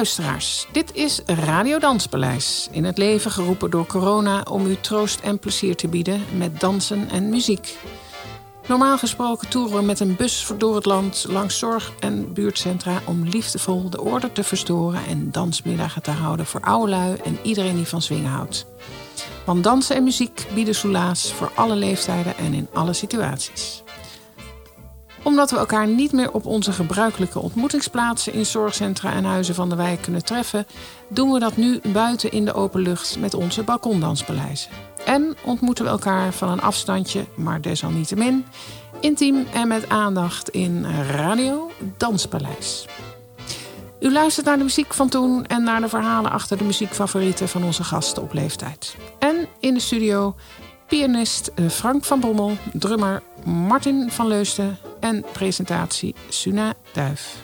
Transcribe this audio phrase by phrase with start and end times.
[0.00, 2.68] Luisteraars, dit is Radio Danspaleis.
[2.70, 7.08] In het leven geroepen door corona om u troost en plezier te bieden met dansen
[7.10, 7.78] en muziek.
[8.66, 13.24] Normaal gesproken toeren we met een bus door het land langs zorg- en buurtcentra om
[13.24, 18.02] liefdevol de orde te verstoren en dansmiddagen te houden voor lui en iedereen die van
[18.02, 18.66] zwingen houdt.
[19.44, 23.82] Want dansen en muziek bieden soelaas voor alle leeftijden en in alle situaties
[25.22, 29.76] omdat we elkaar niet meer op onze gebruikelijke ontmoetingsplaatsen in zorgcentra en huizen van de
[29.76, 30.66] wijk kunnen treffen,
[31.08, 34.70] doen we dat nu buiten in de open lucht met onze balkondanspaleizen.
[35.04, 38.46] En ontmoeten we elkaar van een afstandje, maar desalniettemin,
[39.00, 42.86] intiem en met aandacht in Radio Danspaleis.
[44.00, 47.64] U luistert naar de muziek van toen en naar de verhalen achter de muziekfavorieten van
[47.64, 48.96] onze gasten op leeftijd.
[49.18, 50.34] En in de studio
[50.90, 57.36] pianist eh, Frank van Bommel, drummer Martin van Leusden en presentatie Suna Duif.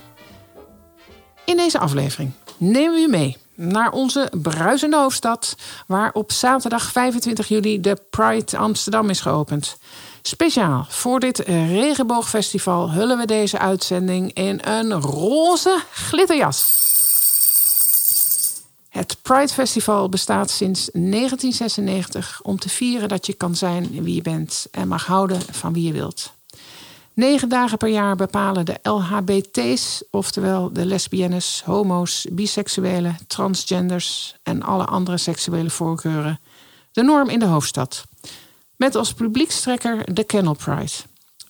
[1.45, 5.55] In deze aflevering nemen we u mee naar onze bruisende hoofdstad,
[5.87, 9.79] waar op zaterdag 25 juli de Pride Amsterdam is geopend.
[10.23, 16.86] Speciaal voor dit regenboogfestival hullen we deze uitzending in een roze glitterjas.
[18.97, 24.23] Het Pride Festival bestaat sinds 1996 om te vieren dat je kan zijn wie je
[24.23, 26.33] bent en mag houden van wie je wilt.
[27.13, 34.85] Negen dagen per jaar bepalen de LHBT's, oftewel de lesbiennes, homo's, biseksuelen, transgenders en alle
[34.85, 36.41] andere seksuele voorkeuren,
[36.93, 38.05] de norm in de hoofdstad.
[38.77, 40.93] Met als publiekstrekker de Kennel Pride,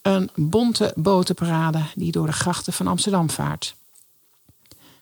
[0.03, 3.76] een bonte botenparade die door de grachten van Amsterdam vaart.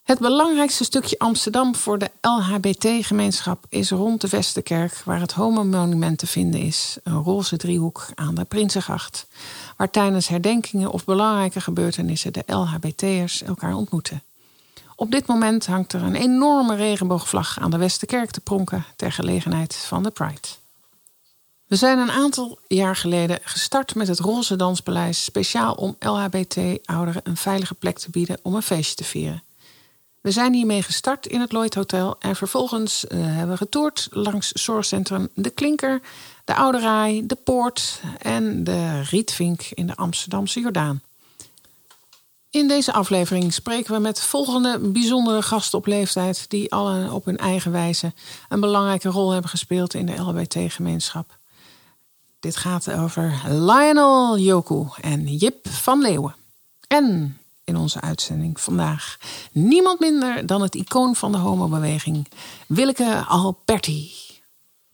[0.05, 6.27] Het belangrijkste stukje Amsterdam voor de LHBT-gemeenschap is rond de Westerkerk, waar het homomonument te
[6.27, 6.97] vinden is.
[7.03, 9.27] Een roze driehoek aan de Prinsengracht,
[9.77, 14.23] waar tijdens herdenkingen of belangrijke gebeurtenissen de LHBT'ers elkaar ontmoeten.
[14.97, 19.75] Op dit moment hangt er een enorme regenboogvlag aan de Westerkerk te pronken ter gelegenheid
[19.75, 20.49] van de Pride.
[21.67, 27.37] We zijn een aantal jaar geleden gestart met het Roze Danspaleis speciaal om LHBT-ouderen een
[27.37, 29.43] veilige plek te bieden om een feestje te vieren.
[30.25, 34.53] We zijn hiermee gestart in het Lloyd Hotel en vervolgens uh, hebben we getoerd langs
[34.53, 36.01] zorgcentrum De Klinker,
[36.45, 41.03] de Oude de Poort en de Rietvink in de Amsterdamse Jordaan.
[42.51, 47.39] In deze aflevering spreken we met volgende bijzondere gasten op leeftijd die allen op hun
[47.39, 48.13] eigen wijze
[48.49, 51.37] een belangrijke rol hebben gespeeld in de LBT-gemeenschap.
[52.41, 56.35] Dit gaat over Lionel Joku en Jip van Leeuwen.
[56.87, 59.17] En in onze uitzending vandaag.
[59.53, 62.29] Niemand minder dan het icoon van de homobeweging,
[62.67, 64.13] Willeke Alberti.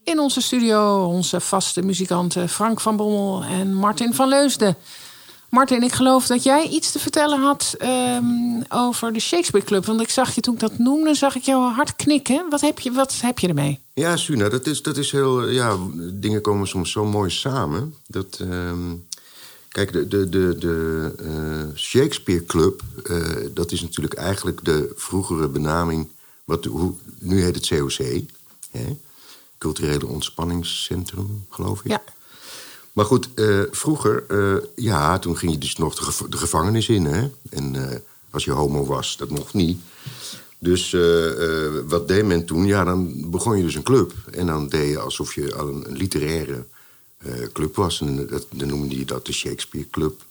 [0.04, 4.76] In onze studio onze vaste muzikanten Frank van Bommel en Martin van Leusden.
[5.50, 8.24] Martin, ik geloof dat jij iets te vertellen had ehm,
[8.68, 9.84] over de Shakespeare Club.
[9.84, 12.46] Want ik zag je toen ik dat noemde, zag ik jou hard knikken.
[12.50, 13.80] Wat heb je, wat heb je ermee?
[13.94, 15.48] Ja, Suna, dat is, dat is heel...
[15.48, 15.76] Ja,
[16.12, 17.94] dingen komen soms zo mooi samen.
[18.06, 18.38] Dat...
[18.40, 18.94] Ehm,
[19.70, 25.48] Kijk, de, de, de, de uh, Shakespeare Club, uh, dat is natuurlijk eigenlijk de vroegere
[25.48, 26.08] benaming.
[26.44, 28.22] Wat, hoe, nu heet het COC,
[28.70, 28.96] hè?
[29.58, 31.90] Culturele Ontspanningscentrum, geloof ik.
[31.90, 32.02] Ja.
[32.92, 34.24] Maar goed, uh, vroeger,
[34.74, 37.30] ja, toen ging je dus nog de, gev de gevangenis in, hè?
[37.50, 39.80] En als je homo was, dat mocht niet.
[40.58, 40.96] Dus
[41.86, 42.66] wat deed men toen?
[42.66, 44.12] Ja, dan begon je dus een club.
[44.30, 46.64] En dan deed je alsof je al een, een literaire
[47.52, 48.00] club was.
[48.00, 50.22] En dat, dan noemde je dat de Shakespeare Club.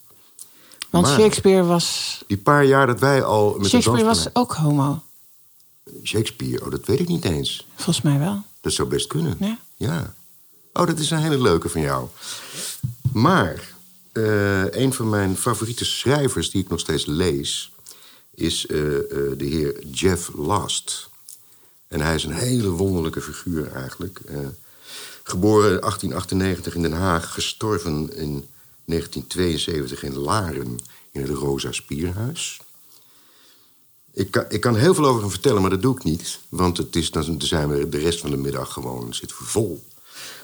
[0.90, 2.18] Want Shakespeare was...
[2.28, 3.56] Die paar jaar dat wij al...
[3.58, 5.04] Met Shakespeare was ook homo.
[6.04, 7.68] Shakespeare, oh, dat weet ik niet eens.
[7.76, 8.44] Volgens mij wel.
[8.62, 9.38] Dat zou best kunnen.
[9.40, 9.60] Ja.
[9.76, 10.14] ja.
[10.74, 12.08] Oh, dat is een hele leuke van jou.
[13.14, 13.74] Maar
[14.14, 17.72] uh, een van mijn favoriete schrijvers die ik nog steeds lees...
[18.34, 18.70] is uh,
[19.38, 21.10] de heer Jeff Last.
[21.88, 24.22] En hij is een hele wonderlijke figuur eigenlijk...
[25.30, 28.48] Geboren in 1898 in Den Haag, gestorven in
[28.86, 30.80] 1972 in Laren
[31.12, 32.60] in het Rosa Spierhuis.
[34.14, 36.40] Ik kan, ik kan heel veel over hem vertellen, maar dat doe ik niet.
[36.50, 39.84] Want het is, dan zijn we de rest van de middag gewoon zitten vol.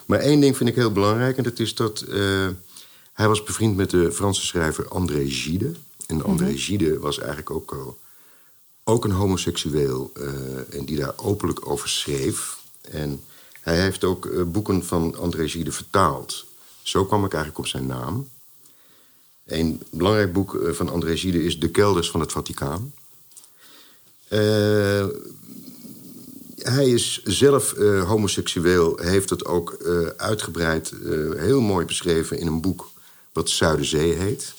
[0.06, 2.48] Maar één ding vind ik heel belangrijk, en dat is dat uh,
[3.12, 5.72] hij was bevriend met de Franse schrijver André Gide.
[6.06, 7.98] En André mm Gide was eigenlijk ook, al,
[8.84, 12.58] ook een homoseksueel uh, en die daar openlijk over schreef.
[12.80, 13.20] En
[13.66, 16.44] hij heeft ook uh, boeken van André Gide vertaald.
[16.82, 18.28] Zo kwam ik eigenlijk op zijn naam.
[19.44, 22.94] Een belangrijk boek uh, van André Gide is De Kelders van het Vaticaan.
[24.28, 25.06] Uh,
[26.56, 27.74] hij is zelf
[28.06, 29.76] homoseksueel, heeft het ook
[30.16, 30.92] uitgebreid
[31.36, 32.90] heel mooi beschreven in een boek
[33.32, 34.54] wat Zuiderzee heet.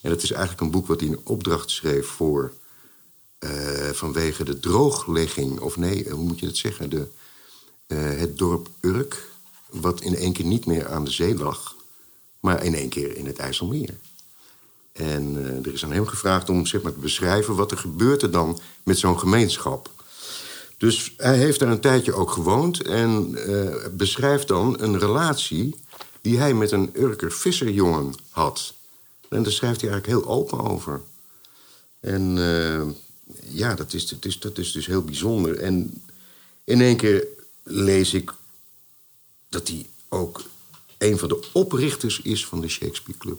[0.00, 2.52] En dat is eigenlijk een boek wat hij in opdracht schreef voor
[3.92, 6.90] vanwege de drooglegging, of nee, hoe moet je dat zeggen?
[6.90, 7.19] De, eh,
[7.94, 9.28] het dorp Urk,
[9.70, 11.76] wat in één keer niet meer aan de zee lag,
[12.40, 13.94] maar in één keer in het IJsselmeer.
[14.92, 18.22] En eh, er is aan hem gevraagd om zeg maar, te beschrijven wat er gebeurt
[18.22, 19.90] er dan met zo'n gemeenschap.
[20.78, 25.74] Dus hij heeft daar een tijdje ook gewoond en eh, beschrijft dan een relatie
[26.20, 28.74] die hij met een Urker visserjongen had.
[29.28, 31.00] En daar schrijft hij eigenlijk heel open over.
[32.00, 32.82] En eh,
[33.48, 35.58] ja, dat is, dat, is, dat is dus heel bijzonder.
[35.58, 36.02] En
[36.64, 37.26] in één keer
[37.62, 38.32] lees ik
[39.48, 40.42] dat hij ook
[40.98, 43.38] een van de oprichters is van de Shakespeare Club.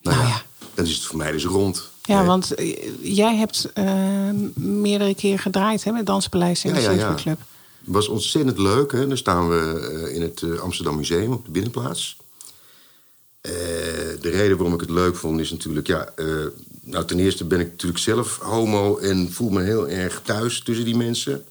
[0.00, 0.42] Nou, Nou ja, ja.
[0.74, 1.90] dan is het voor mij dus rond.
[2.02, 2.26] Ja, Nee.
[2.26, 6.96] want eh, jij hebt eh, meerdere keer gedraaid hè, met Danspaleis Ja, de ja, ja.
[6.96, 7.38] Shakespeare Club.
[7.84, 8.92] Het was ontzettend leuk.
[8.92, 9.06] Hè?
[9.08, 12.16] Dan staan we eh, in het Amsterdam Museum op de binnenplaats.
[14.20, 15.86] De reden waarom ik het leuk vond is natuurlijk...
[15.86, 16.12] Ja,
[16.82, 18.98] nou, ten eerste ben ik natuurlijk zelf homo...
[18.98, 21.44] en voel me heel erg thuis tussen die mensen.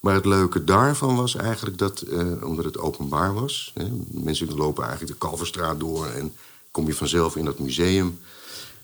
[0.00, 2.00] Maar het leuke daarvan was eigenlijk dat...
[2.00, 3.72] eh, omdat het openbaar was...
[3.74, 6.06] Hè, mensen lopen eigenlijk de Kalverstraat door...
[6.06, 6.32] en
[6.70, 8.18] kom je vanzelf in dat museum...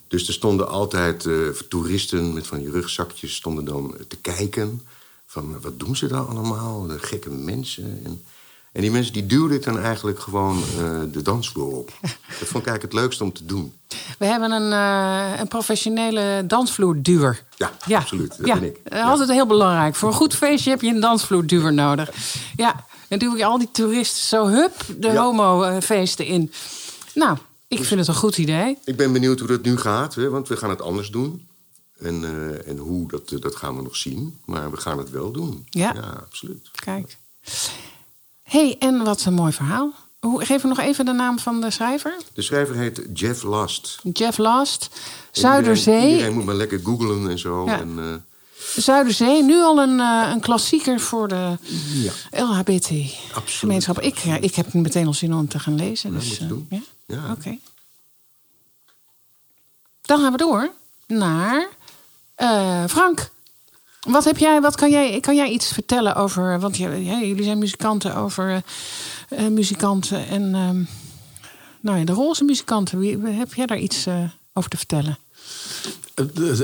[0.08, 4.82] Dus er stonden altijd eh, toeristen met van die rugzakjes stonden dan te kijken.
[5.26, 6.86] Van wat doen ze daar allemaal?
[6.86, 8.00] De gekke mensen.
[8.04, 8.22] En,
[8.76, 11.92] en die mensen die duwden dan eigenlijk gewoon eh, de dansvloer op.
[12.38, 13.72] Dat vond ik eigenlijk het leukste om te doen.
[14.18, 17.42] We hebben een, eh, een professionele dansvloerduwer.
[17.56, 18.36] Ja, absoluut.
[18.38, 18.54] Dat ja.
[18.54, 18.80] ben ik.
[18.84, 19.94] eh, Altijd heel belangrijk.
[19.94, 22.10] Voor een goed feestje heb je een dansvloerduwer nodig.
[22.56, 25.22] Ja, dan duw je al die toeristen zo hup de Ja.
[25.22, 26.52] homo-feesten in.
[27.14, 27.36] Nou,
[27.68, 28.78] ik vind het een goed idee.
[28.84, 31.46] Ik ben benieuwd hoe dat nu gaat, hè, want we gaan het anders doen.
[31.98, 32.24] En,
[32.66, 34.38] en hoe, dat, dat gaan we nog zien.
[34.44, 35.66] Maar we gaan het wel doen.
[35.70, 35.90] Ja.
[36.26, 36.70] absoluut.
[36.84, 37.16] Kijk.
[38.46, 39.92] Hey, en wat een mooi verhaal.
[40.20, 42.16] Hoe, geef me nog even de naam van de schrijver.
[42.32, 43.98] De schrijver heet Jeff Last.
[44.12, 44.88] Jeff Last.
[45.30, 45.94] Zuiderzee.
[45.94, 47.64] Iedereen, iedereen moet maar lekker googlen en zo.
[47.66, 47.78] Ja.
[47.80, 48.14] En, eh,
[48.82, 51.56] Zuiderzee, nu al een, eh, een klassieker voor de
[51.92, 52.12] Ja.
[52.30, 54.00] LHBT-gemeenschap.
[54.00, 56.12] Ik, ja, ik heb meteen al zin om te gaan lezen.
[56.12, 56.66] Ja, Dus, eh, doen.
[56.70, 56.80] ja?
[57.06, 57.30] Ja.
[57.30, 57.58] Oké.
[60.02, 60.70] Dan gaan we door
[61.06, 61.68] naar
[62.34, 63.30] eh, Frank.
[64.06, 68.16] Wat heb jij, wat kan jij, kan jij iets vertellen over, want jullie zijn muzikanten,
[68.16, 68.50] over
[69.28, 70.82] eh, eh, muzikanten en ehm,
[71.80, 72.98] nou ja, de roze muzikanten.
[72.98, 74.22] Wie, heb jij daar iets eh,
[74.52, 75.18] over te vertellen?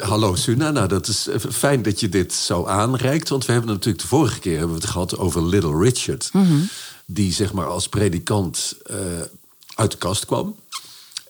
[0.01, 3.29] Hallo Suna, nou dat is fijn dat je dit zo aanreikt.
[3.29, 6.31] Want we hebben natuurlijk de vorige keer hebben we het gehad over Little Richard.
[7.07, 8.77] Die zeg maar als predikant
[9.75, 10.57] uit de kast kwam.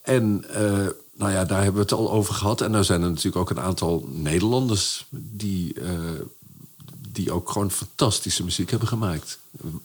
[0.02, 0.44] En
[1.22, 2.60] nou ja, daar hebben we het al over gehad.
[2.60, 5.90] En er zijn er natuurlijk ook een aantal Nederlanders die, eh,
[7.12, 9.38] die ook gewoon fantastische muziek hebben gemaakt.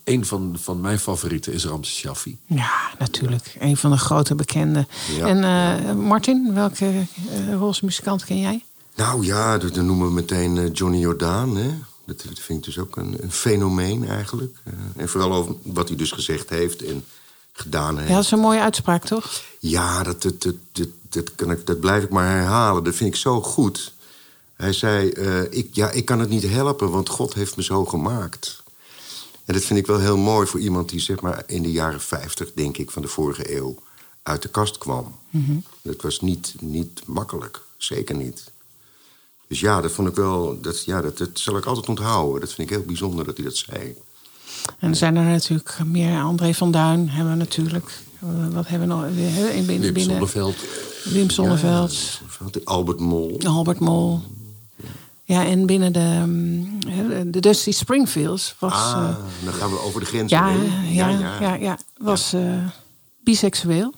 [0.04, 2.38] Een van, van mijn favorieten is Ramses Shaffi.
[2.46, 3.56] Ja, natuurlijk.
[3.60, 4.88] Een van de grote bekenden.
[5.18, 5.28] Ja.
[5.28, 8.64] En eh, Martin, welke eh, roze muzikant ken jij?
[8.96, 11.58] Nou ja, dan noemen we meteen Johnny Jordaan.
[11.58, 11.70] Hè?
[12.06, 14.58] Dat vind ik dus ook een, een fenomeen eigenlijk.
[14.64, 17.04] Eh, en vooral over wat hij dus gezegd heeft en
[17.52, 18.10] gedaan heeft.
[18.10, 19.44] Ja, dat is een mooie uitspraak, toch?
[19.60, 20.42] Ja, dat, dat,
[20.72, 22.84] dat, dat, dat, kan ik, dat blijf ik maar herhalen.
[22.84, 23.94] Dat vind ik zo goed.
[24.56, 27.86] Hij zei, eh, ik, ja, ik kan het niet helpen, want God heeft me zo
[27.86, 28.64] gemaakt.
[29.46, 32.02] En dat vind ik wel heel mooi voor iemand die zeg maar, in de jaren
[32.02, 33.76] 50, denk ik, van de vorige eeuw...
[34.24, 35.16] uit de kast kwam.
[35.82, 38.52] Dat was niet, niet makkelijk, zeker niet.
[39.48, 42.40] Dus ja, dat vond ik wel, dat, ja, dat, dat zal ik altijd onthouden.
[42.40, 43.96] Dat vind ik heel bijzonder dat hij dat zei.
[44.80, 46.22] En er zijn er natuurlijk meer.
[46.22, 48.02] André van Duin hebben we natuurlijk.
[48.52, 49.06] Wat hebben we nog?
[49.06, 50.56] In binnen, Wim binnen, Sonneveld.
[51.04, 52.20] Wim Sonneveld.
[52.52, 53.40] Ja, Albert Mol.
[53.44, 54.22] Albert Mol.
[55.24, 56.80] Ja, en binnen de, mm,
[57.32, 58.74] de Dusty Springfields was...
[58.74, 60.94] Ah, eh, dan gaan we over de grens ja, heen.
[60.94, 61.10] ja,
[61.40, 62.66] ja, ja, was eh,
[63.24, 63.94] biseksueel.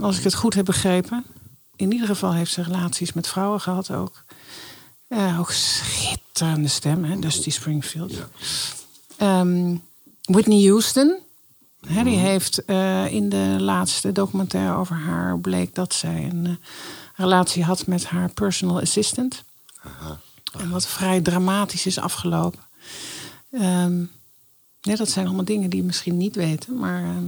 [0.00, 1.24] Als ik het goed heb begrepen.
[1.76, 4.24] In ieder geval heeft ze relaties met vrouwen gehad ook.
[5.08, 8.12] Eh, ook schitterende stem, hè, Dusty Springfield.
[9.16, 9.74] Ehm,
[10.22, 11.18] Whitney Houston.
[12.04, 16.52] Die heeft eh, in de laatste documentaire over haar bleek dat zij een eh,
[17.14, 19.42] relatie had met haar personal assistant.
[20.60, 22.60] En wat vrij dramatisch is afgelopen.
[23.50, 24.00] Ehm,
[24.80, 26.78] ja, dat zijn allemaal dingen die je misschien niet weten.
[26.78, 27.24] Maar ehm,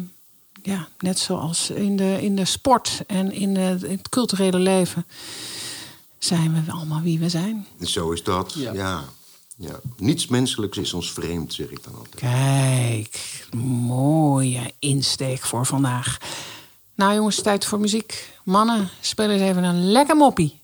[0.63, 5.07] ja, net zoals in de, in de sport en in, de- in het culturele leven...
[6.19, 7.67] zijn we allemaal wie we zijn.
[7.83, 8.73] Zo is dat, ja.
[8.73, 9.05] Ja.
[9.59, 9.81] Ja.
[9.97, 12.15] Niets menselijks is ons vreemd, zeg ik dan altijd.
[12.15, 13.47] Kijk,
[13.87, 16.19] mooie insteek voor vandaag.
[16.95, 18.33] Nou jongens, tijd voor muziek.
[18.45, 20.61] Mannen, speel eens even een lekker moppie.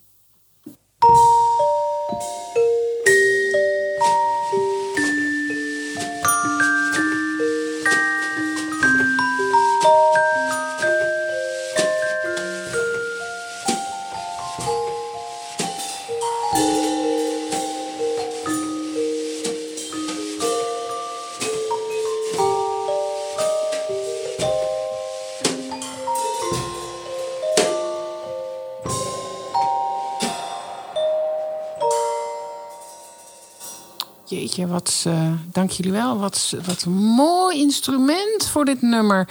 [34.54, 36.18] Jeetje, wat, uh, dank jullie wel.
[36.18, 39.28] Wat, wat een mooi instrument voor dit nummer.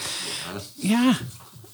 [0.73, 1.17] Ja,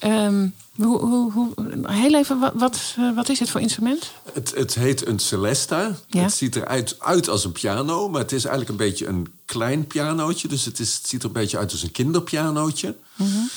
[0.03, 1.53] um, hoe, hoe, hoe,
[1.91, 4.11] heel even, wat, wat, uh, wat, is het voor instrument?
[4.33, 5.95] Het, het heet een Celesta.
[6.07, 6.21] Ja?
[6.21, 9.87] Het ziet eruit uit als een piano, maar het is eigenlijk een beetje een klein
[9.87, 10.47] pianootje.
[10.47, 12.95] Dus het, is, het ziet er een beetje uit als een kinderpianootje.
[13.15, 13.49] Mm -hmm.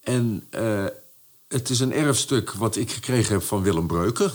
[0.00, 0.84] En uh,
[1.48, 4.32] het is een erfstuk wat ik gekregen heb van Willem Breuker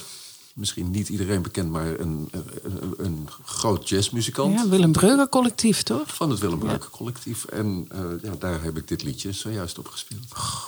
[0.55, 2.29] misschien niet iedereen bekend, maar een,
[2.63, 4.59] een, een groot jazzmuzikant.
[4.59, 6.15] Ja, Willem Breuker collectief, toch?
[6.15, 7.45] Van het Willem Breuker collectief.
[7.45, 10.25] En uh, ja, daar heb ik dit liedje zojuist op gespeeld.
[10.33, 10.63] Oh,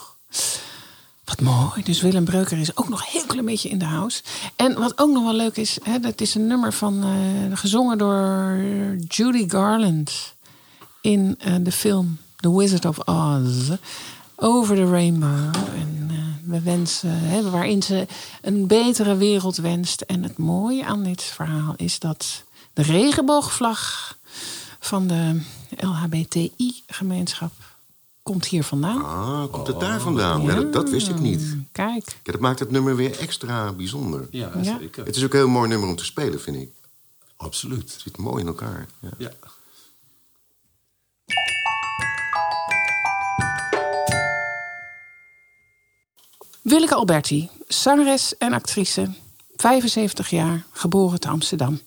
[1.23, 1.83] wat mooi.
[1.83, 4.21] Dus Willem Breuker is ook nog een heel klein beetje in de house.
[4.55, 7.97] En wat ook nog wel leuk is, hè, dat is een nummer van uh, gezongen
[7.97, 8.57] door
[9.07, 10.33] Judy Garland
[11.01, 13.69] in uh, de film The Wizard of Oz.
[14.35, 15.55] Over the Rainbow.
[15.75, 16.07] En
[16.45, 18.07] we wensen, hè, waarin ze
[18.41, 20.01] een betere wereld wenst.
[20.01, 24.13] En het mooie aan dit verhaal is dat de regenboogvlag
[24.79, 25.41] van de
[25.77, 27.51] LHBTI-gemeenschap
[28.23, 29.05] komt hier vandaan.
[29.05, 30.41] Ah, komt het daar vandaan?
[30.41, 30.55] Ja.
[30.55, 31.57] dat, dat, wist ik niet.
[31.71, 32.19] Kijk.
[32.23, 34.27] Ja, dat maakt het nummer weer extra bijzonder.
[34.31, 35.05] Ja, zeker.
[35.05, 36.69] Het is ook een heel mooi nummer om te spelen, vind ik.
[37.35, 37.91] Absoluut.
[37.91, 38.87] Het zit mooi in elkaar.
[39.17, 39.31] ja.
[46.63, 49.09] Willeke Alberti, zangeres en actrice,
[49.55, 51.81] 75 jaar, geboren te Amsterdam.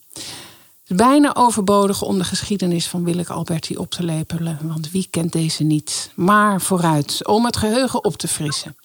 [0.87, 5.63] Bijna overbodig om de geschiedenis van Willeke Alberti op te lepelen, want wie kent deze
[5.63, 6.11] niet?
[6.15, 8.77] Maar vooruit, om het geheugen op te frissen.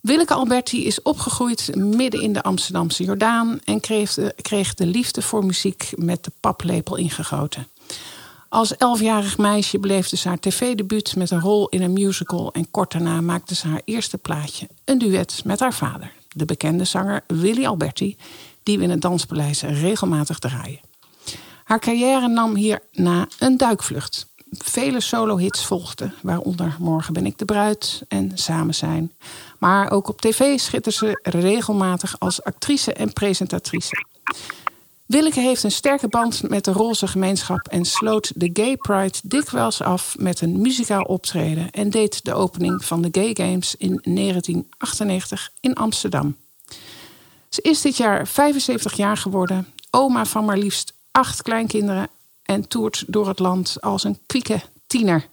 [0.00, 5.22] Willeke Alberti is opgegroeid midden in de Amsterdamse Jordaan en kreeg de, kreeg de liefde
[5.22, 7.68] voor muziek met de paplepel ingegoten.
[8.48, 12.92] Als elfjarig meisje beleefde ze haar tv-debuut met een rol in een musical en kort
[12.92, 17.66] daarna maakte ze haar eerste plaatje, een duet met haar vader, de bekende zanger Willy
[17.66, 18.16] Alberti,
[18.62, 20.80] die we in het Danspaleis regelmatig draaien.
[21.64, 24.26] Haar carrière nam hierna een duikvlucht.
[24.50, 29.12] Vele solo-hits volgden, waaronder Morgen ben ik de bruid en Samen zijn.
[29.58, 34.04] Maar ook op tv schitterde ze regelmatig als actrice en presentatrice.
[35.06, 39.82] Willeke heeft een sterke band met de roze gemeenschap en sloot de Gay Pride dikwijls
[39.82, 45.50] af met een muzikaal optreden en deed de opening van de Gay Games in 1998
[45.60, 46.36] in Amsterdam.
[47.48, 52.08] Ze is dit jaar 75 jaar geworden, oma van maar liefst acht kleinkinderen
[52.42, 55.26] en toert door het land als een kwieke tiener.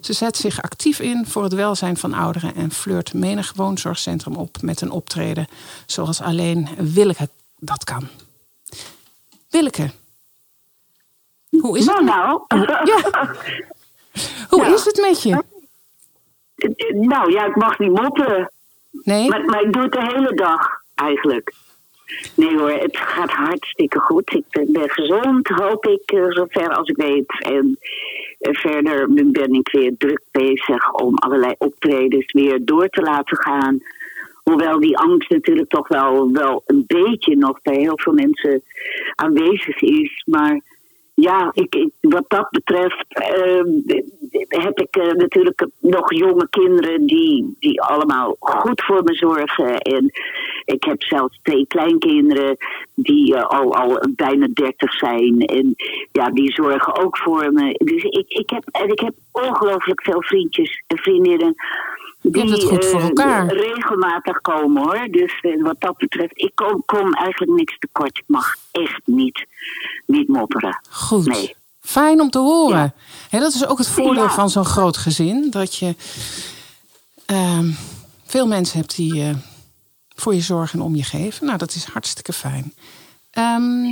[0.00, 4.62] Ze zet zich actief in voor het welzijn van ouderen en flirt menig woonzorgcentrum op
[4.62, 5.46] met een optreden
[5.86, 8.08] zoals alleen Willeke dat kan.
[9.50, 9.90] Willeke.
[11.50, 12.06] Hoe is nou, het?
[12.06, 12.40] Nou,
[12.84, 13.34] ja.
[14.50, 14.74] Hoe Ja.
[14.74, 15.42] is het met je?
[16.92, 18.50] nou ja, ik mag niet mopperen.
[18.90, 19.28] Nee?
[19.28, 21.52] Maar, maar ik doe het de hele dag eigenlijk.
[22.34, 24.32] Nee hoor, het gaat hartstikke goed.
[24.34, 27.42] Ik ben, ben gezond, hoop ik, eh, zover als ik weet.
[27.44, 27.78] En
[28.38, 33.78] eh, verder ben ik weer druk bezig om allerlei optredens weer door te laten gaan.
[34.48, 38.62] Hoewel die angst natuurlijk toch wel, wel een beetje nog bij heel veel mensen
[39.14, 40.22] aanwezig is.
[40.26, 40.60] Maar
[41.14, 43.62] ja, ik, wat dat betreft eh,
[44.48, 49.78] heb ik eh, natuurlijk nog jonge kinderen die, die allemaal goed voor me zorgen.
[49.78, 50.10] En
[50.64, 52.56] ik heb zelfs twee kleinkinderen
[52.94, 55.40] die eh, al, al bijna dertig zijn.
[55.40, 55.74] En
[56.12, 57.74] ja, die zorgen ook voor me.
[57.84, 61.54] Dus ik, ik, heb, en ik heb ongelooflijk veel vriendjes en vriendinnen.
[62.22, 63.46] Die hebt het goed voor eh, elkaar.
[63.46, 65.08] regelmatig komen hoor.
[65.10, 68.18] Dus eh, wat dat betreft, ik kom, kom eigenlijk niks tekort.
[68.18, 69.46] Ik mag echt niet,
[70.06, 70.80] niet mopperen.
[70.90, 71.26] Goed.
[71.26, 71.56] Nee.
[71.80, 72.94] Fijn om te horen.
[73.30, 74.30] Dat is ook het voordeel Ja.
[74.30, 75.50] van zo'n groot gezin.
[75.50, 75.94] Dat je
[77.26, 77.70] ehm,
[78.26, 79.34] veel mensen hebt die eh,
[80.14, 81.46] voor je zorgen en om je geven.
[81.46, 82.74] Nou, dat is hartstikke fijn.
[83.30, 83.82] Ehm,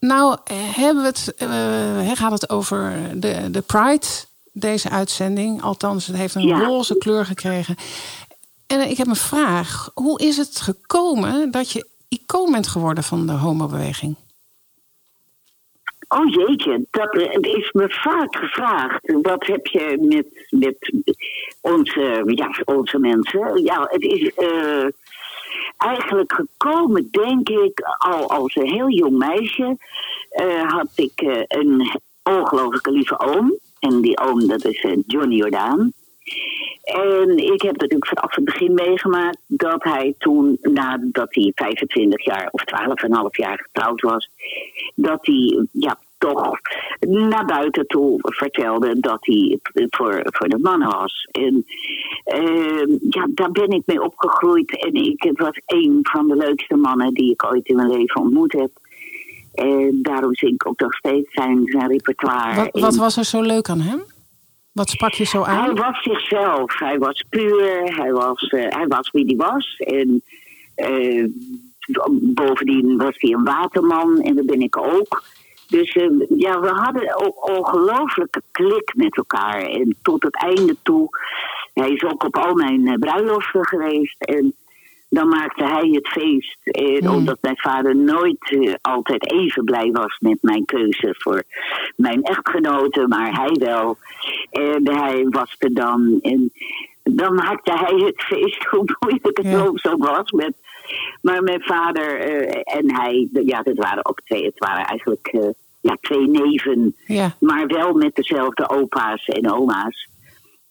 [0.00, 4.06] nou, hebben we het, gaat het over de, de Pride,
[4.54, 5.62] deze uitzending.
[5.62, 6.58] Althans, het heeft een Ja.
[6.64, 7.76] roze kleur gekregen.
[8.66, 9.90] En ik heb een vraag.
[9.94, 14.16] Hoe is het gekomen dat je icoon bent geworden van de homobeweging?
[16.08, 19.12] Oh jeetje, dat is me vaak gevraagd.
[19.22, 20.92] Wat heb je met, met
[21.60, 23.62] onze, ja, onze mensen?
[23.64, 24.86] Ja, het is eh,
[25.76, 29.76] eigenlijk gekomen, denk ik, al als een heel jong meisje.
[30.30, 33.58] eh, had ik eh, een ongelooflijke lieve oom.
[33.88, 35.92] En die oom, dat is eh, Johnny Jordaan.
[36.84, 42.48] En ik heb natuurlijk vanaf het begin meegemaakt dat hij toen, nadat hij 25 jaar
[42.50, 44.28] of 12,5 jaar getrouwd was,
[44.94, 46.58] dat hij ja, toch
[47.00, 49.58] naar buiten toe vertelde dat hij
[49.90, 51.28] voor, voor de mannen was.
[51.30, 51.64] En
[52.24, 54.82] eh, ja, daar ben ik mee opgegroeid.
[54.84, 58.52] En ik, was een van de leukste mannen die ik ooit in mijn leven ontmoet
[58.52, 58.70] heb.
[59.54, 62.54] En daarom zing ik ook nog steeds zijn, zijn repertoire.
[62.54, 64.02] Wat, wat was er zo leuk aan hem?
[64.72, 65.64] Wat sprak je zo aan?
[65.64, 66.78] Hij was zichzelf.
[66.78, 67.94] Hij was puur.
[67.96, 69.76] Hij was, uh, hij was wie hij was.
[69.76, 70.22] En
[70.76, 71.28] uh,
[72.20, 74.20] bovendien was hij een waterman.
[74.20, 75.22] En dat ben ik ook.
[75.68, 79.62] Dus uh, ja, we hadden een ongelooflijke klik met elkaar.
[79.62, 81.08] En tot het einde toe.
[81.74, 84.16] Hij is ook op al mijn bruiloften geweest.
[84.18, 84.54] En
[85.14, 86.58] dan maakte hij het feest.
[86.62, 87.14] En mm.
[87.14, 91.42] Omdat mijn vader nooit uh, altijd even blij was met mijn keuze voor
[91.96, 93.96] mijn echtgenote, maar hij wel.
[94.50, 96.18] En hij was er dan.
[96.22, 96.52] En
[97.02, 99.90] dan maakte hij het feest, hoe moeilijk het ja.
[99.90, 100.30] ook was.
[100.30, 100.54] Met,
[101.22, 105.96] maar mijn vader uh, en hij, ja, dat waren ook twee, het waren eigenlijk ja,
[106.00, 106.94] twee neven.
[107.06, 107.36] Ja.
[107.40, 110.08] Maar wel met dezelfde opa's en oma's.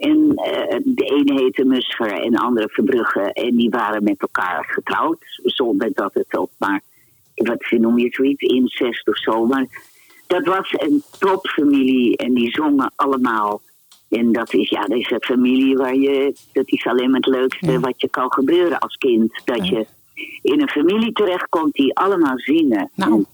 [0.03, 3.33] En uh, de ene heette Muscher en de andere Verbrugge.
[3.33, 5.23] En die waren met elkaar getrouwd.
[5.43, 6.81] Zonder dat het ook maar,
[7.35, 9.45] wat noem je zoiets, incest of zo.
[9.45, 9.67] Maar
[10.27, 13.61] dat was een topfamilie en die zongen allemaal.
[14.09, 17.35] En dat is, ja, dat is een familie waar je, dat is alleen maar het
[17.35, 17.79] leukste ja.
[17.79, 19.41] wat je kan gebeuren als kind.
[19.45, 19.77] Dat ja.
[19.77, 19.85] je
[20.41, 22.91] in een familie terechtkomt die allemaal zingen.
[22.95, 23.25] Nou.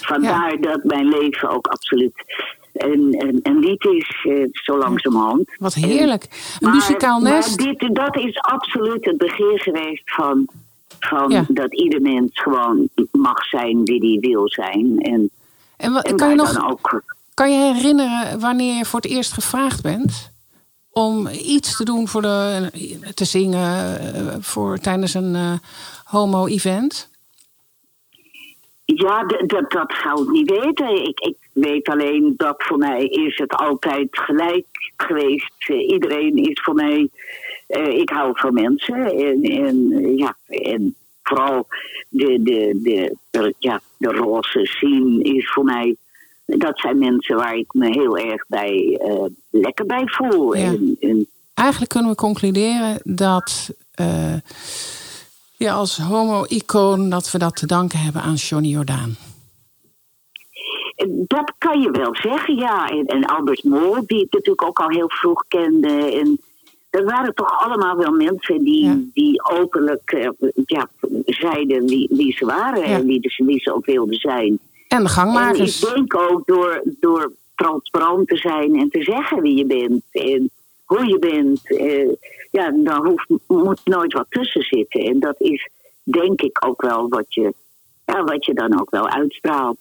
[0.00, 0.56] Vandaar ja.
[0.56, 2.24] dat mijn leven ook absoluut
[2.82, 5.56] een, een, een lied is, uh, zo langzamerhand.
[5.58, 6.24] Wat heerlijk.
[6.24, 6.30] Een
[6.60, 7.60] maar, muzikaal nest.
[7.60, 10.48] Maar dit, dat is absoluut het begin geweest van,
[11.00, 11.44] van ja.
[11.48, 14.98] dat ieder mens gewoon mag zijn wie hij wil zijn.
[14.98, 15.30] En,
[15.76, 17.02] en, wat, en kan, je nog, ook,
[17.34, 20.34] kan je herinneren wanneer je voor het eerst gevraagd bent?
[20.90, 22.70] Om iets te doen voor de,
[23.14, 25.52] te zingen voor, tijdens een uh,
[26.04, 27.08] homo-event?
[28.84, 31.08] Ja, dat, dat zou ik niet weten.
[31.08, 34.66] Ik, ik weet alleen dat voor mij is het altijd gelijk
[34.96, 35.68] geweest.
[35.68, 37.08] Uh, iedereen is voor mij...
[37.68, 39.04] Uh, ik hou van mensen.
[39.04, 41.66] En, en, ja, en vooral
[42.08, 45.96] de, de, de, de, ja, de roze zien is voor mij...
[46.46, 50.56] Dat zijn mensen waar ik me heel erg bij uh, lekker bij voel.
[50.56, 50.64] Ja.
[50.64, 53.70] En, en, Eigenlijk kunnen we concluderen dat
[55.56, 59.16] ja, als homo-icoon dat we dat te danken hebben aan Johnny Jordaan.
[61.26, 62.88] Dat kan je wel zeggen, ja.
[62.88, 66.10] En, en Albert Mol, die ik natuurlijk ook al heel vroeg kende.
[66.20, 66.40] En
[66.90, 68.98] dat waren toch allemaal wel mensen die, ja.
[69.12, 70.28] die openlijk uh,
[70.64, 70.88] ja,
[71.24, 72.96] zeiden wie, wie ze waren ja.
[72.96, 74.58] en wie, dus, wie ze ook wilden zijn.
[74.88, 75.84] En de gangmakers.
[75.84, 80.02] En ik denk ook door, door transparant te zijn en te zeggen wie je bent.
[80.10, 80.50] En
[80.84, 81.70] hoe je bent.
[81.70, 82.12] Uh,
[82.50, 85.00] ja, daar hoeft, moet nooit wat tussen zitten.
[85.00, 85.70] En dat is
[86.02, 87.54] denk ik ook wel wat je,
[88.04, 89.78] ja, wat je dan ook wel uitstraalt.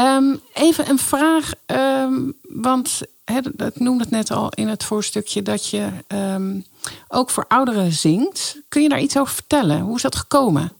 [0.00, 5.42] Um, even een vraag, um, want he, ik noemde het net al in het voorstukje
[5.42, 6.64] dat je um,
[7.08, 8.62] ook voor ouderen zingt.
[8.68, 9.80] Kun je daar iets over vertellen?
[9.80, 10.72] Hoe is dat gekomen?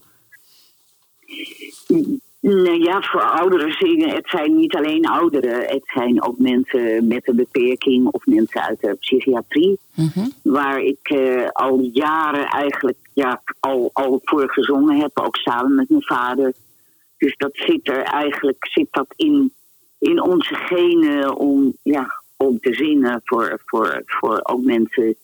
[2.39, 5.59] Nou ja, voor ouderen zingen, het zijn niet alleen ouderen.
[5.59, 9.79] Het zijn ook mensen met een beperking of mensen uit de psychiatrie.
[9.93, 10.33] Mm-hmm.
[10.41, 15.89] Waar ik uh, al jaren eigenlijk ja, al, al voor gezongen heb, ook samen met
[15.89, 16.53] mijn vader.
[17.17, 19.53] Dus dat zit er eigenlijk zit dat in,
[19.99, 25.15] in onze genen om, ja, om te zingen voor, voor, voor ook mensen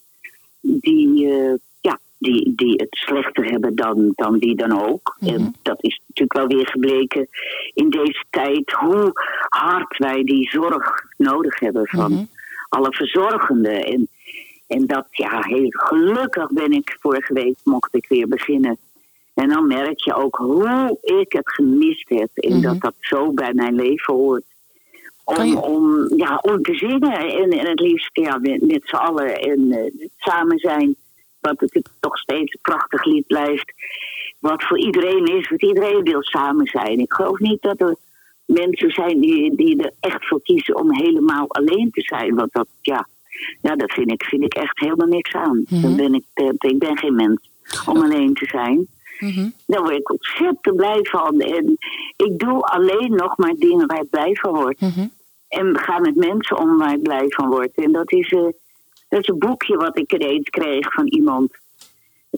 [0.62, 5.15] die, uh, ja, die, die het slechter hebben dan, dan wie dan ook.
[5.19, 5.34] Mhm.
[5.34, 7.27] En dat is natuurlijk wel weer gebleken
[7.73, 9.12] in deze tijd hoe
[9.49, 12.23] hard wij die zorg nodig hebben van Mhm.
[12.69, 13.84] alle verzorgenden.
[13.84, 14.08] En,
[14.67, 18.77] en dat, ja, heel gelukkig ben ik vorige week mocht ik weer beginnen.
[19.33, 22.29] En dan merk je ook hoe ik het gemist heb.
[22.33, 22.61] En Mhm.
[22.61, 24.43] dat dat zo bij mijn leven hoort.
[25.23, 27.11] Om, je- om, ja, om te zingen.
[27.13, 29.35] En, en het liefst ja, met, met z'n allen.
[29.41, 30.95] En eh, samen zijn.
[31.39, 33.73] Wat het toch steeds een prachtig lied blijft.
[34.39, 35.49] Wat voor iedereen is.
[35.49, 36.99] Want iedereen wil samen zijn.
[36.99, 37.95] Ik geloof niet dat er
[38.45, 42.35] mensen zijn die, die er echt voor kiezen om helemaal alleen te zijn.
[42.35, 43.07] Want dat, ja,
[43.61, 45.63] ja, dat vind ik, vind ik echt helemaal niks aan.
[45.69, 45.81] Mhm.
[45.81, 47.49] Dan ben ik, eh, ik ben geen mens
[47.85, 48.87] om alleen te zijn.
[49.23, 49.49] Mhm.
[49.65, 51.39] Daar word ik ontzettend blij van.
[51.39, 51.77] En
[52.15, 54.81] ik doe alleen nog maar dingen waar ik blij van word.
[54.81, 55.07] Mhm.
[55.47, 57.75] En ga met mensen om waar ik blij van word.
[57.75, 58.47] En dat is, eh,
[59.09, 61.51] dat is een boekje wat ik ineens kreeg van iemand.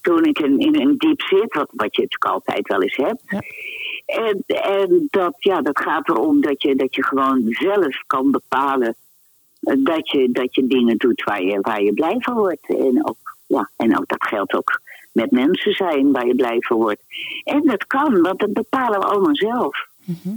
[0.01, 3.21] Toen ik in, in een diep zit, wat, wat je natuurlijk altijd wel eens hebt.
[3.25, 3.41] Ja.
[4.05, 8.95] En, en dat, ja, dat gaat erom dat je, dat je gewoon zelf kan bepalen
[9.61, 12.69] eh, dat je, dat je dingen doet waar je, waar je blij van wordt.
[12.69, 14.81] En ook, ja, en ook dat geldt ook
[15.15, 17.01] met mensen zijn waar je blij van wordt.
[17.43, 19.87] En dat kan, want dat bepalen we allemaal zelf.
[20.03, 20.35] Mhm.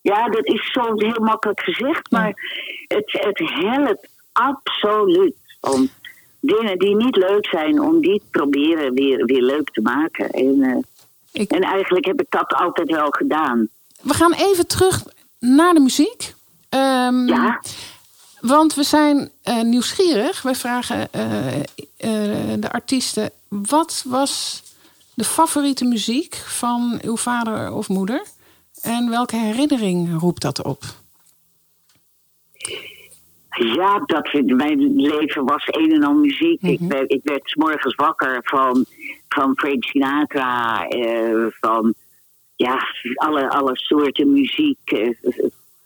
[0.00, 2.32] Ja, dat is zo heel makkelijk gezegd, maar
[2.86, 5.88] het, het helpt absoluut om
[6.40, 10.30] dingen die niet leuk zijn, om die te proberen weer, weer leuk te maken.
[10.30, 10.76] En, eh,
[11.42, 13.68] Ik- en eigenlijk heb ik dat altijd wel gedaan.
[14.02, 15.02] we gaan even terug
[15.38, 16.34] naar de muziek.
[16.68, 17.60] Ehm, Ja,
[18.46, 20.42] Want we zijn eh, nieuwsgierig.
[20.42, 21.64] Wij vragen eh, eh,
[22.58, 24.62] de artiesten: wat was
[25.14, 28.22] de favoriete muziek van uw vader of moeder?
[28.82, 30.82] En welke herinnering roept dat op?
[33.48, 36.62] ja dat, mijn leven was een en al muziek.
[36.62, 38.84] ik, werd, ik werd 's morgens wakker van,
[39.28, 40.86] van Frank Sinatra,
[41.60, 41.94] van
[42.56, 42.78] ja,
[43.14, 45.14] alle, alle soorten muziek.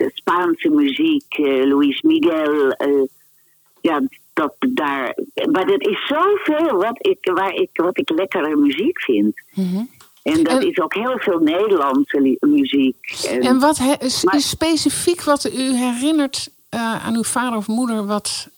[0.06, 2.70] Spaanse muziek, eh, Luis Miguel.
[2.70, 3.02] eh,
[3.80, 5.16] ja, dat daar.
[5.52, 9.34] Maar er is zoveel wat ik, waar ik, wat ik lekkere muziek vind.
[10.22, 12.96] En dat En- is ook heel veel Nederlandse muziek.
[13.28, 17.58] En- En wat he- is, Maar- is specifiek wat u herinnert eh, aan uw vader
[17.58, 18.48] of moeder, wat,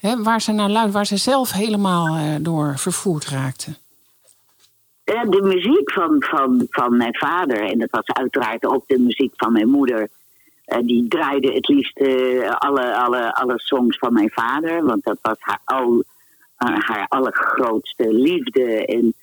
[0.00, 3.76] hè, waar ze naar luisteren, waar ze zelf helemaal door vervoerd raakten?
[5.12, 9.32] Ja, de muziek van, van, van mijn vader, en dat was uiteraard ook de muziek
[9.36, 10.08] van mijn moeder,
[10.64, 15.18] eh, die draaide het liefst eh, alle, alle, alle songs van mijn vader, want dat
[15.22, 16.04] was haar, al,
[16.56, 18.86] eh, haar allergrootste liefde.
[18.86, 19.14] En,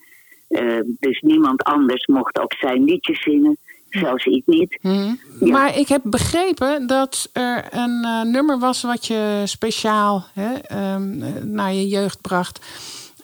[0.99, 3.58] dus niemand anders mocht ook zijn liedjes zingen,
[3.89, 4.78] zelfs ik niet.
[4.82, 5.15] Ja.
[5.39, 11.43] Maar ik heb begrepen dat er een nummer was wat je speciaal hè, ehm, eh,
[11.43, 12.60] naar je jeugd bracht.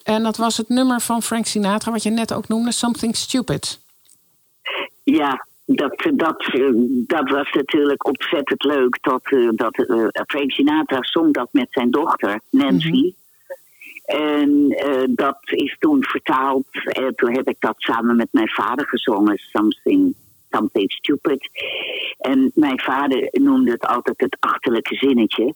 [0.06, 3.80] En dat was het nummer van Frank Sinatra, wat je net ook noemde, Something Stupid.
[5.02, 6.44] Ja, dat, dat,
[6.88, 8.98] dat was natuurlijk ontzettend leuk.
[9.00, 13.14] Dat, eh, dat eh, Frank Sinatra zong dat met zijn dochter, Nancy.
[14.04, 16.66] En eh, dat is toen vertaald.
[16.72, 20.14] En toen heb ik dat samen met mijn vader gezongen, Something,
[20.50, 21.48] something Stupid.
[22.18, 25.54] En mijn vader noemde het altijd het achterlijke zinnetje.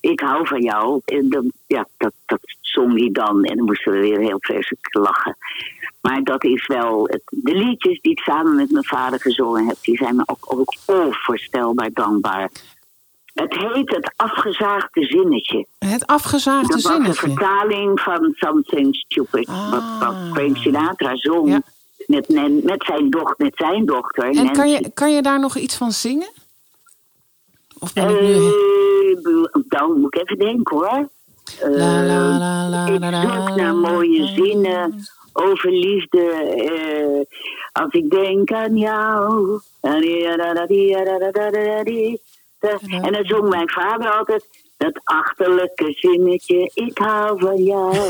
[0.00, 1.00] Ik hou van jou.
[1.04, 3.44] En dan, ja, dat, dat zong hij dan.
[3.44, 5.36] En dan moesten we weer heel vreselijk lachen.
[6.00, 7.04] Maar dat is wel.
[7.10, 10.44] Het, de liedjes die ik samen met mijn vader gezongen heb, die zijn me ook,
[10.46, 12.50] ook onvoorstelbaar dankbaar.
[13.34, 15.66] Het heet het afgezaagde zinnetje.
[15.78, 17.26] Het afgezaagde Dat was een zinnetje.
[17.28, 19.48] vertaling van Something Stupid.
[19.48, 19.70] Ah.
[19.70, 21.60] Wat, wat Frank Sinatra zong Ja.
[22.06, 22.28] met,
[22.64, 24.24] met, zijn doch, met zijn dochter.
[24.36, 26.28] En kan je, kan je daar nog iets van zingen?
[27.78, 28.34] Of ben ik nu...
[28.34, 31.08] Eh, dan moet ik even denken hoor.
[31.62, 31.70] Eh,
[33.44, 36.30] ik naar mooie zinnen over liefde.
[36.32, 37.20] eh,
[37.72, 39.60] als ik denk aan jou.
[39.80, 40.00] En
[43.12, 46.70] dan zong mijn vader altijd dat achterlijke zinnetje.
[46.74, 47.96] Ik hou van jou.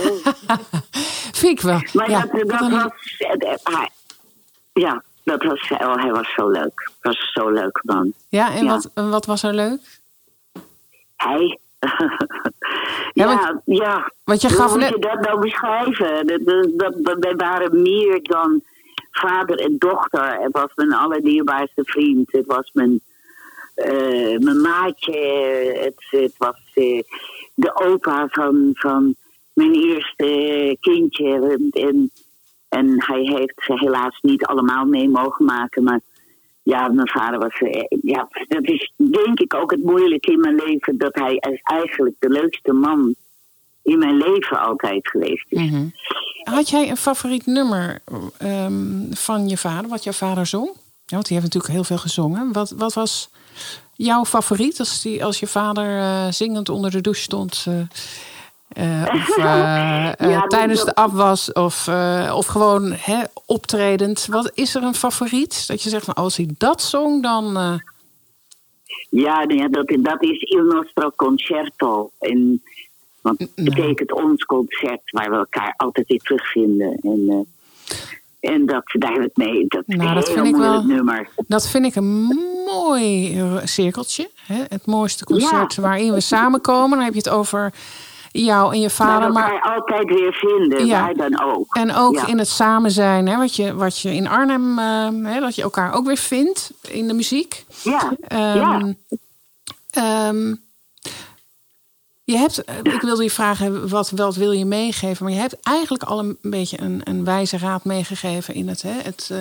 [1.33, 1.81] Vind ik wel.
[1.93, 2.31] Maar ja, dat,
[2.71, 2.91] was.
[3.19, 3.91] eh, hij-
[4.73, 6.91] ja, dat was, oh, hij was zo leuk.
[7.03, 8.13] was zo'n leuk man.
[8.29, 8.71] ja, en ja.
[8.71, 9.81] Wat, en wat was er leuk?
[11.17, 11.59] Hij.
[13.17, 14.11] Ja, ja, ja.
[14.25, 16.27] want je Hoe gaf moet net- je dat nou beschrijven?
[16.27, 18.63] Dat, dat, dat, dat- wij waren meer dan
[19.11, 20.41] vader en dochter.
[20.41, 22.33] Het was mijn allerdierbaarste vriend.
[22.33, 23.01] Het was mijn,
[23.75, 25.19] eh, mijn maatje.
[25.83, 27.03] Het, het was eh,
[27.55, 29.15] de opa van, van
[29.53, 31.59] mijn eerste kindje.
[31.71, 32.11] En,
[32.69, 35.83] en hij heeft ze helaas niet allemaal mee mogen maken.
[35.85, 36.01] Maar
[36.73, 37.59] ja, mijn vader was.
[37.59, 40.99] eh, Ja, dat is denk ik ook het moeilijke in mijn leven.
[40.99, 43.15] Dat hij is eigenlijk de leukste man
[43.83, 45.61] in mijn leven altijd geweest is.
[45.71, 45.87] Mhm.
[46.43, 47.99] Had jij een favoriet nummer
[48.39, 50.67] ehm, van je vader, wat jouw vader zong?
[51.07, 52.53] Ja, want die heeft natuurlijk heel veel gezongen.
[52.53, 53.31] Wat, wat was
[53.95, 57.65] jouw favoriet als, die, als je vader eh, zingend onder de douche stond?
[57.69, 57.75] eh,
[58.69, 61.89] eh, of eh, eh, Ja, tijdens dat- de afwas of,
[62.33, 64.27] of gewoon hè, optredend.
[64.27, 65.65] Wat, is er een favoriet?
[65.67, 67.81] Dat je zegt, van, als hij dat zong, dan...
[69.11, 72.11] Ja, nee, dat, dat is Il Nostro Concerto.
[72.19, 72.63] En,
[73.21, 76.99] want het betekent ons concert waar we elkaar altijd weer terugvinden.
[77.03, 77.47] En,
[78.41, 79.65] en dat, daar mee.
[79.69, 81.29] Dat Nou, dat vind ik wel- nummer.
[81.47, 82.23] Dat vind ik een
[82.67, 84.31] mooi cirkeltje.
[84.47, 84.63] Hè?
[84.69, 86.91] Het mooiste concert waarin we samenkomen.
[86.91, 87.73] Dan heb je het over
[88.45, 89.33] jou en je Waar vader.
[89.33, 91.01] Maar, elkaar altijd weer vinden, Ja.
[91.01, 91.75] waar dan ook.
[91.77, 92.27] en ook Ja.
[92.27, 93.29] in het samen zijn.
[93.29, 93.37] Hè?
[93.37, 97.07] Wat, je, wat je in Arnhem, eh, hè, dat je elkaar ook weer vindt in
[97.09, 97.65] de muziek.
[97.83, 98.93] Ja, Ehm, ja.
[99.91, 100.55] ehm,
[102.25, 105.25] je hebt, eh, ik wilde je vragen, wat, wat wil je meegeven?
[105.25, 108.93] Maar je hebt eigenlijk al een beetje een, een wijze raad meegegeven in het, hè,
[109.03, 109.39] het eh,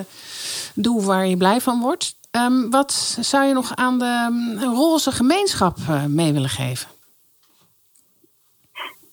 [0.73, 2.15] doel waar je blij van wordt.
[2.31, 6.87] Ehm, wat zou je nog aan de roze gemeenschap eh, mee willen geven?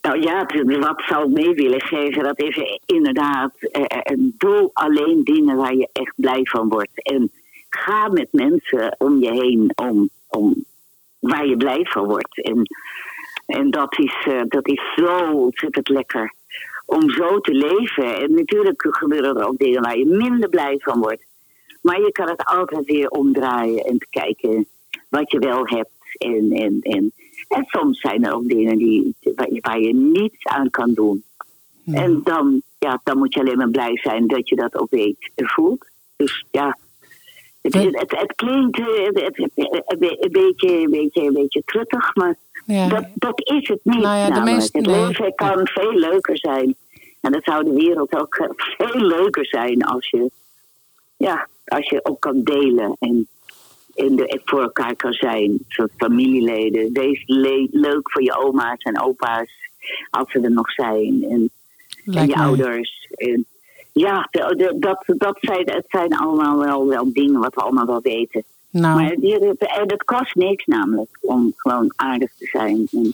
[0.03, 0.47] Nou ja,
[0.81, 5.75] wat zou ik mee willen geven, dat is inderdaad, eh, eh, doe alleen dingen waar
[5.75, 7.03] je echt blij van wordt.
[7.03, 7.31] En
[7.69, 10.65] ga met mensen om je heen om, om
[11.19, 12.43] waar je blij van wordt.
[12.43, 12.63] En,
[13.47, 16.33] en dat, is, eh, dat is zo ontzettend lekker
[16.87, 18.17] om zo te leven.
[18.17, 21.25] En natuurlijk gebeuren er ook dingen waar je minder blij van wordt.
[21.83, 24.67] Maar je kan het altijd weer omdraaien en kijken
[25.09, 25.91] wat je wel hebt.
[26.19, 26.51] En,
[26.83, 27.13] en,
[27.49, 29.15] en soms zijn er ook dingen die,
[29.61, 31.25] waar, je- niets aan kan doen.
[31.87, 35.31] En dan, ja, dan moet je alleen maar blij zijn dat je dat ook weet
[35.35, 35.87] en voelt.
[36.17, 36.79] Dus ja,
[37.61, 42.89] het, het, het, het klinkt eh, een, beetje, een, beetje, een beetje truttig, maar Ja.
[42.89, 44.01] dat, dat is het niet.
[44.01, 45.07] Nou ja, de meeste- het nee.
[45.07, 46.75] leven kan veel leuker zijn.
[47.21, 50.31] En dat zou de wereld ook eh, veel leuker zijn als je,
[51.17, 53.29] ja, als je ook kan delen en,
[54.45, 55.59] voor elkaar kan zijn.
[55.69, 56.93] Zoals familieleden.
[56.93, 59.51] Wees le- leuk voor je oma's en opa's
[60.11, 61.25] als ze er nog zijn.
[61.29, 61.51] En,
[62.27, 63.09] je ouders.
[63.15, 63.47] En,
[63.93, 67.87] ja, de- de- dat, dat zijn, het zijn allemaal wel, wel dingen wat we allemaal
[67.87, 68.45] wel weten.
[68.71, 73.13] Nou, Maar en het kost niks namelijk om gewoon aardig te zijn en,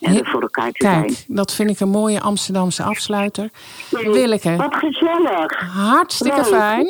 [0.00, 1.02] en voor elkaar te zijn.
[1.06, 3.50] kijk, dat vind ik een mooie Amsterdamse afsluiter.
[3.90, 5.58] Willeke, Wat gezellig.
[5.74, 6.46] hartstikke Leuk.
[6.46, 6.86] fijn.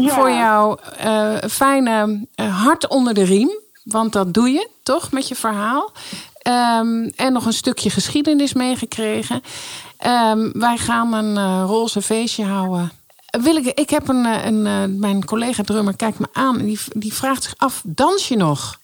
[0.00, 0.14] Ja.
[0.14, 3.50] Voor jouw eh, fijne eh, hart onder de riem.
[3.84, 5.92] Want dat doe je, toch, met je verhaal.
[6.42, 9.42] Ehm, en nog een stukje geschiedenis meegekregen.
[9.98, 12.92] Ehm, wij gaan een eh, roze feestje houden.
[13.42, 17.42] Willeke, ik heb een, een, mijn collega drummer kijkt me aan en die, die vraagt
[17.42, 18.78] zich af: dans je nog?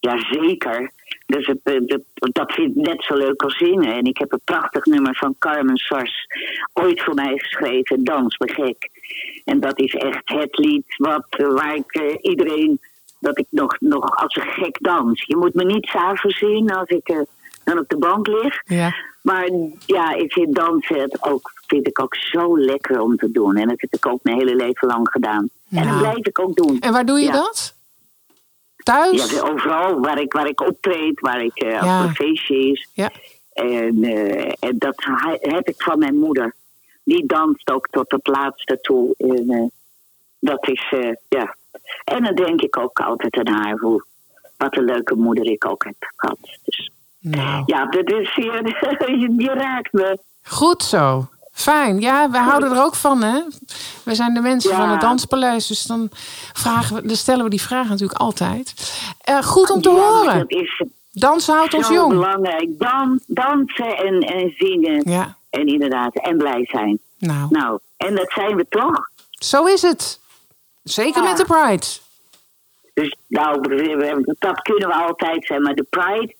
[0.00, 0.92] Jazeker.
[1.26, 3.94] Dus het, dat, dat vind ik net zo leuk als zingen.
[3.94, 6.26] En ik heb een prachtig nummer van Carmen Sars
[6.72, 8.99] ooit voor mij geschreven, Dans me gek.
[9.44, 12.80] En dat is echt het lied wat, eh, waar ik eh, iedereen,
[13.20, 15.24] dat ik nog, nog als een gek dans.
[15.26, 17.18] Je moet me niet s'avonds zien als ik eh,
[17.64, 18.62] dan op de bank lig.
[18.64, 18.94] Ja.
[19.22, 19.50] Maar
[19.86, 23.56] ja, ik vind dansen het ook, vind ik ook zo lekker om te doen.
[23.56, 25.48] En dat heb ik ook mijn hele leven lang gedaan.
[25.70, 26.80] En dat blijf ik ook doen.
[26.80, 27.32] En waar doe je Ja.
[27.32, 27.74] dat?
[28.76, 29.30] Thuis?
[29.30, 32.88] Ja, overal waar ik, waar ik optreed, waar ik er een feestje is.
[32.92, 33.10] Ja.
[33.52, 34.04] En,
[34.60, 35.04] en dat
[35.40, 36.54] heb ik van mijn moeder.
[37.10, 39.14] Die danst ook tot het laatste toe.
[39.18, 39.62] En eh,
[40.38, 41.56] dat is, eh, ja.
[42.04, 44.04] En dan denk ik ook altijd aan haar, hoe,
[44.56, 46.38] wat een leuke moeder ik ook heb gehad.
[46.64, 50.18] Dus Nou, ja, dat is, je, je, raakt me.
[50.42, 51.28] goed zo.
[51.52, 52.00] Fijn.
[52.00, 53.40] Ja, we houden er ook van, hè?
[54.04, 54.76] We zijn de mensen Ja.
[54.76, 56.08] van het Danspaleis, dus dan,
[56.52, 58.74] vragen we, dan stellen we die vraag natuurlijk altijd.
[59.20, 60.38] Eh, goed om te Ja, horen.
[60.38, 62.08] Dat is Dansen houdt ons jong.
[62.12, 62.68] belangrijk.
[62.78, 65.02] Dan, dansen en, en zingen.
[65.10, 66.98] Ja, En inderdaad, en blij zijn.
[67.18, 69.08] nou, Nou, en dat zijn we toch?
[69.30, 70.20] zo is het.
[70.82, 71.28] Zeker Ja.
[71.28, 71.86] met de Pride.
[72.94, 73.60] Dus nou,
[74.38, 75.62] dat kunnen we altijd zijn.
[75.62, 76.34] Maar de Pride,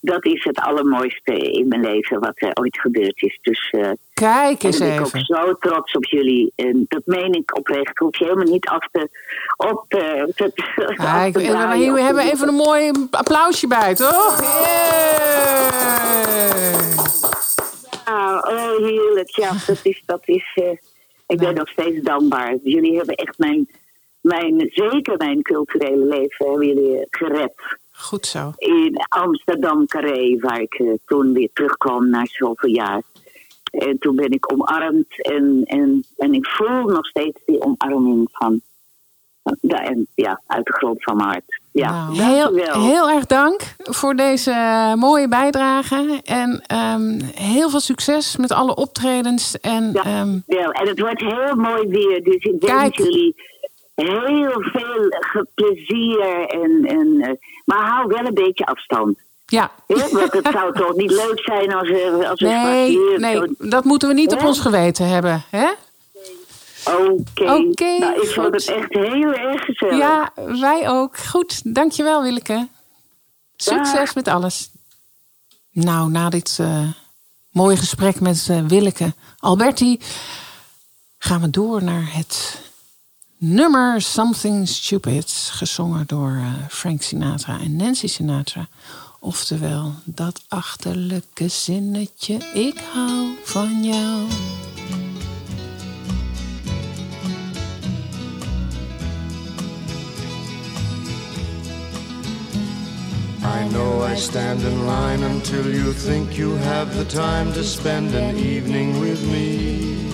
[0.00, 3.38] dat is het allermooiste in mijn leven wat er ooit gebeurd is.
[3.42, 5.20] Dus eh Kijk en eens ik ben ook even.
[5.24, 6.52] zo trots op jullie.
[6.56, 7.98] En dat meen ik oprecht.
[7.98, 9.08] Hoef je helemaal niet af te...
[9.56, 10.52] Op te, te,
[10.94, 14.40] Kijk, te en we, draaien te hebben even een mooi applausje bij, toch?
[18.06, 19.28] Ah, oh, heerlijk.
[19.30, 20.02] Ja, dat is...
[20.06, 20.70] Dat is eh,
[21.26, 22.56] ik ben nog steeds dankbaar.
[22.62, 23.68] Jullie hebben echt mijn,
[24.20, 24.70] mijn...
[24.72, 27.52] Zeker mijn culturele leven hebben jullie eh, gered.
[27.92, 28.52] Goed zo.
[28.56, 33.02] in Amsterdam Carré, waar ik eh, toen weer terugkwam na zoveel jaar.
[33.70, 38.60] En toen ben ik omarmd en, en, en ik voel nog steeds die omarming van,
[39.42, 41.60] van- ja, en, ja, uit de grond van mijn hart.
[41.78, 44.52] Ja, Nou, heel, heel erg dank voor deze
[44.98, 46.20] mooie bijdrage.
[46.24, 49.60] En ehm, heel veel succes met alle optredens.
[49.60, 50.70] En Ja, ehm, wel.
[50.70, 52.96] En het wordt heel mooi weer, dus ik wens Kijk.
[52.96, 53.34] jullie
[53.94, 55.16] heel veel
[55.54, 56.20] plezier.
[56.48, 57.30] En, en, eh,
[57.64, 59.18] maar hou wel een beetje afstand.
[59.46, 59.70] ja.
[59.86, 64.14] Want het zou toch niet leuk zijn als we, als Nee, nee, dat moeten we
[64.14, 65.44] niet op ons geweten hebben.
[65.50, 65.66] Hè?
[66.86, 67.52] Oké.
[67.52, 69.98] Oké, nou, ik vond het echt heel erg gezellig.
[69.98, 71.16] Ja, wij ook.
[71.18, 72.68] Goed, dankjewel Willeke.
[73.56, 74.70] Succes met alles.
[75.70, 76.88] Nou, na dit eh,
[77.50, 80.00] mooie gesprek met eh, Willeke Alberti...
[81.18, 82.60] gaan we door naar het
[83.36, 85.30] nummer Something Stupid...
[85.52, 88.68] gezongen door eh, Frank Sinatra en Nancy Sinatra.
[89.20, 92.34] Oftewel, dat achterlijke zinnetje...
[92.54, 94.26] ik hou van jou.
[103.46, 108.12] I know I stand in line until you think you have the time to spend
[108.12, 110.10] an evening with me.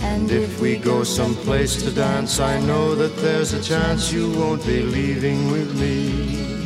[0.00, 4.64] And if we go someplace to dance, I know that there's a chance you won't
[4.66, 6.62] be leaving with me.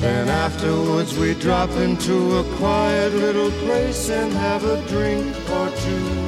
[0.00, 6.25] Then afterwards we drop into a quiet little place and have a drink or two.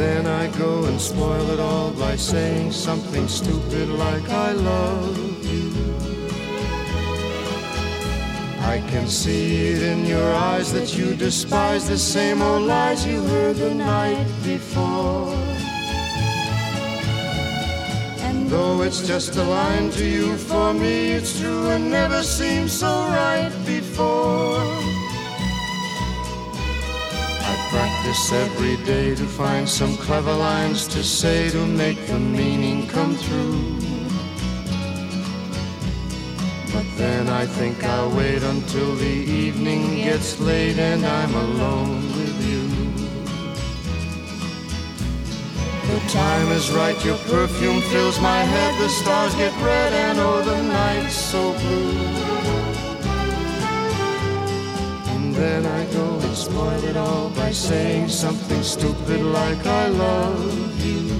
[0.00, 5.68] Then I go and spoil it all by saying something stupid like I love you.
[8.74, 13.20] I can see it in your eyes that you despise the same old lies you
[13.24, 15.34] heard the night before.
[18.26, 22.70] And though it's just a line to you, for me it's true and never seemed
[22.70, 24.99] so right before.
[27.70, 33.14] Practice every day to find some clever lines to say to make the meaning come
[33.14, 33.78] through.
[36.72, 42.36] But then I think I'll wait until the evening gets late and I'm alone with
[42.50, 42.66] you.
[45.92, 50.42] The time is right, your perfume fills my head, the stars get red and oh,
[50.42, 52.39] the night's so blue.
[55.40, 61.19] Then I go and spoil it all by saying something stupid like I love you.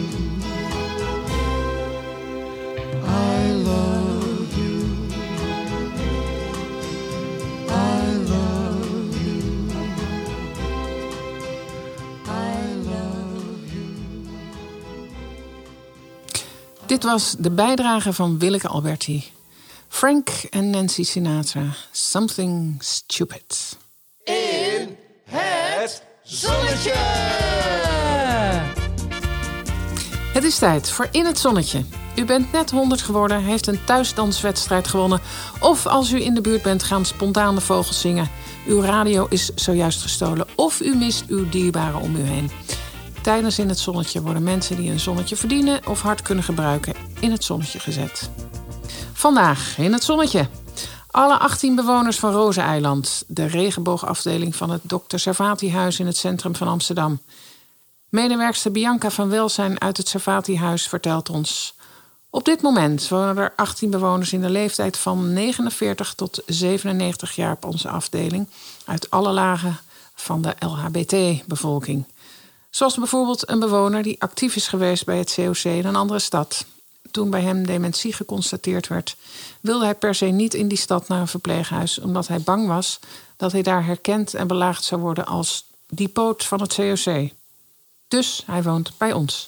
[17.01, 19.31] Dit was de bijdrage van Willeke Alberti.
[19.87, 21.63] Frank en Nancy Sinatra.
[21.91, 23.77] Something Stupid.
[30.33, 31.83] Het is tijd voor In het Zonnetje.
[32.15, 35.21] U bent net 100 geworden, heeft een thuisdanswedstrijd gewonnen...
[35.59, 38.29] of als u in de buurt bent, gaan spontaan de vogels zingen.
[38.67, 42.51] Uw radio is zojuist gestolen of u mist uw dierbaren om u heen.
[43.21, 45.87] Tijdens In het Zonnetje worden mensen die een zonnetje verdienen...
[45.87, 48.29] of hard kunnen gebruiken, in het zonnetje gezet.
[49.13, 50.47] Vandaag in het Zonnetje.
[51.07, 55.17] Alle 18 bewoners van Rozeneiland, de regenboogafdeling van het Dr.
[55.17, 57.21] Servati-huis in het centrum van Amsterdam.
[58.09, 61.75] Medewerkster Bianca van Welzijn uit het Servati-huis vertelt ons.
[62.29, 67.53] Op dit moment wonen er 18 bewoners in de leeftijd van 49 tot 97 jaar
[67.53, 68.47] op onze afdeling,
[68.85, 69.79] uit alle lagen
[70.15, 72.05] van de LHBT-bevolking.
[72.71, 76.65] Zoals bijvoorbeeld een bewoner die actief is geweest bij het COC in een andere stad.
[77.11, 79.15] Toen bij hem dementie geconstateerd werd,
[79.61, 82.99] wilde hij per se niet in die stad naar een verpleeghuis, omdat hij bang was
[83.37, 87.29] dat hij daar herkend en belaagd zou worden als die poot van het COC.
[88.07, 89.47] Dus hij woont bij ons.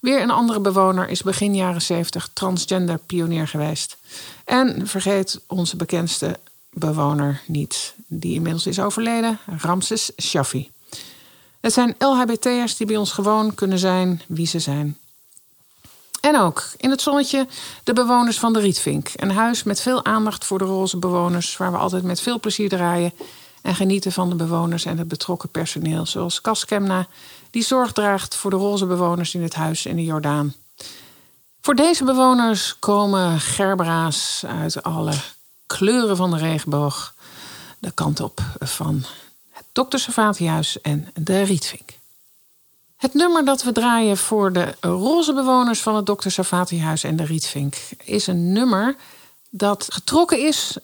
[0.00, 3.96] Weer een andere bewoner is begin jaren 70 transgender pionier geweest.
[4.44, 6.38] En vergeet onze bekendste
[6.70, 10.73] bewoner niet, die inmiddels is overleden, Ramses Shaffi.
[11.64, 14.98] Het zijn LHBT'ers die bij ons gewoon kunnen zijn wie ze zijn.
[16.20, 17.46] En ook in het zonnetje
[17.84, 19.10] de bewoners van de Rietvink.
[19.16, 22.68] Een huis met veel aandacht voor de roze bewoners, waar we altijd met veel plezier
[22.68, 23.12] draaien
[23.62, 27.06] en genieten van de bewoners en het betrokken personeel, zoals Cas Kemna,
[27.50, 30.54] die zorg draagt voor de roze bewoners in het huis in de Jordaan.
[31.60, 35.14] Voor deze bewoners komen gerbera's uit alle
[35.66, 37.14] kleuren van de regenboog
[37.78, 39.04] de kant op van
[39.74, 39.98] Dr.
[39.98, 41.90] Servatihuis en de Rietvink.
[42.96, 46.28] Het nummer dat we draaien voor de roze bewoners van het Dr.
[46.28, 48.96] Servatihuis en de Rietvink is een nummer
[49.50, 50.76] dat getrokken is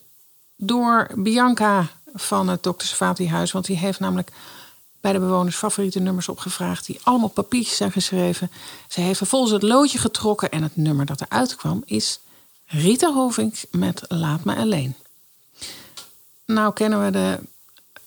[0.57, 2.85] door Bianca van het Dr.
[2.85, 3.53] Servatihuis.
[3.53, 4.31] Want die heeft namelijk
[5.01, 6.87] bij de bewoners favoriete nummers opgevraagd...
[6.87, 8.51] die allemaal op papiertjes zijn geschreven.
[8.89, 11.83] Ze heeft vervolgens het loodje getrokken en het nummer dat eruit kwam...
[11.87, 12.21] is
[12.67, 14.95] Rita Hovink met Laat Me Alleen.
[16.47, 17.39] Nou kennen we de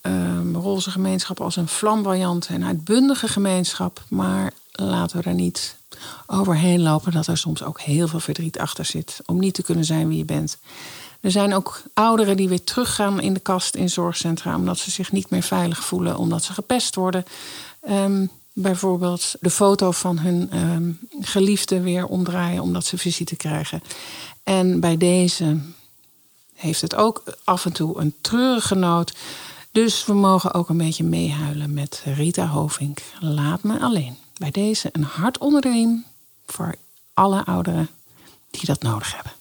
[0.06, 4.04] uh, roze gemeenschap als een flamboyant en uitbundige gemeenschap...
[4.08, 5.76] maar laten we er niet
[6.26, 9.20] overheen lopen dat er soms ook heel veel verdriet achter zit...
[9.26, 10.58] om niet te kunnen zijn wie je bent...
[11.24, 14.56] Er zijn ook ouderen die weer teruggaan in de kast in zorgcentra...
[14.56, 17.24] omdat ze zich niet meer veilig voelen, omdat ze gepest worden.
[17.90, 22.62] Um, bijvoorbeeld de foto van hun um, geliefde weer omdraaien...
[22.62, 23.82] omdat ze visite krijgen.
[24.42, 25.58] En bij deze
[26.54, 29.14] heeft het ook af en toe een treurige noot.
[29.74, 32.98] Dus we mogen ook een beetje meehuilen met Rita Hovink.
[33.20, 34.16] Laat me alleen.
[34.38, 36.04] Bij deze een hart onder de riem
[36.46, 36.74] voor
[37.14, 37.88] alle ouderen
[38.50, 39.32] die dat nodig hebben.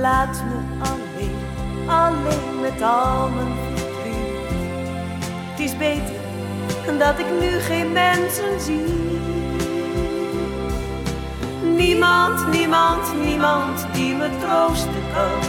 [0.00, 4.16] Laat me alleen, alleen met al mijn verdriet.
[5.50, 6.27] Het is beter
[6.98, 8.96] dat ik nu geen mensen zie.
[11.76, 15.40] Niemand, niemand, niemand die me troosten kan.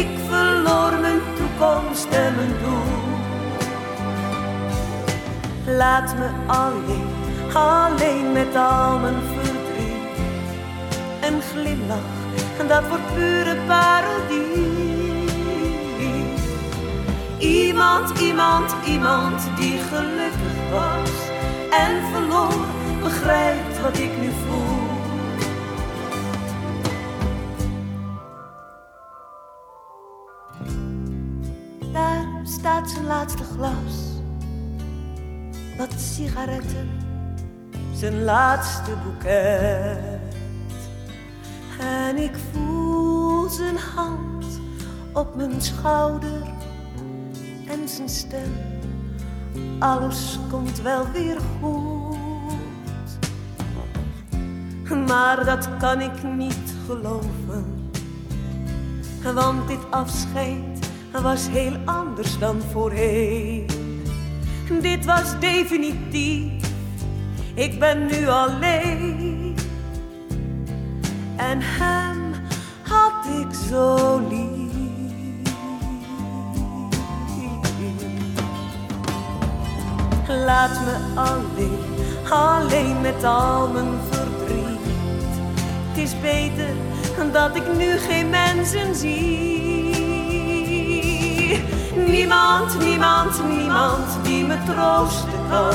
[0.00, 3.06] Ik verloor mijn toekomst en mijn doel.
[5.76, 7.08] Laat me alleen,
[7.52, 10.18] alleen met al mijn verdriet.
[11.20, 14.97] Een glimlach, dat wordt pure parodie.
[17.38, 21.10] Iemand, iemand, iemand die gelukkig was
[21.70, 22.66] en verloor,
[23.02, 24.86] begrijpt wat ik nu voel.
[31.92, 34.08] Daar staat zijn laatste glas
[35.76, 36.88] wat sigaretten,
[37.94, 40.36] zijn laatste boeket.
[41.80, 44.60] En ik voel zijn hand
[45.12, 46.56] op mijn schouder
[47.70, 48.52] en zijn stem.
[49.78, 52.16] Alles komt wel weer goed.
[55.08, 57.90] Maar dat kan ik niet geloven.
[59.34, 60.90] Want dit afscheid
[61.22, 63.66] was heel anders dan voorheen.
[64.80, 66.72] Dit was definitief.
[67.54, 69.56] Ik ben nu alleen.
[71.36, 72.32] En hem
[72.82, 74.67] had ik zo lief.
[80.28, 81.78] Laat me alleen,
[82.28, 84.78] alleen met al mijn verdriet.
[85.88, 86.74] Het is beter
[87.32, 89.96] dat ik nu geen mensen zie.
[92.06, 95.74] Niemand, niemand, niemand die me troosten kan.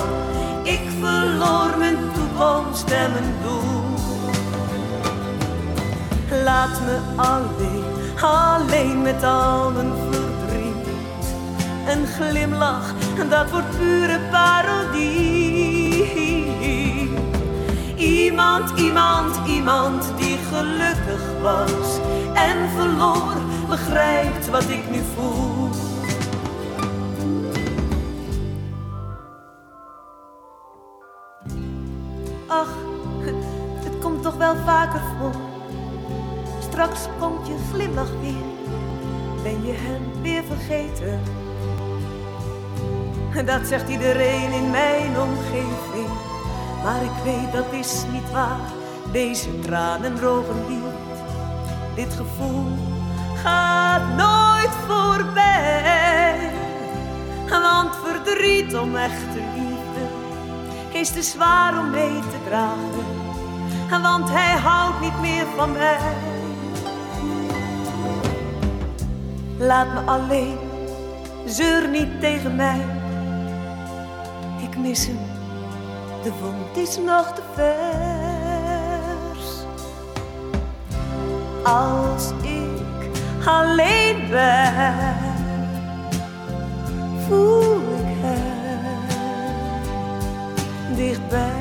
[0.63, 3.83] Ik verloor mijn toekomst en mijn doel.
[6.43, 7.83] Laat me alleen,
[8.21, 10.12] alleen met al mijn verdriet.
[11.87, 12.93] Een glimlach,
[13.29, 15.81] dat wordt pure parodie.
[17.95, 21.99] Iemand, iemand, iemand die gelukkig was
[22.33, 23.33] en verloor,
[23.69, 25.69] begrijpt wat ik nu voel.
[32.47, 32.75] Ach,
[33.83, 35.41] het komt toch wel vaker voor.
[36.59, 38.45] Straks komt je glimlach weer,
[39.43, 41.42] ben je hem weer vergeten.
[43.45, 46.09] Dat zegt iedereen in mijn omgeving,
[46.83, 48.71] maar ik weet dat is niet waar.
[49.11, 50.83] Deze tranen drogen niet,
[51.95, 52.65] dit gevoel
[53.43, 56.51] gaat nooit voorbij.
[57.49, 60.03] Want verdriet om echte liefde
[60.99, 64.01] is te zwaar om mee te dragen.
[64.01, 65.99] Want hij houdt niet meer van mij.
[69.57, 70.57] Laat me alleen,
[71.45, 72.92] zeur niet tegen mij.
[74.83, 75.19] Ik mis hem,
[76.23, 77.65] de wond is nog te vers.
[81.63, 83.09] Als ik
[83.45, 85.15] alleen ben,
[87.27, 89.05] voel ik hem
[90.95, 91.51] dichtbij.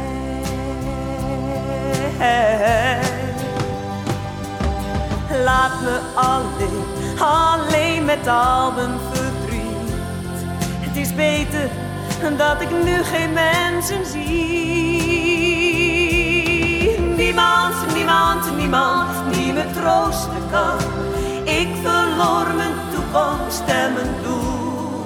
[5.45, 6.85] Laat me alleen,
[7.19, 9.61] alleen met al mijn verdriet.
[10.81, 11.82] Het is beter
[12.31, 14.21] dat ik nu geen mensen zie.
[17.17, 20.79] Niemand, niemand, niemand die me troosten kan.
[21.45, 25.05] Ik verloor mijn toekomst en mijn doel.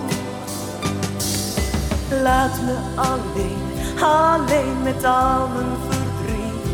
[2.22, 6.66] Laat me alleen, alleen met al mijn verdriet.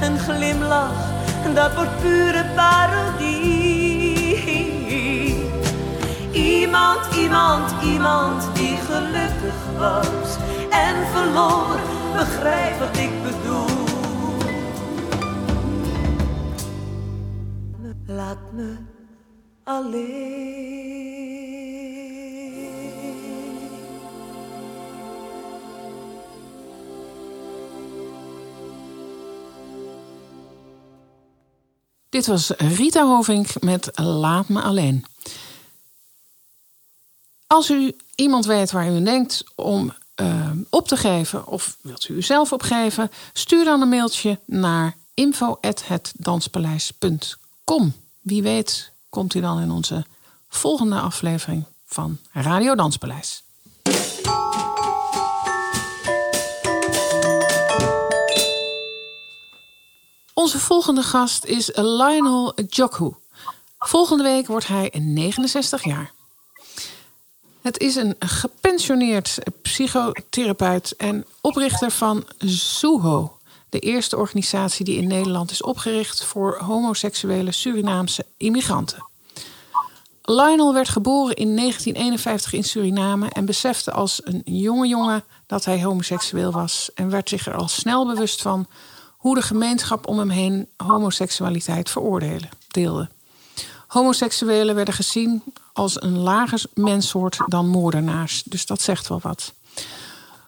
[0.00, 1.04] Een glimlach,
[1.54, 3.76] dat wordt pure parodie.
[6.30, 10.36] Iemand, iemand, iemand die gelukkig was
[10.70, 11.80] en verloor,
[12.12, 13.84] begrijp wat ik bedoel.
[18.06, 18.76] Laat me
[19.64, 20.86] alleen.
[32.08, 35.04] Dit was Rita Hovink met Laat me alleen.
[37.46, 42.14] Als u iemand weet waar u denkt om eh, op te geven, of wilt u
[42.14, 47.92] uzelf opgeven, stuur dan een mailtje naar info.hetdanspaleis.com.
[48.20, 50.04] Wie weet komt u dan in onze
[50.48, 53.44] volgende aflevering van Radio Danspaleis.
[60.34, 63.10] Onze volgende gast is Lionel Jokhu.
[63.78, 66.14] Volgende week wordt hij 69 jaar.
[67.66, 73.38] Het is een gepensioneerd psychotherapeut en oprichter van Suho,
[73.68, 79.06] de eerste organisatie die in Nederland is opgericht voor homoseksuele Surinaamse immigranten.
[80.22, 85.82] Lionel werd geboren in 1951 in Suriname en besefte als een jonge jongen dat hij
[85.82, 88.66] homoseksueel was en werd zich er al snel bewust van
[89.16, 93.08] hoe de gemeenschap om hem heen homoseksualiteit veroordeelde.
[93.86, 95.42] Homoseksuelen werden gezien
[95.76, 99.52] als een lager menssoort dan moordenaars, dus dat zegt wel wat.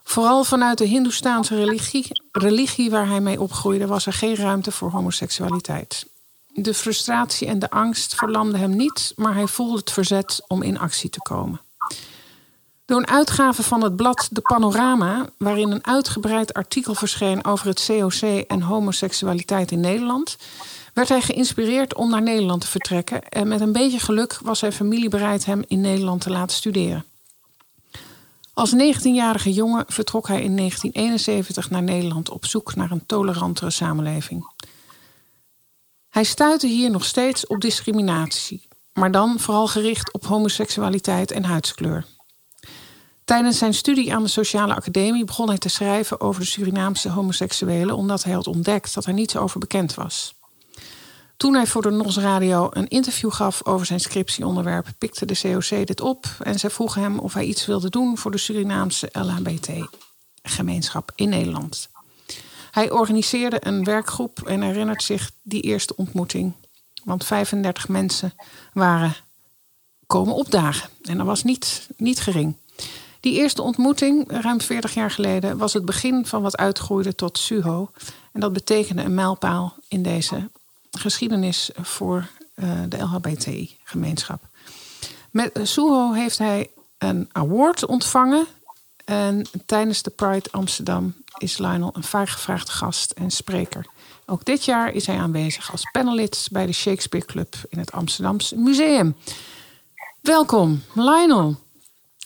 [0.02, 4.90] Vooral vanuit de Hindoestaanse religie, religie waar hij mee opgroeide, was er geen ruimte voor
[4.90, 6.06] homoseksualiteit.
[6.54, 10.78] De frustratie en de angst verlamden hem niet, maar hij voelde het verzet om in
[10.78, 11.60] actie te komen.
[12.84, 17.84] Door een uitgave van het blad De Panorama, waarin een uitgebreid artikel verscheen over het
[17.86, 20.36] COC en homoseksualiteit in Nederland,
[20.94, 24.72] werd hij geïnspireerd om naar Nederland te vertrekken en met een beetje geluk was zijn
[24.72, 27.04] familie bereid hem in Nederland te laten studeren.
[28.54, 34.52] Als 19-jarige jongen vertrok hij in 1971 naar Nederland op zoek naar een tolerantere samenleving.
[36.08, 42.04] Hij stuitte hier nog steeds op discriminatie, maar dan vooral gericht op homoseksualiteit en huidskleur.
[43.24, 47.96] Tijdens zijn studie aan de Sociale Academie begon hij te schrijven over de Surinaamse homoseksuelen,
[47.96, 50.34] omdat hij had ontdekt dat er niets over bekend was.
[51.38, 55.86] Toen hij voor de NOS Radio een interview gaf over zijn scriptieonderwerp, pikte de COC
[55.86, 61.12] dit op en zij vroegen hem of hij iets wilde doen voor de Surinaamse LHBT-gemeenschap
[61.14, 61.88] in Nederland.
[62.70, 66.52] Hij organiseerde een werkgroep en herinnert zich die eerste ontmoeting.
[67.04, 68.32] Want 35 mensen
[68.72, 69.16] waren
[70.06, 70.90] komen opdagen.
[71.02, 72.56] En dat was niet, niet gering.
[73.20, 77.90] Die eerste ontmoeting, ruim 40 jaar geleden, was het begin van wat uitgroeide tot SUHO.
[78.32, 80.50] En dat betekende een mijlpaal in deze
[80.90, 84.42] geschiedenis voor uh, de LHBTI-gemeenschap.
[85.30, 88.46] Met SUHO heeft hij een award ontvangen.
[89.04, 93.86] En tijdens de Pride Amsterdam is Lionel een vaak gevraagde gast en spreker.
[94.26, 98.58] Ook dit jaar is hij aanwezig als panelist bij de Shakespeare Club in het Amsterdamse
[98.58, 99.16] Museum.
[100.20, 101.56] Welkom, Lionel.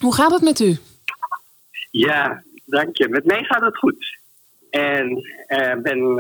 [0.01, 0.79] Hoe gaat het met u?
[1.91, 3.09] Ja, dank je.
[3.09, 4.19] Met mij gaat het goed.
[4.71, 5.11] En
[5.47, 6.17] ik uh, ben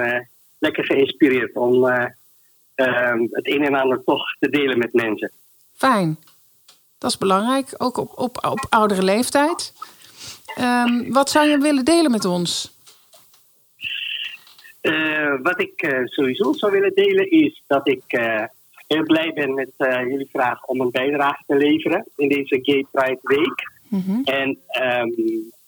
[0.58, 1.86] lekker geïnspireerd om
[3.30, 5.30] het een en ander toch te delen met mensen.
[5.74, 6.16] Fijn.
[6.98, 9.72] Dat is belangrijk, ook op, op, op oudere leeftijd.
[10.58, 12.76] Um, wat zou je willen delen met ons?
[14.82, 18.42] Uh, wat ik uh, sowieso zou willen delen is dat ik uh,
[18.86, 23.18] heel blij ben met jullie vraag om een bijdrage te leveren in deze Gay Pride
[23.22, 23.70] Week.
[23.88, 24.24] Mm -hmm.
[24.24, 25.14] En um,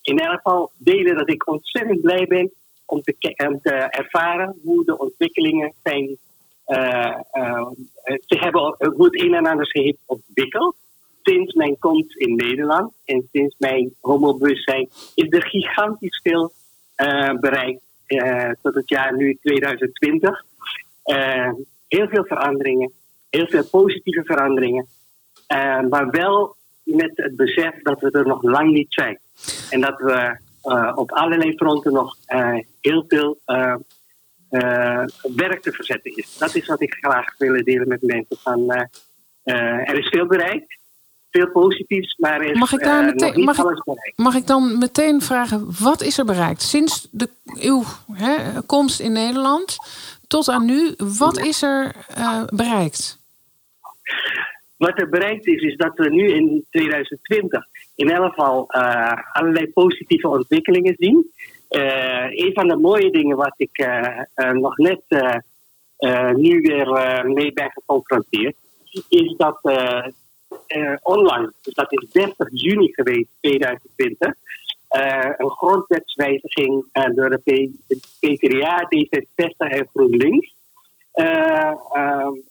[0.03, 2.53] in elk geval delen dat ik ontzettend blij ben
[2.85, 3.15] om te,
[3.49, 6.17] om te ervaren hoe de ontwikkelingen zijn,
[6.65, 10.77] te hebben, hoe het een en ander zich ontwikkeld
[11.25, 16.53] sinds mijn komst in Nederland en sinds mijn homobewustzijn is er gigantisch veel
[16.97, 17.83] uh, bereikt
[18.63, 20.45] tot het jaar nu 2020.
[21.05, 21.53] Uh,
[21.89, 22.93] heel veel veranderingen,
[23.31, 24.87] heel veel positieve veranderingen,
[25.89, 29.19] maar wel met het besef dat we er nog lang niet zijn.
[29.71, 30.39] En dat we
[30.95, 32.17] op allerlei fronten nog
[32.81, 33.39] heel veel
[35.35, 36.37] werk te verzetten is.
[36.39, 38.37] Dat is wat ik graag wil delen met mensen.
[38.37, 38.89] Van,
[39.43, 40.83] er is veel bereikt
[41.35, 45.67] veel positiefs, maar is mag ik, daar meteen, mag, ik, mag ik dan meteen vragen,
[45.83, 46.63] wat is er bereikt?
[46.63, 47.29] Sinds de,
[47.61, 47.83] uw
[48.13, 49.77] hè, komst in Nederland
[50.27, 51.95] tot aan nu, wat is er
[52.55, 53.23] bereikt?
[54.77, 59.73] Wat er bereikt is, is dat we nu in 2020 in elk geval uh, allerlei
[59.73, 61.31] positieve ontwikkelingen zien.
[61.75, 63.87] Een van de mooie dingen wat ik
[64.53, 65.03] nog net
[66.37, 66.89] nu weer
[67.27, 68.57] mee ben geconfronteerd,
[69.09, 69.61] is dat
[71.03, 74.35] online, dus dat is 30 juni geweest, 2020,
[74.95, 77.71] uh, een grondwetswijziging uh, door de
[78.21, 80.55] PvdA, D66 en GroenLinks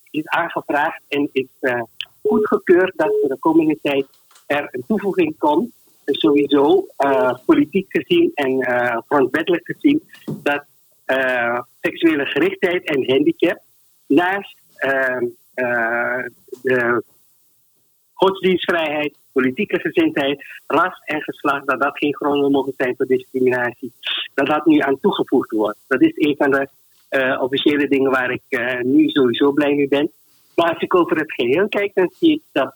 [0.10, 1.48] is aangevraagd en is
[2.22, 4.06] goedgekeurd dat voor de komende tijd
[4.48, 5.72] er een toevoeging komt
[6.06, 6.88] sowieso
[7.46, 8.66] politiek gezien en
[9.08, 10.04] grondwettelijk gezien
[10.44, 10.64] dat
[11.82, 13.62] seksuele gerichtheid en handicap
[14.08, 14.58] naast
[16.62, 17.04] de
[18.14, 23.92] godsdienstvrijheid, politieke gezindheid, ras en geslacht, dat dat geen gronden mogen zijn voor discriminatie.
[24.34, 25.80] Dat dat nu aan toegevoegd wordt.
[25.88, 26.68] Dat is een van de
[27.40, 28.44] officiële dingen waar ik
[28.82, 30.12] nu sowieso blij mee ben.
[30.56, 32.76] Maar als ik over het geheel kijk, dan zie ik dat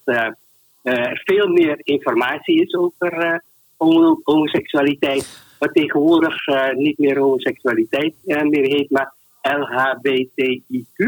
[0.87, 3.41] er veel meer informatie is over
[3.77, 5.45] homo homoseksualiteit.
[5.59, 6.35] Wat tegenwoordig
[6.75, 11.05] niet meer homoseksualiteit meer heet, maar LHBTIQ,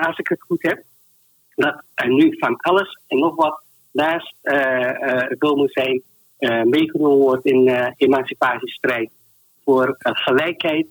[0.00, 0.82] als ik het goed heb.
[1.54, 3.62] dat er nu van alles en nog wat
[3.92, 6.02] naast het zijn
[6.64, 9.10] meegenomen wordt in de emancipatiestrijd
[9.64, 10.86] voor gelijkheid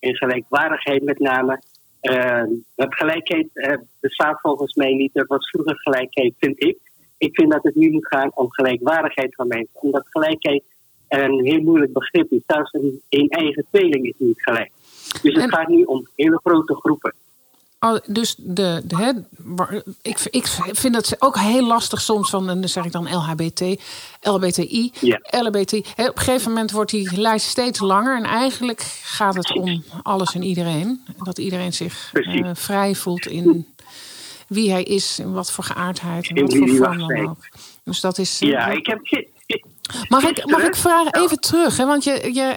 [0.00, 1.62] en gelijkwaardigheid met name.
[2.74, 3.48] dat gelijkheid
[4.00, 5.16] bestaat volgens mij niet.
[5.16, 6.78] Er was vroeger gelijkheid, vind ik.
[7.18, 9.80] Ik vind dat het nu moet gaan om gelijkwaardigheid van mensen.
[9.80, 10.62] Omdat gelijkheid
[11.08, 12.42] een heel moeilijk begrip is.
[12.46, 14.70] Zelfs een, een eigen tweeling is niet gelijk.
[15.22, 17.14] Dus het gaat nu om hele grote groepen.
[17.80, 19.12] Oh, dus de, de hè,
[20.02, 20.46] ik, ik
[20.76, 23.60] vind het ook heel lastig soms van, en dan zeg ik dan LHBT,
[24.20, 24.92] LBTI.
[25.30, 25.70] LBT.
[25.70, 29.84] Hè, op een gegeven moment wordt die lijst steeds langer en eigenlijk gaat het om
[30.02, 31.04] alles en iedereen.
[31.24, 33.66] Dat iedereen zich uh, vrij voelt in
[34.46, 37.48] wie hij is en wat voor geaardheid en wat voor vorm dan ook.
[37.84, 38.38] Dus dat is.
[38.38, 39.00] Ja, ik heb.
[40.08, 41.76] Mag ik, mag ik vragen even terug?
[41.76, 41.86] Hè?
[41.86, 42.54] Want je, je,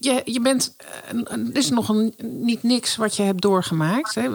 [0.00, 0.76] je, je, bent.
[0.76, 4.14] Eh, er is nog een, niet niks wat je hebt doorgemaakt.
[4.14, 4.28] Hè?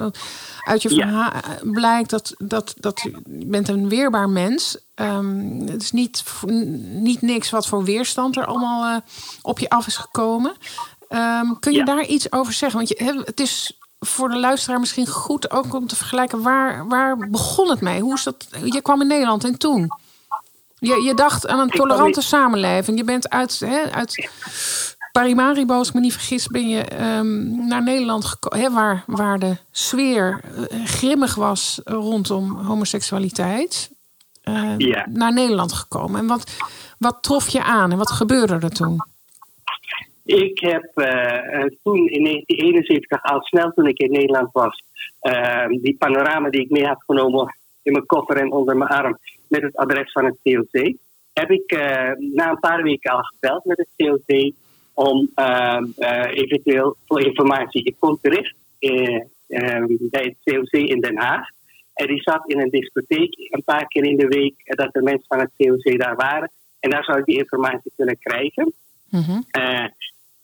[0.61, 1.31] Uit je verhaal
[1.61, 4.77] blijkt dat, dat, dat je bent een weerbaar mens.
[4.95, 6.23] Um, het is niet,
[6.81, 9.01] niet niks wat voor weerstand er allemaal uh,
[9.41, 10.53] op je af is gekomen.
[11.09, 12.77] Um, kun je daar iets over zeggen?
[12.77, 16.41] Want je, het is voor de luisteraar misschien goed ook om te vergelijken.
[16.41, 18.01] Waar, waar begon het mee?
[18.01, 18.47] Hoe is dat?
[18.63, 19.91] Je kwam in Nederland en toen?
[20.79, 22.97] Je, je dacht aan een tolerante samenleving.
[22.97, 24.29] Je bent uit, hè, uit
[25.11, 28.71] Parimaribo, als ik me niet vergis, ben je um, naar Nederland gekomen.
[28.71, 30.41] Waar, waar de sfeer
[30.71, 33.89] uh, grimmig was rondom homoseksualiteit.
[34.43, 35.05] Uh, ja.
[35.09, 36.19] Naar Nederland gekomen.
[36.19, 36.51] En wat,
[36.97, 39.12] wat trof je aan en wat gebeurde er toen?
[40.25, 44.83] Ik heb uh, toen in 1971 al snel toen ik in Nederland was,
[45.21, 49.17] uh, die panorama die ik mee had genomen in mijn koffer en onder mijn arm
[49.47, 50.93] met het adres van het COC,
[51.33, 51.71] heb ik
[52.17, 54.51] na een paar weken al gebeld met het COC
[54.93, 55.29] om
[56.29, 57.83] eventueel voor informatie.
[57.83, 58.55] Ik kom terecht
[59.99, 61.47] bij het COC in Den Haag.
[61.93, 65.25] En die zat in een discotheek een paar keer in de week dat de mensen
[65.27, 66.51] van het COC daar waren.
[66.79, 68.73] En daar zou ik die informatie kunnen krijgen.
[69.09, 69.45] Mm -hmm.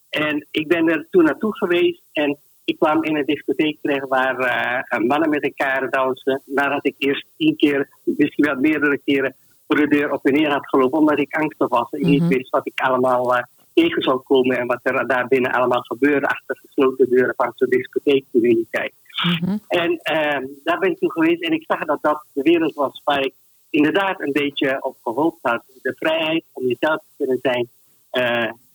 [0.09, 2.37] En ik ben er toen naartoe geweest en
[2.69, 6.41] ik kwam in een discotheek terecht waar uh, mannen met elkaar dansen.
[6.45, 9.35] Nadat ik eerst tien keer, misschien wel meerdere keren,
[9.67, 10.99] voor de deur op en neer had gelopen.
[10.99, 12.29] Omdat ik angstig was en niet mhm.
[12.29, 13.43] wist wat ik allemaal uh,
[13.73, 14.57] tegen zou komen.
[14.57, 18.93] En wat er daar binnen allemaal gebeurde achter gesloten deuren van zo'n discotheekcommuniteit.
[19.41, 22.73] Mm En uh, daar ben ik toen geweest en ik zag dat dat de wereld
[22.73, 23.33] was waar ik
[23.69, 25.63] inderdaad een beetje op gehoopt had.
[25.81, 27.69] De vrijheid om jezelf te kunnen zijn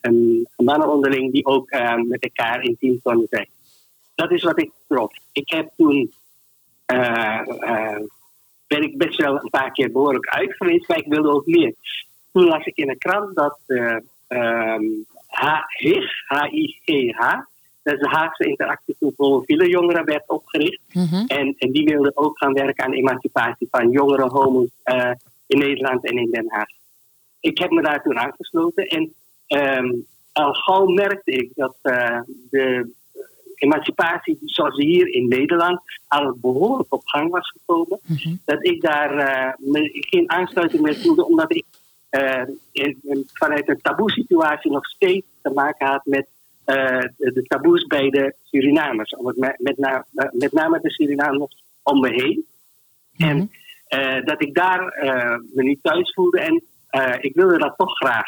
[0.00, 3.48] een mannen onderling die ook uh, met elkaar intiem konden zijn.
[4.14, 5.12] Dat is wat ik trof.
[5.32, 6.12] Ik heb toen
[6.92, 7.40] uh,
[8.66, 11.74] ben ik best wel een paar keer behoorlijk uit geweest, maar ik wilde ook meer.
[12.32, 15.06] Toen las ik in de krant dat um,
[15.68, 17.32] HIG, H-I-G-H,
[17.82, 20.80] dat is de Haagse Interactie voor Homofiele Jongeren, werd opgericht.
[20.92, 21.26] Mm -hmm.
[21.26, 24.70] en, en die wilde ook gaan werken aan de emancipatie van jongere homo's
[25.46, 26.68] in Nederland en in Den Haag.
[27.40, 29.14] Ik heb me daar toen aangesloten en
[29.48, 32.20] Um, al gauw merkte ik dat uh,
[32.50, 32.92] de
[33.54, 37.98] emancipatie zoals hier in Nederland al behoorlijk op gang was gekomen.
[38.04, 38.40] Mm -hmm.
[38.44, 41.64] Dat ik daar uh, me, geen aansluiting mee voelde, omdat ik
[42.10, 42.42] uh,
[42.72, 46.26] in, vanuit een taboe situatie nog steeds te maken had met
[46.64, 49.16] de, de, taboes bij de Surinamers.
[49.16, 52.44] Om het met, met, na, met name de Surinamers om me heen.
[53.16, 53.50] Mm -hmm.
[53.88, 54.80] En dat ik daar
[55.54, 56.40] me niet thuis voelde.
[56.40, 56.62] En
[57.20, 58.26] ik wilde dat toch graag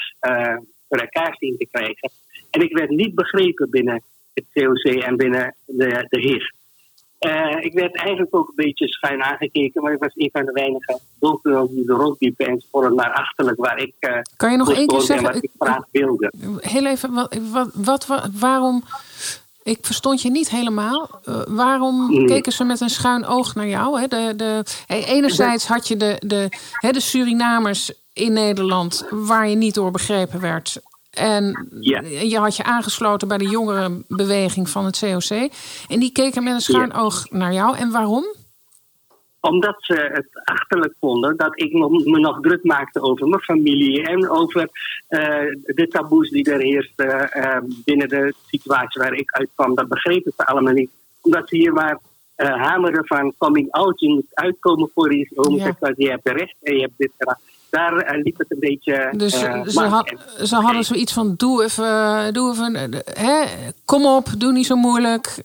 [0.89, 2.11] voor elkaar zien te krijgen.
[2.51, 4.03] En ik werd niet begrepen binnen
[4.35, 6.55] het COC en binnen de, de heer.
[7.21, 10.53] Uh, ik werd eigenlijk ook een beetje schuin aangekeken, maar ik was een van de
[10.53, 13.95] weinige doelpunten die er rondliepen enzovoort, maar achterlijk waar ik.
[14.01, 15.33] Uh, kan je nog één keer zeggen?
[15.33, 16.33] Wat ik graag wilde.
[16.61, 17.37] Heel even, wat,
[17.75, 18.83] wat, wat, waarom.
[19.63, 21.21] Ik verstond je niet helemaal.
[21.29, 22.25] Uh, waarom Nee.
[22.25, 24.01] keken ze met een schuin oog naar jou?
[24.01, 24.07] Hè?
[24.07, 29.75] De, de, enerzijds had je de, de, hè, de Surinamers in Nederland waar je niet
[29.75, 30.81] door begrepen werd.
[31.11, 32.01] En Ja.
[32.03, 35.51] je had je aangesloten bij de jongerenbeweging van het COC.
[35.89, 37.77] En die keken met een schuin oog naar jou.
[37.77, 38.25] En waarom?
[39.41, 44.31] Omdat ze het achterlijk vonden dat ik me nog druk maakte over mijn familie en
[44.31, 44.69] over
[45.09, 45.21] eh,
[45.65, 49.75] de taboes die er heersten eh, binnen de situatie waar ik uitkwam.
[49.75, 50.91] Dat begrepen ze allemaal niet.
[51.21, 51.99] Omdat ze hier maar
[52.35, 54.01] eh, hameren van coming out.
[54.01, 55.97] Je moet uitkomen voor je homoseksualiteit.
[55.97, 57.39] Je hebt recht en je hebt dit gedaan.
[57.71, 59.13] Daar eh, liep het een beetje.
[59.17, 63.45] Dus eh, ze, ze hadden zoiets van: doe even, doe even eh, hè,
[63.85, 65.41] kom op, doe niet zo moeilijk.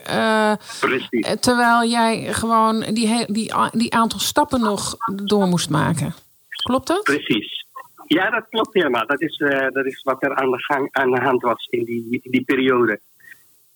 [0.79, 1.35] Precies.
[1.39, 6.13] terwijl jij gewoon die, die, die aantal stappen nog door moest maken.
[6.49, 7.03] Klopt dat?
[7.03, 7.65] Precies.
[8.07, 9.05] Ja, dat klopt helemaal.
[9.05, 9.37] Dat is,
[9.73, 12.43] dat is wat er aan de, gang, aan de hand was in die, in die
[12.43, 12.99] periode.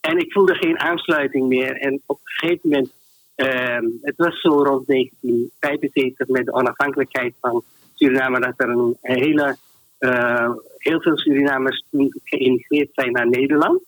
[0.01, 1.77] En ik voelde geen aansluiting meer.
[1.77, 2.93] En op een gegeven moment
[3.35, 7.63] Ehm, het was zo rond 1975 met de onafhankelijkheid van
[7.95, 9.57] Suriname dat er een hele,
[9.97, 13.81] eh, heel veel Surinamers toen geïmigreerd zijn naar Nederland.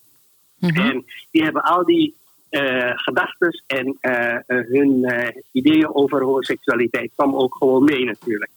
[0.60, 2.16] En die hebben al die
[2.50, 5.06] eh gedachten en eh, hun
[5.52, 8.52] ideeën over homoseksualiteit kwam ook gewoon mee natuurlijk.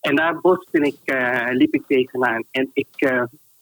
[0.00, 0.98] En daar botste ik,
[1.52, 2.44] liep ik tegenaan.
[2.50, 2.88] En ik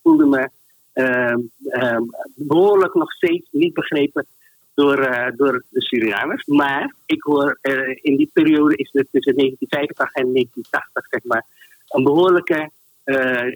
[0.03, 0.49] voelde me
[0.93, 2.03] ehm, ehm,
[2.35, 4.27] behoorlijk nog steeds niet begrepen
[4.75, 6.45] door, eh, door de Surinamers.
[6.45, 11.45] Maar ik hoor, eh, in die periode is het tussen 1985 en 1980, zeg maar,
[11.89, 12.71] een behoorlijke
[13.05, 13.53] eh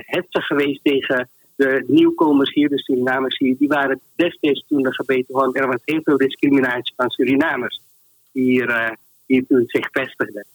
[0.00, 3.56] hetze geweest tegen de nieuwkomers hier, de Surinamers hier.
[3.58, 7.80] Die waren destijds toen de gebeten, want er was heel veel discriminatie van Surinamers
[8.32, 8.96] die hier,
[9.26, 10.46] hier toen zich vestigden.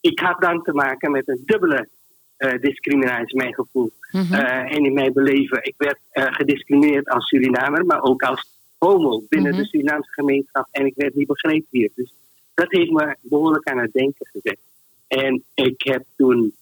[0.00, 1.88] Ik had dan te maken met een dubbele
[2.36, 3.90] eh, discriminatie, mijn gevoel.
[4.10, 5.58] Eh, en in mijn beleven.
[5.62, 8.53] Ik werd gediscrimineerd als Surinamer, maar ook als
[8.84, 10.68] homo binnen de Surinaamse gemeenschap.
[10.70, 11.90] En ik werd niet begrepen hier.
[11.94, 12.12] Dus
[12.54, 14.58] dat heeft me behoorlijk aan het denken gezet.
[15.08, 16.54] En ik heb toen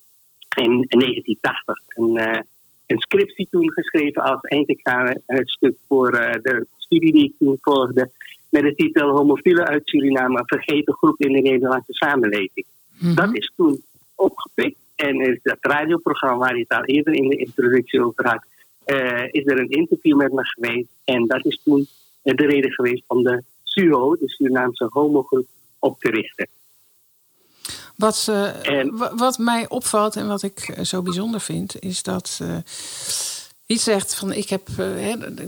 [0.57, 2.41] in 1980 een, eh,
[2.87, 7.59] een scriptie toen geschreven als eindexamen een stuk voor eh, de studie die ik toen
[7.61, 8.11] volgde.
[8.49, 12.67] Met de titel Homofielen uit Suriname, een vergeten groep in de Nederlandse samenleving.
[13.15, 13.83] Dat is toen
[14.15, 14.79] opgepikt.
[14.97, 18.45] En is dat radioprogramma waar je het al eerder in de introductie over had,
[18.85, 20.89] eh, is er een interview met me geweest.
[21.05, 21.87] En dat is toen
[22.23, 25.47] de reden geweest om de SUHO, de Surinaamse homogroep,
[25.79, 26.49] op te richten.
[27.97, 32.03] Wat, ze- En- wa- wat mij opvalt en wat ik eh, zo bijzonder vind, is
[32.03, 32.57] dat eh
[33.67, 34.87] iets zegt van ik heb eh,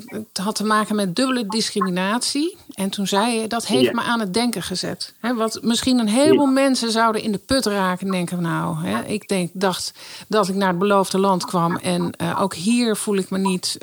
[0.07, 2.57] het had te maken met dubbele discriminatie.
[2.75, 3.93] En toen zei je dat heeft Ja.
[3.93, 5.15] me aan het denken gezet.
[5.21, 6.53] Hè, wat misschien een heleboel Ja.
[6.53, 9.93] mensen zouden in de put raken en denken: nou, hè, ik denk, dacht
[10.29, 13.79] dat ik naar het beloofde land kwam en eh, ook hier voel ik me niet.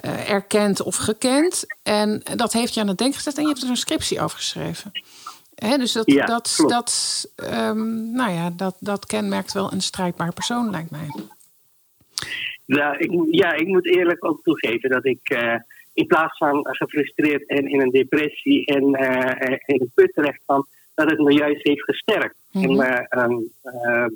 [0.00, 1.64] Eh, erkend of gekend.
[1.82, 4.36] En dat heeft je aan het denken gezet en je hebt er een scriptie over
[4.36, 4.92] geschreven.
[5.54, 6.72] Hè, dus dat, Ja, dat, klopt.
[6.72, 11.08] dat, ehm, nou ja, dat, dat kenmerkt wel een strijdbaar persoon, lijkt mij.
[12.66, 15.54] Nou, ik, ja, ik moet eerlijk ook toegeven dat ik eh,
[15.92, 20.66] in plaats van gefrustreerd en in een depressie en eh, in een put terecht kwam,
[20.94, 22.36] dat het me juist heeft gesterkt.
[22.52, 24.06] En me ehm, eh,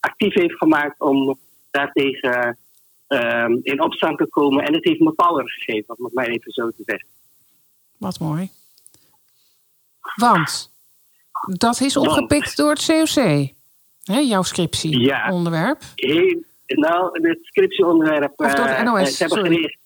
[0.00, 1.38] actief heeft gemaakt om
[1.70, 2.58] daartegen
[3.12, 4.64] ehm, in opstand te komen.
[4.64, 7.08] En het heeft me power gegeven, om het maar even zo te zeggen.
[7.96, 8.50] Wat mooi.
[10.16, 10.70] Want
[11.46, 13.48] dat is opgepikt door het COC.
[14.02, 15.30] Hè, jouw scriptie Ja.
[15.94, 18.32] Heel, nou, het scriptieonderwerp.
[18.36, 19.76] Of door het eh, NOS, eh, sorry.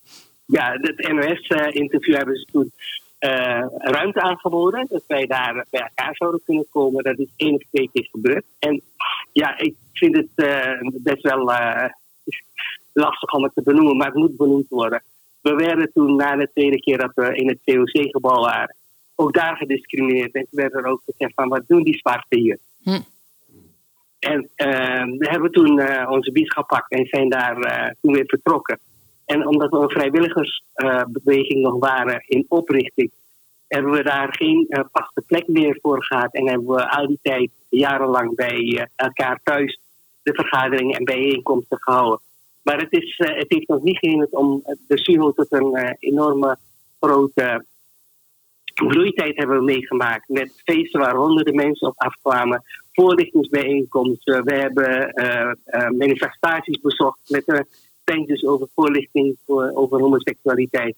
[0.47, 2.73] Ja, het NOS-interview hebben ze toen
[3.19, 4.87] eh, ruimte aangeboden.
[4.89, 7.05] Dat wij daar bij elkaar zouden kunnen komen.
[7.05, 8.45] Dat is één of twee keer gebeurd.
[8.59, 8.83] En
[9.33, 11.91] ja, ik vind het eh, best wel eh,
[12.97, 15.03] lastig om het te benoemen, maar het moet benoemd worden.
[15.41, 18.77] We werden toen na de tweede keer dat we in het COC-gebouw waren,
[19.15, 20.35] ook daar gediscrimineerd.
[20.35, 22.59] En toen werd er ook gezegd van, wat doen die zwarten hier?
[22.83, 23.01] Hm.
[24.19, 28.27] En eh, we hebben toen eh, onze bies gepakt en zijn daar eh, toen weer
[28.27, 28.79] vertrokken.
[29.25, 33.11] En omdat we een vrijwilligersbeweging nog waren in oprichting,
[33.69, 36.33] hebben we daar geen eh, vaste plek meer voor gehad.
[36.33, 39.81] En hebben we al die tijd jarenlang bij elkaar thuis
[40.23, 42.21] de vergaderingen en bijeenkomsten gehouden.
[42.67, 45.75] Maar het, is, eh, het heeft ons niet gehinderd om eh, de SUHO tot een
[45.75, 46.57] eh, enorme
[47.01, 47.65] grote
[48.75, 50.29] bloeitijd hebben meegemaakt.
[50.29, 52.63] Met feesten waar honderden mensen op afkwamen.
[52.93, 54.45] Voorlichtingsbijeenkomsten.
[54.45, 55.15] We hebben
[55.97, 60.97] manifestaties bezocht met uh, over voorlichting voor, over homoseksualiteit.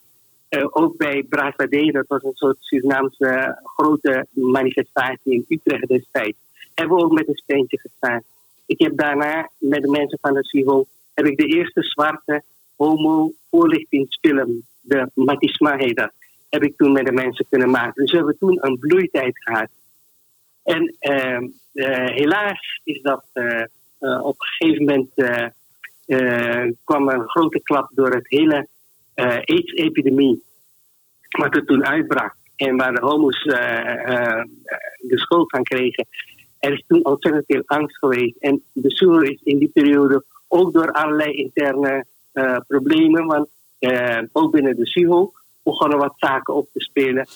[0.70, 6.38] Ook bij Brazzaville, dat was een soort Surinaamse grote manifestatie in Utrecht destijds.
[6.74, 8.22] Hebben we ook met een steentje gestaan.
[8.66, 10.86] Ik heb daarna met de mensen van de CIVO
[11.18, 12.42] heb ik de eerste zwarte
[12.76, 16.12] homo voorlichtingsfilm, de Matisma heet dat,
[16.48, 18.02] heb ik toen met de mensen kunnen maken.
[18.02, 19.68] Dus we hebben toen een bloeitijd gehad.
[20.64, 21.40] En uh,
[21.72, 23.62] uh, helaas is dat uh,
[24.00, 25.10] uh, op een gegeven moment
[26.84, 28.68] kwam een grote klap door het hele
[29.14, 30.42] AIDS-epidemie,
[31.28, 32.36] wat er toen uitbrak.
[32.56, 36.06] En waar de homo's de schuld van kregen.
[36.58, 38.36] Er is toen ontzettend veel angst geweest.
[38.38, 42.05] En de SUR is in die periode ook door allerlei interne
[42.66, 43.49] problemen, want
[44.32, 45.32] ook binnen de SUHO
[45.62, 47.26] begonnen wat zaken op te spelen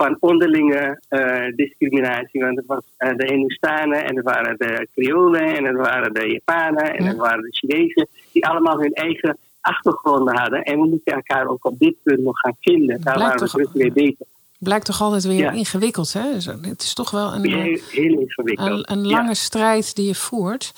[0.00, 2.40] van onderlinge uh, discriminatie.
[2.40, 6.30] Want er was uh, de Hindustanen en er waren de Creolen en er waren de
[6.30, 10.62] Japanen en er waren de Chinezen die allemaal hun eigen achtergronden hadden.
[10.62, 13.00] En we moeten elkaar ook op dit punt nog gaan vinden.
[13.00, 14.26] Daar waren we terug weer beter.
[14.58, 15.50] Blijkt toch altijd weer ja.
[15.50, 16.32] ingewikkeld, hè?
[16.32, 18.68] Dus het is toch wel een, heel, heel ingewikkeld.
[18.68, 19.34] een, een lange ja.
[19.34, 20.72] strijd die je voert.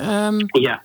[0.00, 0.82] Um, ja.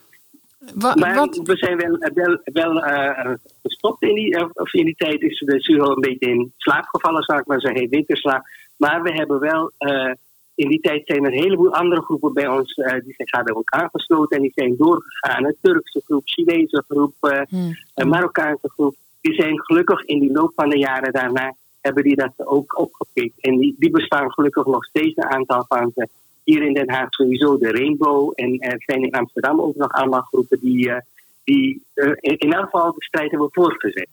[0.76, 1.42] Wa, maar wat?
[1.44, 3.34] we zijn wel, wel, wel uh,
[3.64, 5.22] gestopt in die, of in die tijd.
[5.22, 7.90] Is de Suho een beetje in slaap gevallen, zou ik maar zeggen.
[7.90, 8.44] Winterslaap.
[8.78, 10.12] Maar we hebben wel, eh,
[10.56, 13.56] in die tijd zijn er een heleboel andere groepen bij ons, eh, die zijn gaan
[13.56, 15.46] ook aangesloten en die zijn doorgegaan.
[15.46, 17.76] Een Turkse groep, Chinese groep, eh, Hmm.
[17.96, 18.96] een Marokkaanse groep.
[19.22, 23.40] Die zijn gelukkig in die loop van de jaren daarna, hebben die dat ook opgepikt.
[23.40, 26.08] En die, die bestaan gelukkig nog steeds een aantal van ze.
[26.44, 28.32] Hier in Den Haag sowieso de Rainbow.
[28.36, 31.02] En er zijn in Amsterdam ook nog allemaal groepen die, eh,
[31.44, 34.08] die eh, in, elk geval de strijd hebben voortgezet.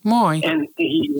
[0.00, 0.40] Mooi.
[0.40, 1.10] En hier,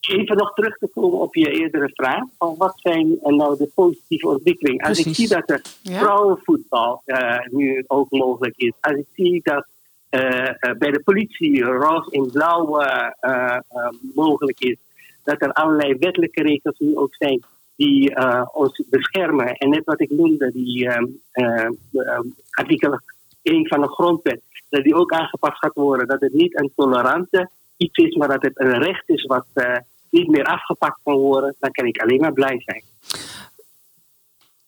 [0.00, 2.22] even nog terug te komen op je eerdere vraag.
[2.38, 4.86] Van wat zijn eh, nou de positieve ontwikkelingen?
[4.86, 5.98] Als ik zie dat er Ja.
[5.98, 8.72] vrouwenvoetbal eh, nu ook mogelijk is.
[8.80, 9.66] Als ik zie dat
[10.08, 14.76] eh, eh, bij de politie roze in blauw eh, eh, eh, mogelijk is.
[15.24, 17.42] Dat er allerlei wettelijke regels nu ook zijn
[17.76, 19.56] die eh, ons beschermen.
[19.56, 22.20] En net wat ik noemde, die ehm, eh, eh,
[22.50, 23.00] artikel
[23.42, 24.40] 1 van de grondwet.
[24.68, 26.06] Dat die ook aangepast gaat worden.
[26.06, 29.76] Dat het niet een tolerante iets is, maar dat het een recht is wat eh,
[30.10, 31.54] niet meer afgepakt kan worden.
[31.58, 32.82] Dan kan ik alleen maar blij zijn.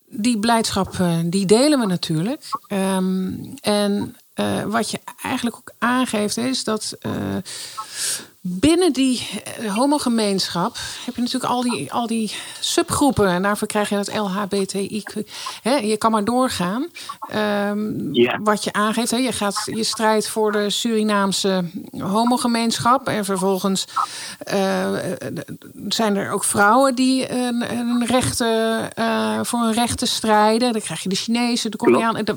[0.09, 2.43] die blijdschap eh, die delen we natuurlijk.
[2.69, 4.17] Ehm, en
[4.67, 6.99] wat je eigenlijk ook aangeeft is dat
[8.49, 13.29] binnen die eh, homogemeenschap heb je natuurlijk al die, al die subgroepen.
[13.29, 15.29] En daarvoor krijg je dat LHBTIQ.
[15.63, 16.87] Hè, je kan maar doorgaan.
[17.29, 18.43] Ehm.
[18.43, 21.65] Wat je aangeeft, hè, je, gaat, je strijdt voor de Surinaamse
[21.99, 23.09] homogemeenschap.
[23.09, 23.87] En vervolgens
[24.39, 24.93] eh,
[25.89, 30.73] zijn er ook vrouwen die een, een rechten, eh, voor een rechten strijden.
[30.73, 32.25] Dan krijg je de Chinezen, de Koreanen.
[32.25, 32.37] Dat,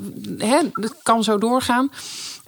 [0.73, 1.89] dat kan zo doorgaan.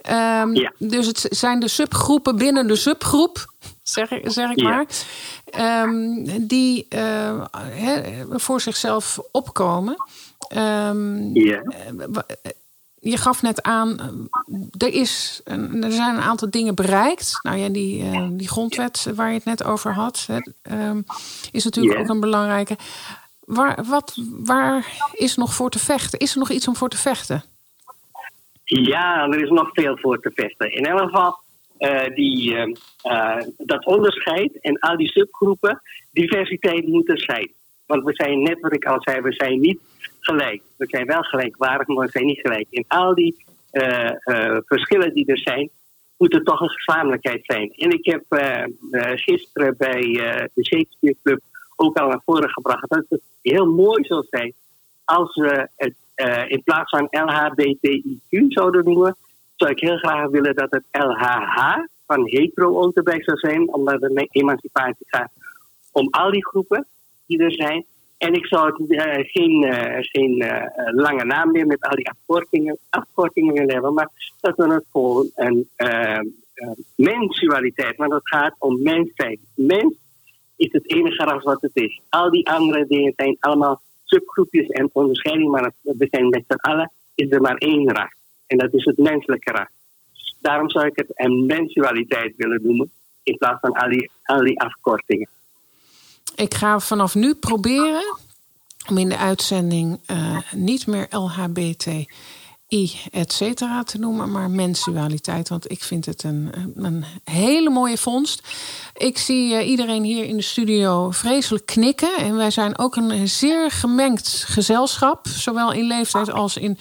[0.02, 0.72] Ehm, Ja.
[0.78, 4.68] Dus het zijn de subgroepen binnen de subgroep, zeg, ik- zeg ik Ja.
[4.68, 4.86] maar.
[5.44, 7.40] ehm, die eh,
[8.30, 9.94] voor zichzelf opkomen.
[10.48, 11.62] Ehm, Ja.
[12.08, 12.26] wa-
[13.00, 17.38] je gaf net aan, eh, er, is een, er zijn een aantal dingen bereikt.
[17.42, 20.26] Nou ja, die, eh, die grondwet waar je het net over had,
[21.50, 22.76] is natuurlijk ook een belangrijke.
[23.40, 26.18] Waar, wat, waar is nog voor te vechten?
[26.18, 27.44] Is er nog iets om voor te vechten?
[28.64, 30.72] Ja, er is nog veel voor te vechten.
[30.72, 31.36] In elk geval,
[31.82, 37.52] eh, die, eh, eh, dat onderscheid en al die subgroepen, diversiteit moet er zijn.
[37.86, 39.80] Want we zijn net wat ik al zei, we zijn niet
[40.20, 40.62] gelijk.
[40.76, 42.66] We zijn wel gelijkwaardig, maar we zijn niet gelijk.
[42.70, 43.44] In al die
[44.64, 45.70] verschillen die er zijn,
[46.18, 47.72] moet er toch een gezamenlijkheid zijn.
[47.72, 48.24] En ik heb
[49.14, 50.00] gisteren bij
[50.54, 51.40] de Shakespeare Club
[51.76, 54.54] ook al naar voren gebracht dat het heel mooi zou zijn
[55.04, 59.16] als we het eh, in plaats van LHBTIQ zouden noemen,
[59.56, 64.00] zou ik heel graag willen dat het LHH van hetero ook erbij zou zijn, omdat
[64.00, 65.30] het met emancipatie gaat
[65.92, 66.86] om al die groepen
[67.26, 67.84] die er zijn.
[68.18, 70.44] En ik zou het eh, geen, eh, geen
[70.94, 74.08] lange naam meer met al die afkortingen, afkortingen willen hebben, maar
[74.40, 75.68] dat we het gewoon een
[76.94, 79.38] mensualiteit, want het gaat om mensheid.
[79.54, 79.94] Mens
[80.56, 82.00] is het enige ras wat het is.
[82.08, 83.80] Al die andere dingen zijn allemaal
[84.12, 88.12] subgroepjes en onderscheiding, maar we zijn met z'n allen, is er maar één ras.
[88.46, 89.68] En dat is het menselijke ras.
[90.40, 92.90] Daarom zou ik het een mensualiteit willen noemen,
[93.22, 95.28] in plaats van al die, al die afkortingen.
[96.36, 98.16] Ik ga vanaf nu proberen
[98.88, 101.06] om in de uitzending eh, niet meer
[102.72, 105.48] LHBTI, et cetera te noemen, maar mensualiteit.
[105.48, 108.48] Want ik vind het een, een hele mooie vondst.
[108.96, 112.16] Ik zie eh, iedereen hier in de studio vreselijk knikken.
[112.18, 116.76] En wij zijn ook een zeer gemengd gezelschap, zowel in leeftijd als in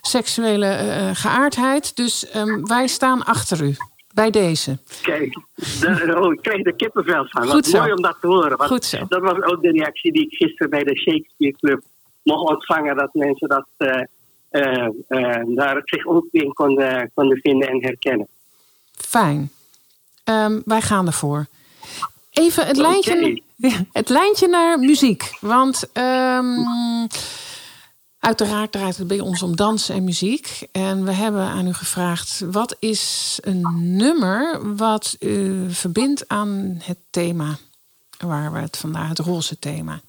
[0.00, 1.96] seksuele eh, geaardheid.
[1.96, 3.76] Dus ehm, wij staan achter u.
[4.14, 4.78] Bij deze.
[5.02, 5.38] Kijk,
[5.80, 7.48] daar, oh, ik kreeg er kippenvel van.
[7.48, 7.78] Goed zo.
[7.78, 8.56] mooi om dat te horen.
[8.56, 8.98] Want Goed zo.
[9.08, 11.82] Dat was ook de reactie die ik gisteren bij de Shakespeare Club
[12.26, 12.96] mocht ontvangen.
[12.96, 14.06] Dat mensen dat, eh, eh, eh,
[15.54, 18.28] daar zich ook in konden, konden vinden en herkennen.
[18.92, 19.50] Fijn.
[20.24, 21.46] Ehm, wij gaan ervoor.
[22.30, 23.42] Even het lijntje,
[23.92, 25.36] het lijntje naar muziek.
[25.40, 26.46] Want ehm,
[28.18, 30.66] uiteraard draait het bij ons om dansen en muziek.
[30.72, 36.98] En we hebben aan u gevraagd: wat is een nummer wat u verbindt aan het
[37.10, 37.58] thema
[38.18, 40.00] waar we het vandaag, het roze thema.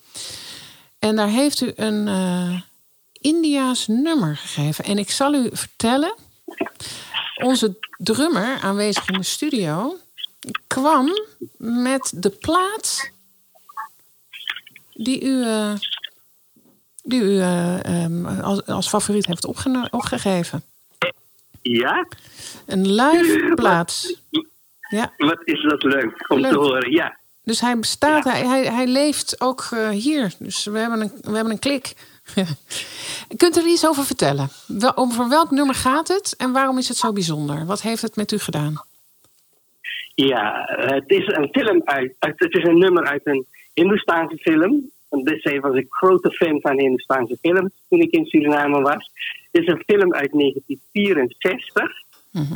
[0.99, 2.61] En daar heeft u een eh
[3.21, 4.83] Indiaas nummer gegeven.
[4.83, 6.15] En ik zal u vertellen
[7.43, 9.97] onze drummer aanwezig in de studio
[10.67, 11.11] kwam
[11.57, 13.11] met de plaat
[14.93, 15.73] die u, eh,
[17.03, 19.45] die u eh, ehm, als, als favoriet heeft
[19.91, 20.63] opgegeven.
[21.61, 22.07] Ja?
[22.65, 24.15] Een live plaat.
[24.89, 26.51] Ja, Wat is dat leuk om Leuk.
[26.51, 26.91] te horen.
[26.91, 27.17] Ja.
[27.43, 30.33] dus hij bestaat, hij, hij, hij leeft ook eh, hier.
[30.39, 31.93] Dus we hebben een, we hebben een klik.
[33.37, 34.49] Kunt u er iets over vertellen?
[34.67, 37.65] Wel, over welk nummer gaat het en waarom is het zo bijzonder?
[37.65, 38.85] Wat heeft het met u gedaan?
[40.15, 44.91] Ja, het is een film uit, het is een nummer uit een Hindoestaanse film.
[45.23, 49.11] Destijds was ik grote fan van Hindoestaanse films toen ik in Suriname was.
[49.51, 52.05] Het is een film uit 1964.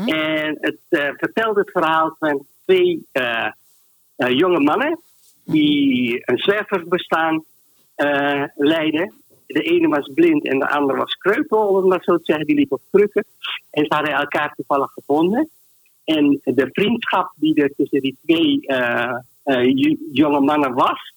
[0.06, 3.48] En het eh, vertelt het verhaal van twee eh,
[4.16, 5.00] eh, jonge mannen
[5.46, 7.44] die een zwerversbestaan
[8.56, 9.14] leiden.
[9.54, 12.46] De ene was blind en de andere was kreupel, om het maar zo te zeggen.
[12.46, 13.26] Die liep op krukken.
[13.72, 15.50] En ze hadden elkaar toevallig gevonden.
[16.04, 18.60] En de vriendschap die er tussen die twee
[19.76, 21.14] j- jonge mannen was,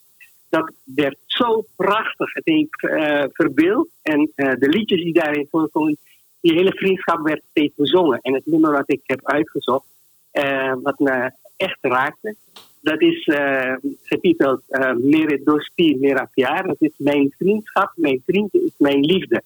[0.49, 2.35] dat werd zo prachtig.
[2.35, 3.89] Het heeft eh verbeeld.
[4.03, 5.97] En de liedjes die daarin voorkomen,
[6.41, 8.19] die hele vriendschap werd steeds bezongen.
[8.23, 9.87] En het nummer wat ik heb uitgezocht,
[10.83, 12.37] wat me echt raakte,
[12.85, 16.67] dat is eh, getiteld eh Mere Dosti Mera Piar.
[16.67, 19.43] Dat is mijn vriendschap, mijn vriend is mijn liefde.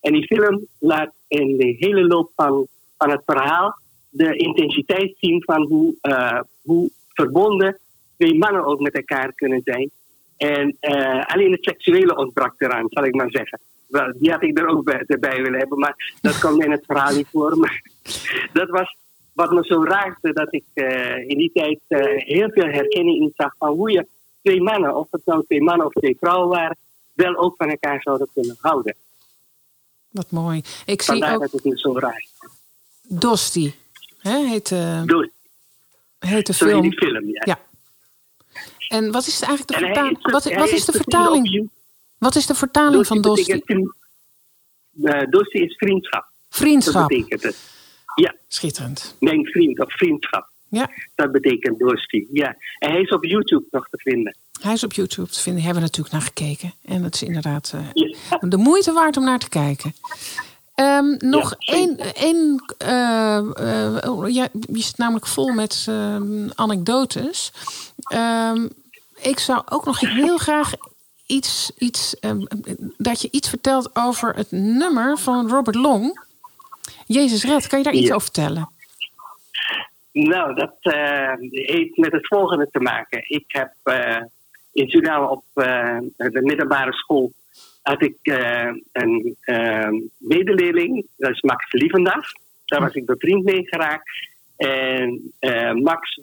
[0.00, 2.66] En die film laat in de hele loop van,
[2.98, 3.78] van het verhaal
[4.08, 7.78] de intensiteit zien van hoe, eh, hoe verbonden
[8.16, 9.90] twee mannen ook met elkaar kunnen zijn.
[10.36, 10.76] En
[11.26, 13.60] alleen het seksuele ontbrak eraan, zal ik maar zeggen.
[13.86, 17.14] Wel, die had ik er ook bij, willen hebben, maar dat kwam in het verhaal
[17.14, 17.50] niet voor.
[18.52, 18.96] Dat was
[19.40, 23.32] wat me zo raakte, dat ik eh, in die tijd eh, heel veel herkenning in
[23.36, 24.06] zag van hoe je
[24.42, 26.76] twee mannen, of het nou twee mannen of twee vrouwen waren,
[27.12, 28.94] wel ook van elkaar zouden kunnen houden.
[30.10, 30.62] Wat mooi.
[30.86, 32.30] Ik zie Vandaar ook dat het zo raakt.
[33.02, 33.74] Dosti.
[34.18, 35.28] Hè, heet, eh, Dus,
[36.18, 36.82] heet de film.
[36.82, 37.42] die film, ja.
[37.44, 37.58] Ja.
[38.88, 40.16] En wat is eigenlijk de vertaling?
[40.26, 41.70] is- Wat, wat is de vertaling?
[42.18, 43.74] Wat is de vertaling van Dosti Dosti?
[44.92, 46.24] betekent Dosti is vriendschap.
[46.48, 46.94] Vriendschap.
[46.94, 47.56] Dat betekent het.
[48.14, 49.16] Ja, Schitterend.
[49.20, 50.48] mijn vriend of vriendschap.
[50.68, 52.26] Ja, Dat betekent Dosti.
[52.32, 52.56] Ja.
[52.78, 54.36] En hij is op YouTube nog te vinden.
[54.60, 55.62] hij is op YouTube te vinden.
[55.62, 56.74] Hebben we natuurlijk naar gekeken.
[56.84, 58.38] En het is inderdaad eh, Ja.
[58.48, 59.94] de moeite waard om naar te kijken.
[60.74, 61.98] Ehm, nog Ja, één.
[62.14, 67.52] één eh, eh, ja, je zit namelijk vol met ehm, anekdotes.
[67.98, 68.68] Ehm,
[69.22, 70.72] ik zou ook nog heel graag
[71.26, 72.16] iets, iets
[72.96, 76.28] dat je iets vertelt over het nummer van Robert Long.
[77.12, 78.68] Jezus Red, kan je daar iets over vertellen?
[80.12, 83.22] Nou, dat eh, heeft met het volgende te maken.
[83.26, 84.22] Ik heb eh,
[84.72, 87.32] in Suriname op eh, de middelbare school
[87.82, 88.16] had ik
[88.92, 89.36] een
[90.18, 92.26] medeleerling, dat is Max Lievendag.
[92.64, 94.10] Daar was ik bevriend mee geraakt.
[94.56, 95.32] En
[95.82, 96.20] Max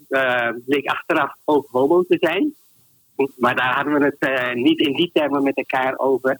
[0.65, 2.53] bleek achteraf ook homo te zijn.
[3.37, 6.39] Maar daar hadden we het niet in die termen met elkaar over.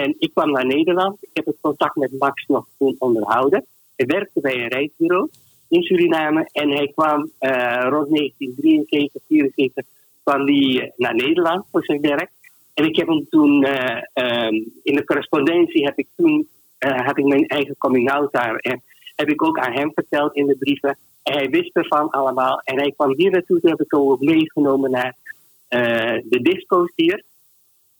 [0.00, 1.16] En ik kwam naar Nederland.
[1.20, 3.66] Ik heb het contact met Max nog toen onderhouden.
[3.96, 5.28] Hij werkte bij een reisbureau
[5.68, 6.48] in Suriname.
[6.52, 9.84] En hij kwam eh, rond 1973, 74
[10.22, 12.30] kwam die naar Nederland voor zijn werk.
[12.74, 17.18] En ik heb hem toen eh, ehm, in de correspondentie heb ik toen eh, had
[17.18, 18.56] ik mijn eigen coming out daar.
[18.56, 18.82] En
[19.16, 20.98] heb ik ook aan hem verteld in de brieven.
[21.22, 22.60] En hij wist ervan allemaal.
[22.64, 23.60] En hij kwam hier naartoe.
[23.60, 25.16] Toen heb ik hem ook meegenomen naar
[25.68, 27.24] eh, de disco's hier.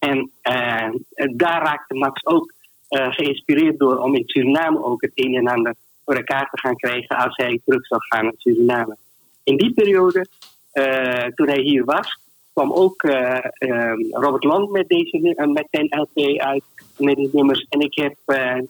[0.03, 0.91] En eh,
[1.37, 2.53] daar raakte Max ook
[2.89, 5.75] eh, geïnspireerd door om in Suriname ook het een en ander
[6.05, 8.97] voor elkaar te gaan krijgen als hij terug zou gaan naar Suriname.
[9.45, 10.27] In die periode,
[10.73, 12.19] eh, toen hij hier was,
[12.53, 16.63] kwam ook eh, eh, Robert Long met, deze, met zijn LP uit,
[16.99, 17.67] met die nummers.
[17.69, 18.17] En ik heb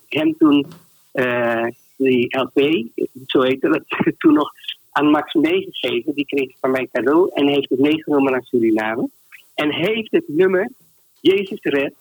[0.09, 0.67] hem toen
[1.97, 2.87] die LP,
[3.27, 3.85] zo heette dat,
[4.19, 4.51] toen nog
[4.91, 6.15] aan Max meegegeven.
[6.15, 9.09] Die kreeg van mij cadeau en heeft het meegenomen naar Suriname.
[9.55, 10.71] En heeft het nummer
[11.23, 11.95] Jezus Red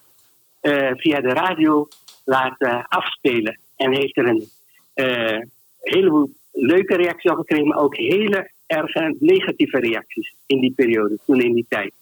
[0.60, 1.88] eh, via de radio
[2.26, 3.60] laten afspelen.
[3.76, 4.50] En heeft er een
[4.94, 5.40] eh,
[5.82, 11.42] heleboel leuke reacties op gekregen, maar ook hele erge negatieve reacties in die periode, toen
[11.42, 11.94] in die tijd.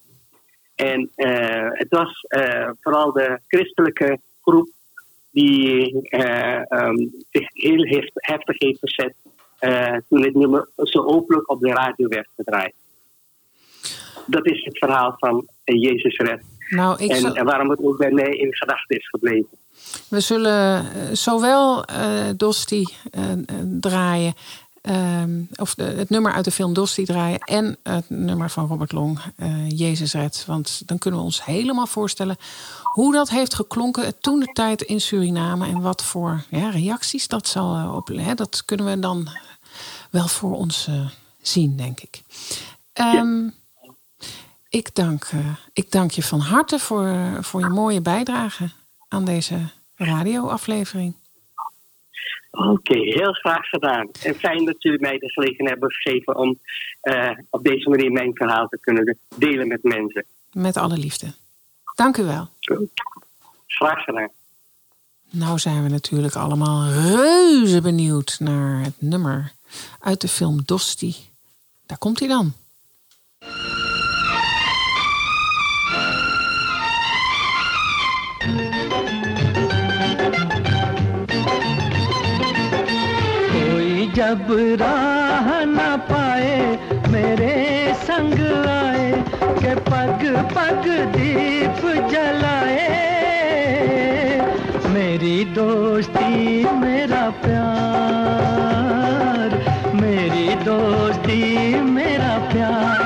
[0.76, 4.70] En eh, het was eh, vooral de christelijke groep
[5.32, 6.98] die eh, ehm,
[7.32, 9.14] zich heel hef- heftig heeft verzet
[9.60, 12.74] eh, toen het nummer zo openlijk op de radio werd gedraaid.
[14.26, 16.44] Dat is het verhaal van eh, Jezus Red.
[16.70, 19.58] Nou, ik En, en waarom het ook bij mij in gedachten is gebleven.
[20.08, 23.24] We zullen eh, zowel eh Dosti eh,
[23.80, 24.34] draaien,
[24.82, 28.92] ehm, of de, het nummer uit de film Dosti draaien, en het nummer van Robert
[28.92, 30.44] Long, eh, Jezus Red.
[30.48, 32.38] Want dan kunnen we ons helemaal voorstellen
[32.84, 37.48] hoe dat heeft geklonken toen de tijd in Suriname en wat voor ja, reacties dat
[37.48, 38.08] zal op.
[38.08, 39.30] Hè, dat kunnen we dan
[40.10, 40.90] wel voor ons
[41.42, 42.22] zien, denk ik.
[42.94, 43.48] Ehm,
[44.70, 48.70] ik, dank, eh, ik dank je van harte voor, voor je mooie bijdrage
[49.08, 49.60] aan deze
[49.96, 51.14] radioaflevering.
[52.52, 54.10] Oké, heel graag gedaan.
[54.24, 56.60] En fijn dat jullie mij de gelegenheid hebben gegeven om
[57.02, 60.26] eh, op deze manier mijn verhaal te kunnen delen met mensen.
[60.52, 61.34] Met alle liefde.
[61.96, 62.50] Dank u wel.
[63.68, 64.30] Graag gedaan.
[65.32, 69.52] Nou zijn we natuurlijk allemaal reuze benieuwd naar het nummer
[70.00, 71.16] uit de film Dosti.
[71.86, 72.54] Daar komt hij dan.
[84.30, 84.50] जब
[84.82, 86.58] राह न पाए,
[87.10, 87.54] मेरे
[87.98, 89.12] संग आए,
[89.62, 91.80] के पग पग दीप
[92.12, 92.86] जलाए।
[94.90, 96.30] मेरी दोस्ती,
[96.74, 97.68] मेरा प्यार,
[99.96, 101.42] मेरी दोस्ती,
[101.82, 103.02] मेरा प्यार।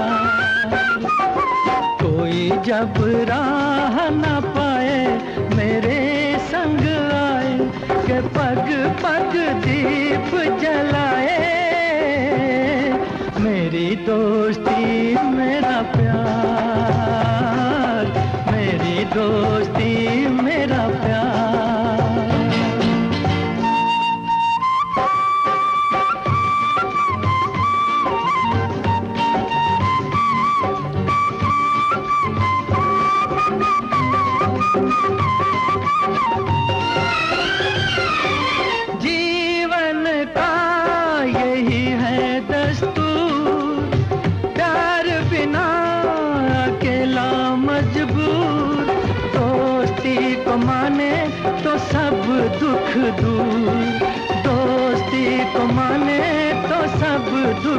[2.03, 2.93] कोई जब
[3.29, 4.52] राह न
[8.23, 8.67] पग
[9.03, 9.33] पग
[9.65, 11.39] दीप जलाए।
[13.39, 16.13] मेरी दोस्ती मेरा प्यार।
[18.51, 19.91] मेरी दोस्ती
[20.27, 21.32] मेरा प्यार।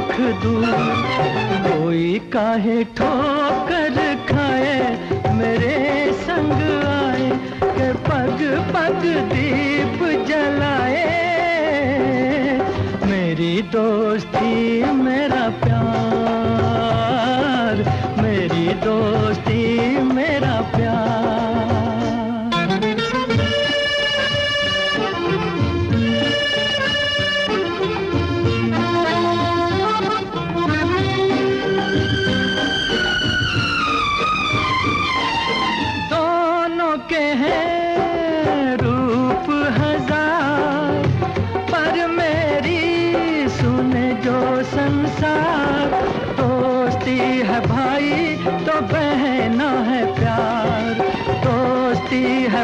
[0.05, 0.64] दुख दूर।
[1.66, 3.96] कोई काहे ठोकर
[4.28, 4.74] खाए,
[5.34, 7.30] मेरे संग आए,
[7.64, 8.42] के पग
[8.74, 9.00] पग
[9.32, 11.07] दीप जलाए।
[13.07, 15.48] मेरी दोस्ती मेरा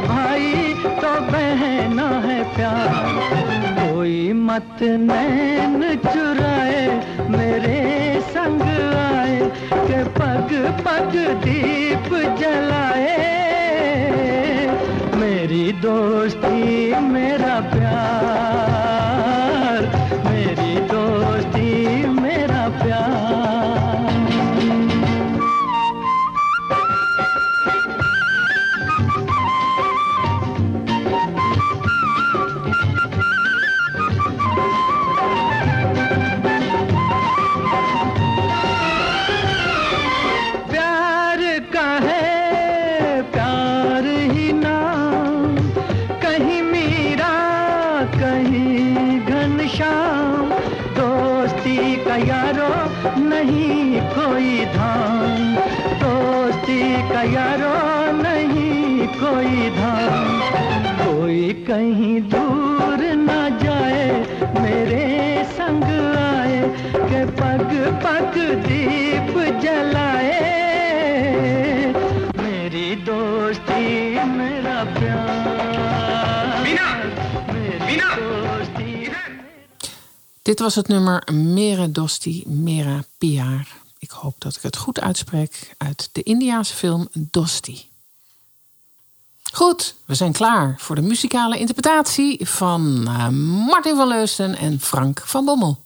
[0.01, 6.87] भाई तो बहना है प्यार। कोई मत नैन चुराए,
[7.31, 7.79] मेरे
[8.21, 8.63] संग
[8.97, 9.39] आए,
[9.73, 10.51] के पग
[10.85, 12.09] पग दीप
[12.41, 13.17] जलाए।
[15.15, 18.80] मेरी दोस्ती, मेरा प्यार।
[80.75, 83.69] Het nummer Mere Dosti Mera Piar.
[83.99, 87.89] Ik hoop dat ik het goed uitspreek uit de Indiaanse film Dosti.
[89.53, 93.29] Goed, we zijn klaar voor de muzikale interpretatie van eh,
[93.67, 95.79] Martin van Leusden en Frank van Bommel.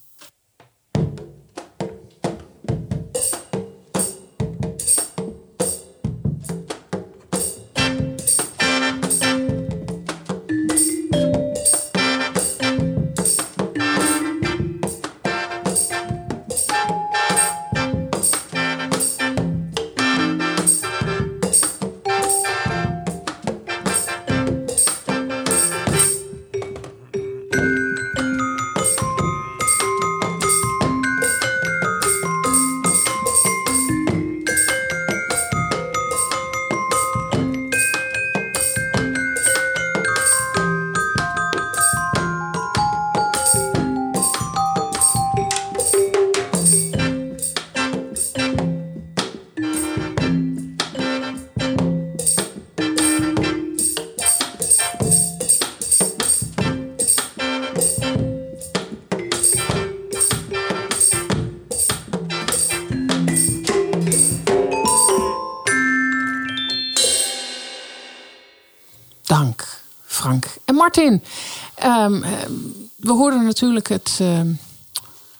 [73.54, 74.52] Natuurlijk het, ehm,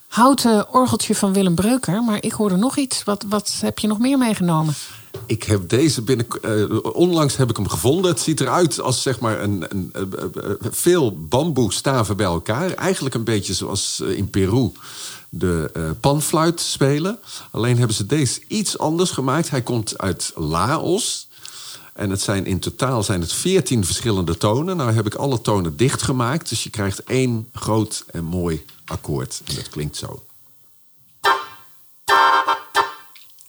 [0.08, 2.02] houten orgeltje van Willem Breuker.
[2.02, 3.04] Maar ik hoorde nog iets.
[3.04, 4.74] Wat, wat heb je nog meer meegenomen?
[5.26, 6.26] Ik heb deze binnen.
[6.42, 8.10] eh, onlangs heb ik hem gevonden.
[8.10, 9.92] Het ziet eruit als zeg maar een, een,
[10.60, 12.70] veel bamboestaven bij elkaar.
[12.70, 14.72] Eigenlijk een beetje zoals eh, in Peru
[15.28, 17.18] de eh, panfluit spelen.
[17.50, 19.50] Alleen hebben ze deze iets anders gemaakt.
[19.50, 21.28] Hij komt uit Laos.
[21.94, 24.76] En het zijn in totaal zijn het 14 verschillende tonen.
[24.76, 26.48] Nou heb ik alle tonen dichtgemaakt.
[26.48, 29.42] Dus je krijgt één groot en mooi akkoord.
[29.44, 30.22] En dat klinkt zo.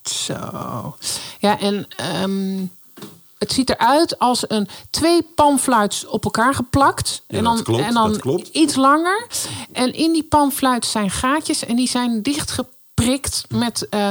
[0.03, 0.97] Zo.
[1.39, 2.65] Ja, en ehm,
[3.38, 7.22] het ziet eruit als een twee panfluits op elkaar geplakt.
[7.27, 9.27] Ja, en dan, klopt, en dan iets langer.
[9.72, 12.22] En in die panfluit zijn gaatjes en die zijn
[13.49, 14.10] met, eh,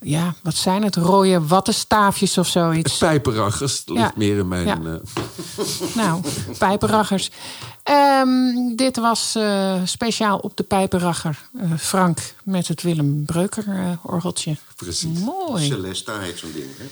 [0.00, 0.96] ja, wat zijn het?
[0.96, 2.98] Rode wattenstaafjes of zoiets.
[2.98, 4.12] Pijperachers ligt Ja.
[4.16, 4.66] meer in mijn.
[4.66, 4.78] Ja.
[4.84, 6.20] eh, Nou,
[6.58, 7.30] pijperraggers.
[7.82, 11.38] Ehm, dit was eh, speciaal op de pijperragger.
[11.60, 14.56] eh, Frank met het Willem Breuker orgeltje.
[14.76, 15.18] Precies.
[15.18, 15.66] Mooi.
[15.66, 16.84] Celesta heet zo'n ding, hè?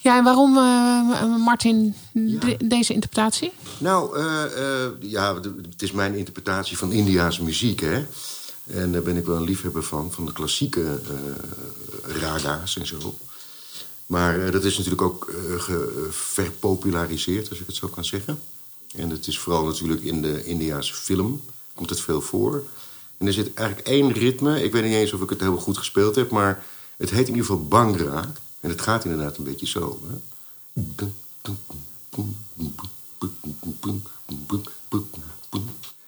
[0.00, 3.52] Ja, en waarom, eh, Martin, de- deze interpretatie?
[3.78, 4.44] Nou, eh,
[4.84, 5.34] eh, ja,
[5.72, 8.06] het is mijn interpretatie van Indiaanse muziek, hè.
[8.66, 11.00] En daar ben ik wel een liefhebber van, van de klassieke
[12.04, 13.14] eh raga's en zo.
[14.06, 18.40] Maar eh, dat is natuurlijk ook eh, ge- verpopulariseerd, als ik het zo kan zeggen.
[18.96, 21.40] En het is vooral natuurlijk in de Indiaanse film,
[21.74, 22.64] komt het veel voor.
[23.18, 25.78] En er zit eigenlijk één ritme, ik weet niet eens of ik het heel goed
[25.78, 26.30] gespeeld heb...
[26.30, 26.64] maar
[26.96, 28.32] het heet in ieder geval Bangra.
[28.60, 30.00] En het gaat inderdaad een beetje zo.
[30.08, 30.14] Hè?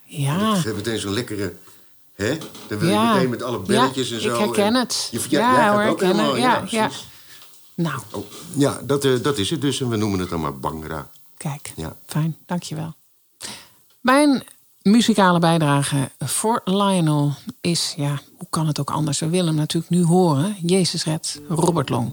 [0.05, 0.57] Ja.
[0.57, 1.55] Ik heb meteen zo'n lekkere.
[2.23, 2.39] Hè?
[2.69, 3.09] Dan wil Ja.
[3.09, 4.29] je meteen met alle belletjes Ja, en zo.
[4.35, 5.09] ik herken en- het.
[5.11, 6.37] Je, Ja, jij hoor, ook helemaal.
[6.37, 6.91] Ja, ja.
[7.75, 8.25] Nou, Oh,
[8.57, 9.81] ja, dat, eh, dat is het dus.
[9.81, 11.11] En we noemen het dan maar Bangra.
[11.37, 11.73] kijk.
[11.77, 11.97] Ja.
[12.07, 12.95] Fijn, dankjewel.
[14.01, 14.45] Mijn
[14.83, 19.19] muzikale bijdrage voor Lionel is, ja, hoe kan het ook anders?
[19.19, 20.57] We willen hem natuurlijk nu horen.
[20.63, 22.13] Jezus red, Robert Long.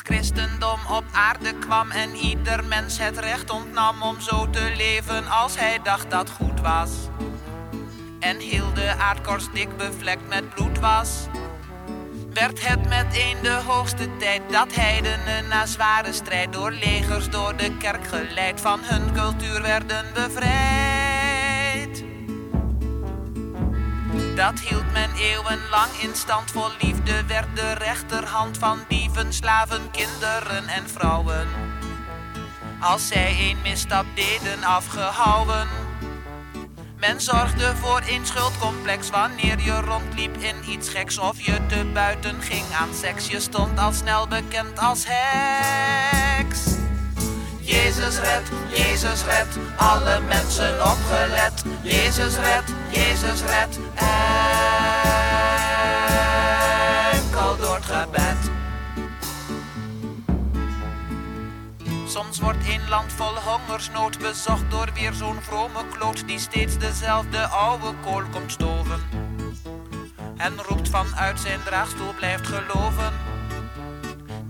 [0.00, 5.28] Het christendom op aarde kwam en ieder mens het recht ontnam om zo te leven
[5.28, 6.90] als hij dacht dat goed was.
[8.20, 11.26] En heel de aardkorst dik bevlekt met bloed was.
[12.32, 17.76] Werd het meteen de hoogste tijd dat heidenen na zware strijd door legers door de
[17.76, 21.09] kerk geleid van hun cultuur werden bevrijd.
[24.40, 26.50] Dat hield men eeuwenlang in stand.
[26.50, 31.48] Vol liefde werd de rechterhand van dieven, slaven, kinderen en vrouwen.
[32.80, 35.68] Als zij een misstap deden afgehouden.
[36.98, 42.42] Men zorgde voor een schuldcomplex wanneer je rondliep in iets geks of je te buiten
[42.42, 43.28] ging aan seks.
[43.28, 46.89] Je stond al snel bekend als heks.
[47.70, 51.62] Jezus red, Jezus red, alle mensen opgelet.
[51.82, 53.78] Jezus red, Jezus red,
[57.12, 58.50] enkel door het gebed.
[62.06, 67.46] Soms wordt een land vol hongersnood bezocht door weer zo'n vrome kloot die steeds dezelfde
[67.46, 69.00] oude kool komt stoven.
[70.36, 73.12] En roept vanuit zijn draagstoel blijft geloven.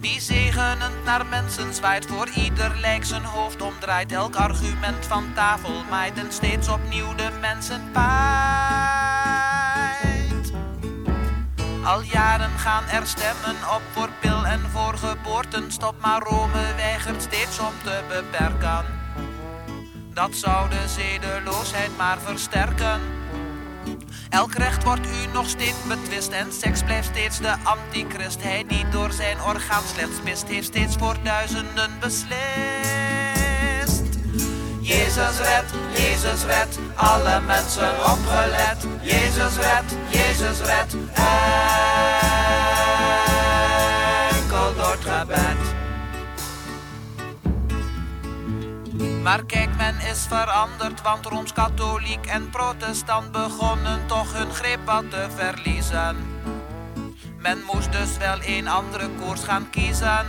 [0.01, 4.12] Die zegenend naar mensen zwaait, voor ieder lijk zijn hoofd omdraait.
[4.12, 8.10] Elk argument van tafel maait en steeds opnieuw de mensen paait.
[11.85, 17.59] Al jaren gaan er stemmen op voor pil en voor geboortenstop, maar Rome weigert steeds
[17.59, 18.85] om te beperken.
[20.14, 23.01] Dat zou de zedeloosheid maar versterken.
[24.31, 28.43] Elk recht wordt u nog steeds betwist en seks blijft steeds de antichrist.
[28.43, 32.31] Hij die door zijn orgaan slechts pist, heeft steeds voor duizenden beslist.
[34.81, 38.86] Jezus red, Jezus red, alle mensen opgelet.
[39.01, 40.97] Jezus red, Jezus red,
[44.31, 45.60] enkel door het gebed.
[49.23, 55.27] Maar kijk, men is veranderd, want Rooms-Katholiek en Protestant begonnen toch hun greep wat te
[55.37, 56.17] verliezen.
[57.39, 60.27] Men moest dus wel een andere koers gaan kiezen.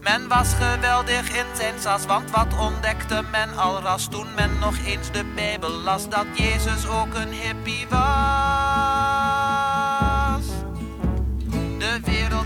[0.00, 4.76] Men was geweldig in zijn sas, want wat ontdekte men al ras toen men nog
[4.86, 9.53] eens de Bijbel las, dat Jezus ook een hippie was.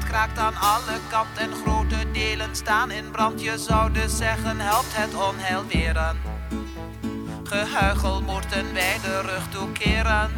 [0.09, 3.41] Kraakt aan alle kanten en grote delen staan in brand.
[3.41, 6.17] Je zou dus zeggen, helpt het onheil weren.
[7.45, 10.31] Gehuichel moeten wij de rug toekeren.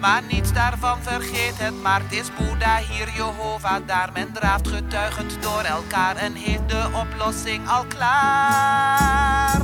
[0.00, 4.10] Maar niets daarvan vergeet het, maar het is Boeddha hier, Jehovah daar.
[4.12, 9.60] Men draaft getuigend door elkaar en heeft de oplossing al klaar.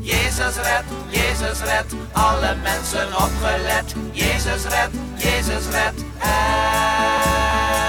[0.00, 3.94] Jezus red, Jezus red, alle mensen opgelet.
[4.12, 7.83] Jezus red, Jezus red, enkel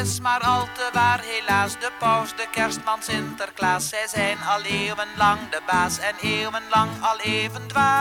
[0.00, 3.88] is maar al te waar, helaas, de paus, de kerstman, Sinterklaas.
[3.88, 7.92] Zij zijn al eeuwenlang de baas en eeuwenlang al even dwaas.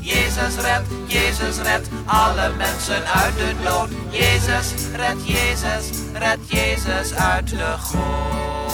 [0.00, 3.90] Jezus red, Jezus red, alle mensen uit de dood.
[4.10, 8.72] Jezus red, Jezus red, Jezus uit de goot.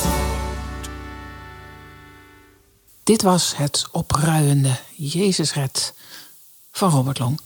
[3.02, 5.94] Dit was het opruiende Jezus Red
[6.70, 7.40] van Robert Long.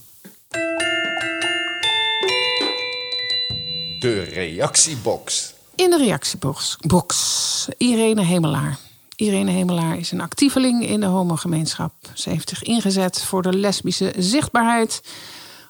[4.01, 5.53] De reactiebox.
[5.75, 8.77] In de reactiebox box, Irene Hemelaar.
[9.15, 11.93] Irene Hemelaar is een actieveling in de homogemeenschap.
[12.13, 15.03] Ze heeft zich ingezet voor de lesbische zichtbaarheid.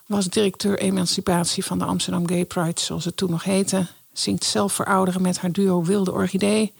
[0.07, 3.87] Was directeur emancipatie van de Amsterdam Gay Pride, zoals het toen nog heette.
[4.13, 6.73] Zingt zelf voor ouderen met haar duo Wilde Orchidee.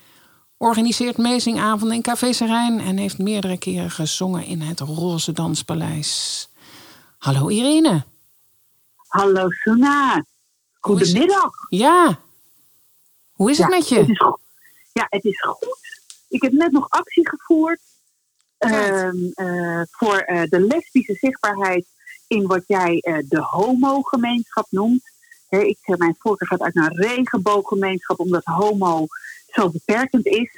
[0.57, 6.49] Organiseert mezingavonden in Café Serijn en heeft meerdere keren gezongen in het Roze Danspaleis.
[7.17, 8.03] Hallo Irene.
[9.07, 10.23] Hallo Suna.
[10.81, 11.51] Goedemiddag.
[11.69, 12.19] Ja.
[13.31, 13.95] Hoe is het Ja, met je?
[13.99, 14.39] Het is, go-
[14.93, 15.77] ja, het is goed.
[16.29, 17.79] Ik heb net nog actie gevoerd
[18.57, 21.85] ehm, eh, voor eh, de lesbische zichtbaarheid
[22.27, 25.01] in wat jij eh, de homo-gemeenschap noemt.
[25.49, 29.05] Hè, ik, mijn voorkeur gaat uit naar regenbooggemeenschap, omdat homo
[29.47, 30.49] zo beperkend is.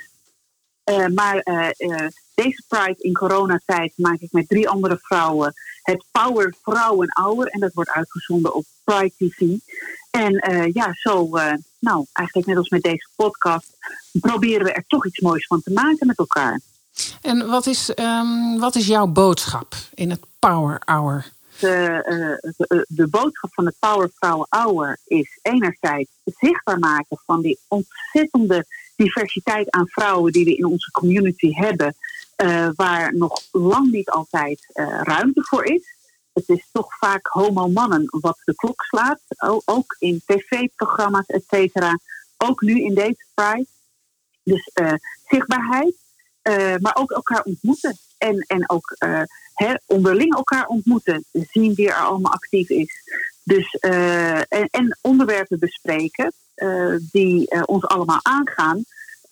[0.84, 6.06] Eh, maar eh, eh, deze Pride in coronatijd maak ik met drie andere vrouwen het
[6.12, 7.48] Power Vrouwen Hour.
[7.48, 9.58] En dat wordt uitgezonden op Pride TV.
[10.12, 10.34] En
[10.74, 11.30] ja, zo,
[11.80, 13.78] nou, eigenlijk net als met deze podcast,
[14.12, 16.60] proberen we er toch iets moois van te maken met elkaar.
[17.22, 21.32] En wat is, ehm, wat is jouw boodschap in het Power Hour?
[21.60, 27.42] De, de, de boodschap van het Power Vrouwen Hour is enerzijds het zichtbaar maken van
[27.42, 31.96] die ontzettende diversiteit aan vrouwen die we in onze community hebben,
[32.36, 35.96] eh, waar nog lang niet altijd eh, ruimte voor is.
[36.34, 39.22] Het is toch vaak homo-mannen wat de klok slaat,
[39.66, 42.00] ook in tv-programma's, et cetera.
[42.38, 43.66] Ook nu in deze Pride.
[44.44, 44.94] Dus eh,
[45.28, 45.96] zichtbaarheid,
[46.82, 47.98] maar ook elkaar ontmoeten.
[48.18, 48.96] En, en ook
[49.54, 53.04] hè, onderling elkaar ontmoeten, zien wie er allemaal actief is.
[53.44, 56.34] Dus, en, en onderwerpen bespreken
[57.12, 58.84] die eh, ons allemaal aangaan.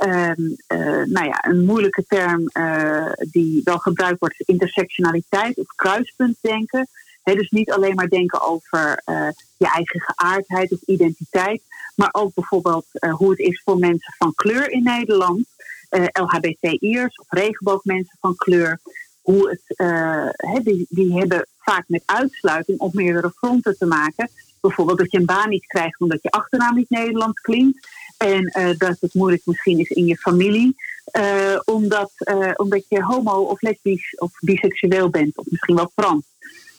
[0.01, 5.65] Ehm, eh, nou ja, een moeilijke term eh, die wel gebruikt wordt is intersectionaliteit of
[5.75, 6.87] kruispuntdenken.
[7.23, 9.27] Hè, dus niet alleen maar denken over eh,
[9.57, 11.61] je eigen geaardheid of identiteit,
[11.95, 15.45] maar ook bijvoorbeeld eh, hoe het is voor mensen van kleur in Nederland,
[15.89, 18.79] eh LHBTI'ers of regenboogmensen van kleur.
[19.21, 24.29] Hoe het, eh, die, die hebben vaak met uitsluiting op meerdere fronten te maken.
[24.61, 27.87] Bijvoorbeeld dat je een baan niet krijgt omdat je achternaam niet Nederlands klinkt.
[28.17, 30.75] En eh, dat het moeilijk misschien is in je familie.
[31.11, 35.37] eh, omdat, eh, omdat je homo of lesbisch of biseksueel bent.
[35.37, 36.23] Of misschien wel trans.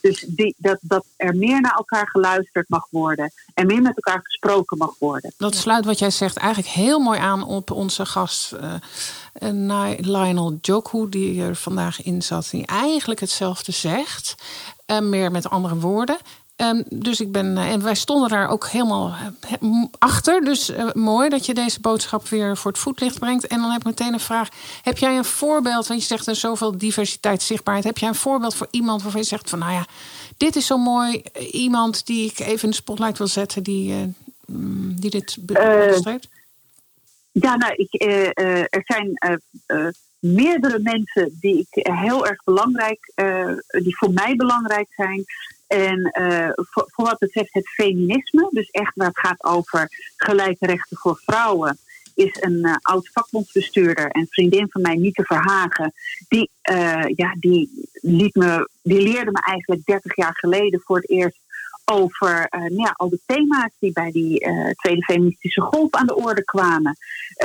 [0.00, 0.26] Dus
[0.56, 3.32] dat, dat er meer naar elkaar geluisterd mag worden.
[3.54, 5.32] En meer met elkaar gesproken mag worden.
[5.36, 8.54] Dat sluit wat jij zegt eigenlijk heel mooi aan op onze gast
[9.50, 14.34] Ni- Lionel Joku, die er vandaag in zat, die eigenlijk hetzelfde zegt,
[14.86, 16.16] eh, meer met andere woorden.
[16.62, 19.14] Ehm, dus ik ben, eh, en wij stonden daar ook helemaal
[19.60, 20.44] eh, achter.
[20.44, 23.47] Dus eh, mooi dat je deze boodschap weer voor het voetlicht brengt.
[23.47, 24.48] En dan heb ik meteen een vraag.
[24.82, 27.86] Heb jij een voorbeeld, want je zegt er zoveel diversiteit, zichtbaarheid.
[27.86, 29.86] Heb jij een voorbeeld voor iemand waarvan je zegt van nou ja,
[30.36, 31.22] dit is zo mooi.
[31.51, 34.14] Iemand die ik even in de spotlight wil zetten, die,
[34.47, 36.28] mm, die dit be- onderstreept?
[37.32, 38.02] Ja, nou, ik,
[38.70, 39.18] er zijn
[40.18, 43.12] meerdere mensen die ik heel erg belangrijk,
[43.68, 45.24] die voor mij belangrijk zijn.
[45.73, 50.97] En eh, voor, wat betreft het feminisme, dus echt waar het gaat over gelijke rechten
[50.97, 51.78] voor vrouwen,
[52.15, 55.93] is een eh, oud vakbondsbestuurder en vriendin van mij, Nieke Verhagen,
[56.28, 61.11] die, eh, ja, die, liet me, die leerde me eigenlijk 30 jaar geleden voor het
[61.11, 61.40] eerst
[61.85, 64.39] over nou ja, al de thema's die bij die
[64.77, 66.97] Tweede Feministische Golf aan de orde kwamen.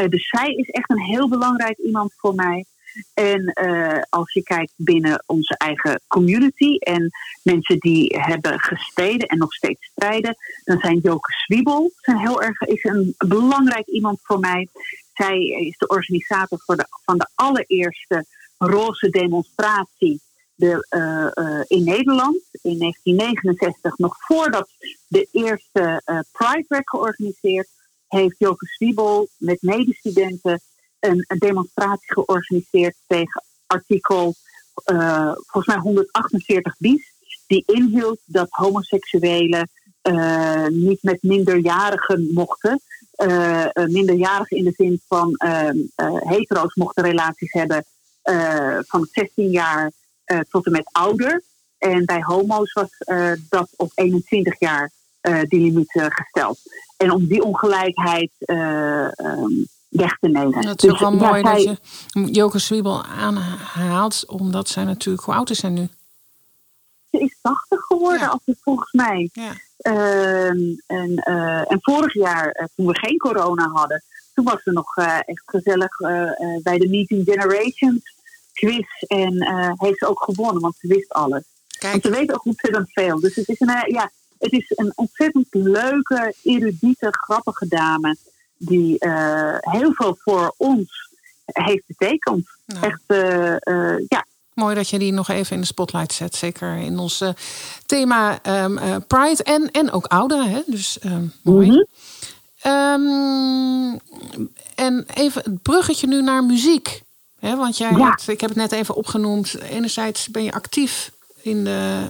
[0.09, 2.65] Dus zij is echt een heel belangrijk iemand voor mij.
[3.13, 7.09] En eh, als je kijkt binnen onze eigen community en
[7.43, 12.61] mensen die hebben gestreden en nog steeds strijden, dan zijn Joke Zwiebel zijn heel erg,
[12.61, 14.67] is een belangrijk iemand voor mij.
[15.13, 18.25] Zij is de organisator voor de, van de allereerste
[18.57, 20.21] roze demonstratie
[20.55, 24.69] de, eh, eh, in Nederland in 1969, nog voordat
[25.07, 26.01] de eerste
[26.31, 27.67] Pride werd georganiseerd,
[28.07, 30.61] heeft Joke Zwiebel met medestudenten
[30.99, 34.35] een, een demonstratie georganiseerd tegen artikel
[34.83, 37.13] eh, volgens mij 148 bis,
[37.47, 39.69] die inhield dat homoseksuelen
[40.01, 42.81] eh, niet met minderjarigen mochten.
[43.11, 47.85] eh, eh, minderjarigen in de zin van ehm, eh, hetero's mochten relaties hebben
[48.87, 49.91] van 16 jaar
[50.49, 51.43] tot en met ouder.
[51.77, 52.89] En bij homo's was
[53.49, 54.91] dat op 21 jaar
[55.21, 56.59] die limiet gesteld.
[56.97, 59.51] En om die ongelijkheid eh, ehm,
[59.89, 60.61] weg te nemen.
[60.61, 61.79] Dat is ook wel Dus, ja, mooi zij- dat
[62.11, 65.89] je Joke Zwiebel aanhaalt, omdat zij natuurlijk, hoe oud is zij nu?
[67.11, 69.29] Ze is 80 geworden, als het volgens mij.
[69.77, 70.57] Ehm,
[70.87, 74.03] en, eh, en vorig jaar, eh, toen we geen corona hadden,
[74.33, 75.97] toen was ze nog eh, echt gezellig
[76.63, 78.15] bij de Meeting Generations
[78.53, 78.87] quiz.
[79.07, 79.33] En
[79.77, 81.43] heeft ze ook gewonnen, want ze wist alles.
[81.91, 83.19] Want ze weet ook ontzettend veel.
[83.19, 84.09] Dus het is een, ja,
[84.39, 88.15] het is een ontzettend leuke, erudite, grappige dame.
[88.57, 91.09] Die eh, heel veel voor ons
[91.45, 92.45] heeft betekend.
[92.81, 96.35] Echt, eh, eh, ja, Mooi dat je die nog even in de spotlight zet.
[96.35, 97.23] Zeker in ons
[97.85, 100.49] thema ehm, eh, Pride en, en ook ouderen.
[100.49, 100.61] Hè?
[100.65, 101.85] Dus ehm, mooi.
[102.61, 103.95] Ehm,
[104.75, 107.01] en even het bruggetje nu naar muziek.
[107.39, 107.55] Hè?
[107.55, 108.05] Want jij Ja.
[108.09, 109.55] hebt, ik heb het net even opgenoemd.
[109.61, 111.11] Enerzijds ben je actief
[111.41, 112.07] in de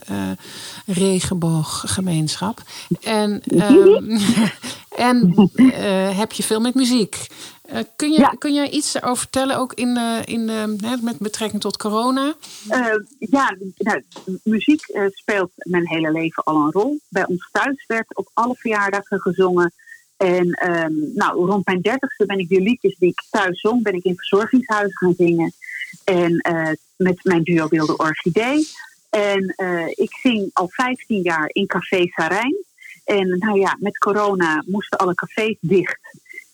[0.86, 2.62] regenbooggemeenschap.
[3.02, 4.18] En, ehm,
[4.98, 7.28] en eh, heb je veel met muziek.
[7.62, 11.20] Eh, kun, je, kun jij iets erover vertellen, ook in, de, in de, hè, met
[11.20, 12.36] betrekking tot corona?
[12.68, 14.04] Eh, ja, nou,
[14.44, 17.00] muziek speelt mijn hele leven al een rol.
[17.10, 19.74] Bij ons thuis werd op alle verjaardagen gezongen.
[20.18, 23.94] En ehm, nou, rond mijn dertigste ben ik de liedjes die ik thuis zong, ben
[23.94, 25.54] ik in verzorgingshuizen gaan zingen.
[26.04, 26.42] En
[26.96, 28.68] met mijn duo Wilde Orchidee.
[29.10, 29.54] En
[29.96, 32.56] ik zing al 15 jaar in Café Sarijn.
[33.08, 36.00] En nou ja, met corona moesten alle cafés dicht.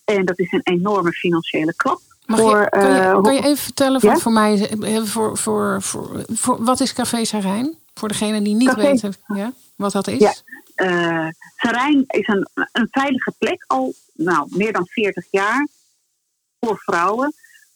[0.05, 1.99] En dat is een enorme financiële klap.
[2.25, 4.17] Mag voor, je, kan, je, eh, kan je even vertellen voor, Ja?
[4.17, 7.77] voor mij, eh, voor, voor, voor, voor, wat is Café Sarijn?
[7.93, 10.19] Voor degene die niet Café- weten ja, wat dat is.
[10.19, 10.33] Ja,
[10.75, 15.67] eh Sarijn is een, een veilige plek al nou, meer dan 40 jaar
[16.59, 17.33] voor vrouwen.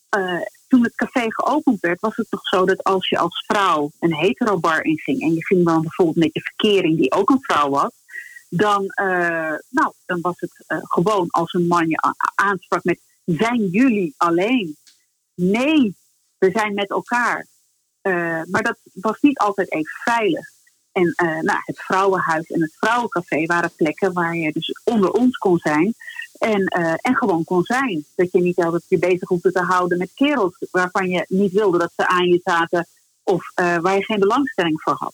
[0.09, 3.91] Eh, toen het café geopend werd, was het nog zo dat als je als vrouw
[3.99, 7.69] een hetero-bar inging en je ging dan bijvoorbeeld met je verkering, die ook een vrouw
[7.69, 7.91] was,
[8.49, 13.67] dan, eh, nou, dan was het eh, gewoon als een man je aansprak met: Zijn
[13.67, 14.77] jullie alleen?
[15.35, 15.95] Nee,
[16.37, 17.47] we zijn met elkaar.
[18.01, 20.55] Eh, maar dat was niet altijd even veilig.
[20.91, 25.57] En nou, het vrouwenhuis en het vrouwencafé waren plekken waar je dus onder ons kon
[25.57, 25.93] zijn.
[26.37, 26.65] En,
[27.01, 28.05] en gewoon kon zijn.
[28.15, 31.77] Dat je niet altijd je bezig hoefde te houden met kerels waarvan je niet wilde
[31.77, 32.87] dat ze aan je zaten.
[33.23, 35.13] Of waar je geen belangstelling voor had.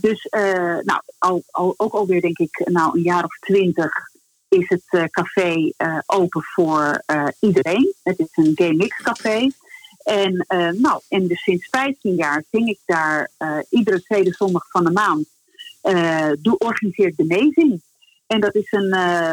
[0.00, 3.92] Dus eh, nou, al, al, ook alweer denk ik nou, een jaar of twintig
[4.48, 7.02] is het eh, café eh, open voor
[7.40, 7.94] iedereen.
[8.02, 9.50] Het is een gay mix café.
[10.04, 10.46] En,
[10.80, 13.30] nou, en dus sinds 15 jaar zing ik daar
[13.70, 15.26] iedere tweede zondag van de maand.
[16.42, 17.82] doe, organiseert de meezing.
[18.26, 18.90] En dat is een,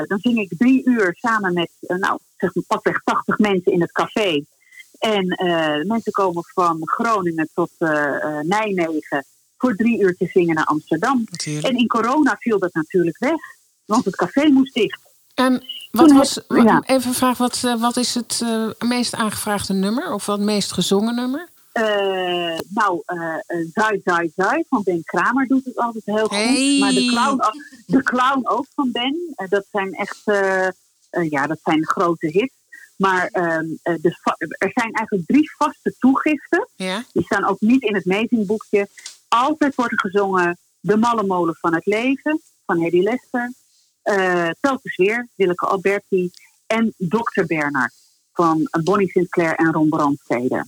[0.08, 3.92] dan zing ik drie uur samen met, nou, zeg maar pakweg 80 mensen in het
[3.92, 4.44] café.
[5.00, 5.26] En
[5.88, 7.72] mensen komen van Groningen tot
[8.42, 9.26] Nijmegen
[9.62, 11.24] voor drie uur te zingen naar Amsterdam.
[11.62, 13.40] En in corona viel dat natuurlijk weg,
[13.86, 15.00] want het café moest dicht.
[15.34, 16.82] En wat was, ja.
[16.86, 20.14] even een vraag, wat, eh, wat is het eh, meest aangevraagde nummer?
[20.14, 21.50] Of wat meest gezongen nummer?
[21.72, 23.36] Eh, nou, eh,
[23.74, 26.38] Zai Zai Zai van Ben Kramer doet het altijd heel goed.
[26.38, 26.78] Hey.
[26.80, 29.36] Maar de clown, ook- de clown ook van Ben.
[29.50, 30.22] Dat zijn echt
[31.30, 32.60] ja, dat zijn grote hits.
[33.02, 34.16] Maar ehm, eh, de
[34.58, 36.68] er zijn eigenlijk drie vaste toegiften.
[36.76, 37.04] Ja.
[37.14, 38.88] Die staan ook niet in het meetingboekje.
[39.34, 43.54] Altijd wordt er gezongen De Malle Molen van het Leven van Hedy Lester.
[44.02, 46.32] eh telkens weer Willeke Alberti.
[46.68, 47.44] En Dr.
[47.46, 47.94] Bernard
[48.34, 50.66] van Bonnie Sinclair en Ron Brandstede.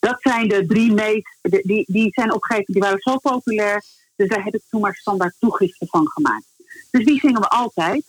[0.00, 1.38] Dat zijn de drie meest.
[1.42, 3.84] die, die zijn op een gegeven moment die waren zo populair.
[4.16, 6.46] Dus daar heb ik toen maar standaard toegiften van gemaakt.
[6.90, 8.04] Dus die zingen we altijd.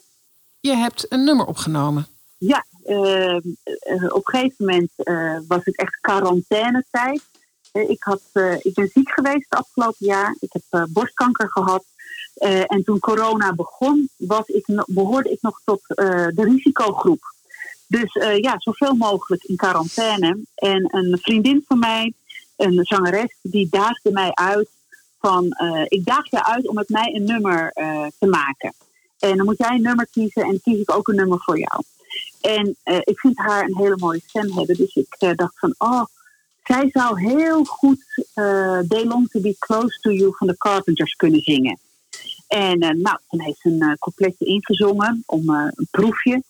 [0.59, 2.07] Je hebt een nummer opgenomen.
[2.37, 3.41] Ja, eh, eh,
[4.07, 4.91] op een gegeven moment
[5.47, 7.21] was het echt quarantainetijd.
[7.73, 10.35] Eh, ik, had, eh, ik ben ziek geweest het afgelopen jaar.
[10.39, 11.85] Ik heb eh, borstkanker gehad.
[12.33, 17.33] Eh, en toen corona begon, was ik, behoorde ik nog tot de risicogroep.
[17.87, 20.37] Dus eh, ja, zoveel mogelijk in quarantaine.
[20.55, 22.13] En een vriendin van mij,
[22.55, 24.69] een zangeres, die daagde mij uit
[25.19, 25.55] van...
[25.87, 27.71] ik daag je uit om met mij een nummer
[28.19, 28.73] te maken.
[29.19, 31.83] En dan moet jij een nummer kiezen en kies ik ook een nummer voor jou.
[32.41, 34.75] En ik vind haar een hele mooie stem hebben.
[34.75, 36.03] Dus ik dacht van, oh,
[36.63, 41.15] zij zou heel goed eh They Long To Be Close To You van de Carpenters
[41.15, 41.79] kunnen zingen.
[42.47, 46.43] En eh, nou, toen heeft ze een eh, coupletje ingezongen om een proefje.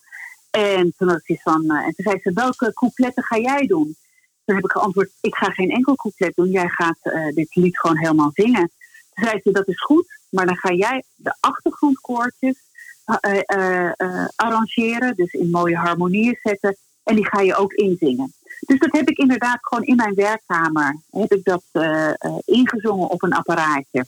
[0.50, 3.96] En toen, had ze van, en toen zei ze, welke coupletten ga jij doen?
[4.44, 6.50] Toen heb ik geantwoord, ik ga geen enkel couplet doen.
[6.50, 6.98] Jij gaat
[7.34, 8.70] dit lied gewoon helemaal zingen.
[9.14, 12.56] Toen zei ze, dat is goed, maar dan ga jij de achtergrondkoortjes
[14.36, 16.76] arrangeren, dus in mooie harmonieën zetten.
[17.02, 18.32] En die ga je ook inzingen.
[18.66, 22.14] Dus dat heb ik inderdaad gewoon in mijn werkkamer heb ik dat eh, eh,
[22.44, 24.06] ingezongen op een apparaatje.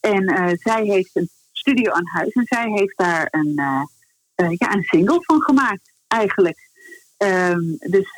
[0.00, 3.52] En eh, zij heeft een studio aan huis en zij heeft daar een,
[4.34, 6.64] ja, een single van gemaakt, eigenlijk.
[7.16, 8.12] Ehm, dus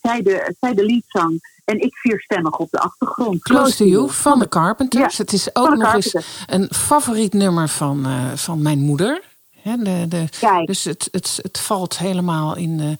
[0.00, 3.42] zij, de, zij de liedzang en ik vierstemmig op de achtergrond.
[3.42, 5.16] Close to You van de Carpenters.
[5.16, 6.14] Ja, het is ook nog eens
[6.46, 9.22] een favoriet nummer van, van mijn moeder.
[9.62, 10.24] De, de,
[10.64, 12.98] dus het, het, het valt helemaal in,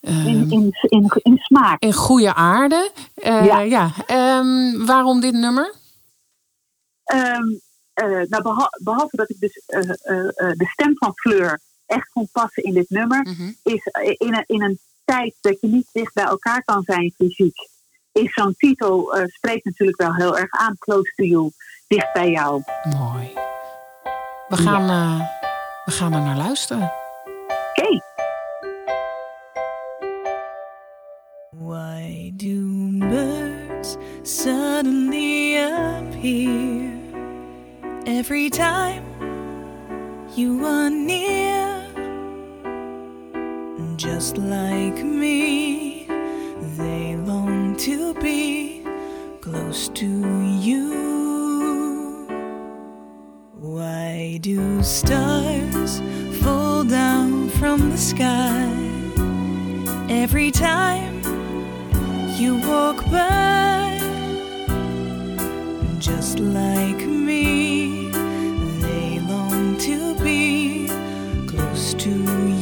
[0.00, 1.82] In, in, in, in smaak.
[1.82, 2.90] in goede aarde.
[3.14, 3.58] Eh, Ja.
[3.60, 3.90] ja.
[4.06, 5.74] Ehm, waarom dit nummer?
[7.04, 7.42] Ehm,
[7.94, 9.80] eh, nou, beha- behalve dat ik dus eh,
[10.36, 13.50] de stem van Fleur echt vond passen in dit nummer, Mhm.
[13.62, 13.86] is
[14.18, 17.56] in een, in een tijd dat je niet dicht bij elkaar kan zijn fysiek,
[18.12, 20.76] is zo'n titel spreekt natuurlijk wel heel erg aan.
[20.78, 21.50] Close to you,
[21.88, 22.62] dicht bij jou.
[22.98, 23.32] Mooi.
[24.48, 25.18] We gaan,
[25.84, 26.92] we gaan er naar luisteren.
[31.66, 36.92] Why do birds suddenly appear
[38.06, 39.02] every time
[40.36, 41.82] you are near?
[43.96, 46.06] Just like me,
[46.78, 48.84] they long to be
[49.40, 52.28] close to you.
[53.58, 56.00] Why do stars
[56.40, 58.70] fall down from the sky
[60.08, 61.15] every time?
[62.38, 63.98] You walk by
[65.98, 68.10] just like me.
[68.80, 70.88] They long to be
[71.46, 72.10] close to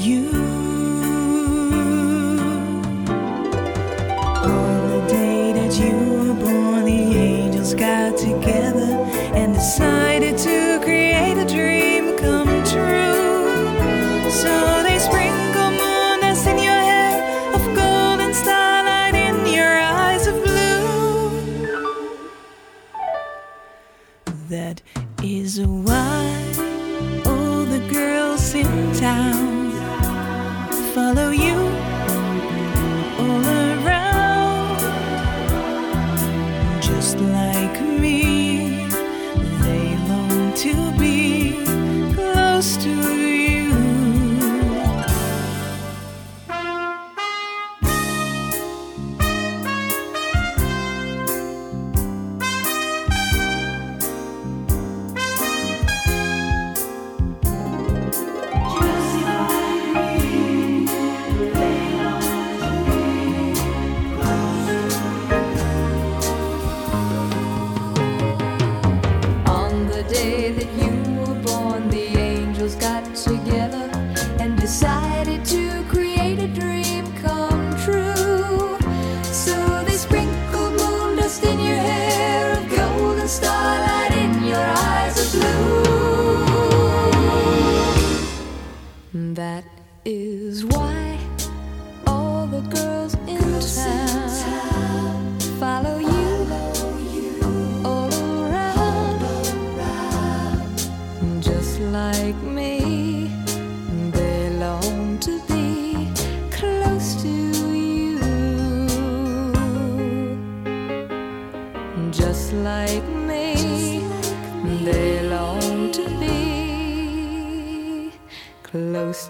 [0.07, 0.31] you.
[4.45, 8.34] On the day that you were born the angels got together
[31.15, 31.54] follow you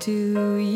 [0.04, 0.73] to you.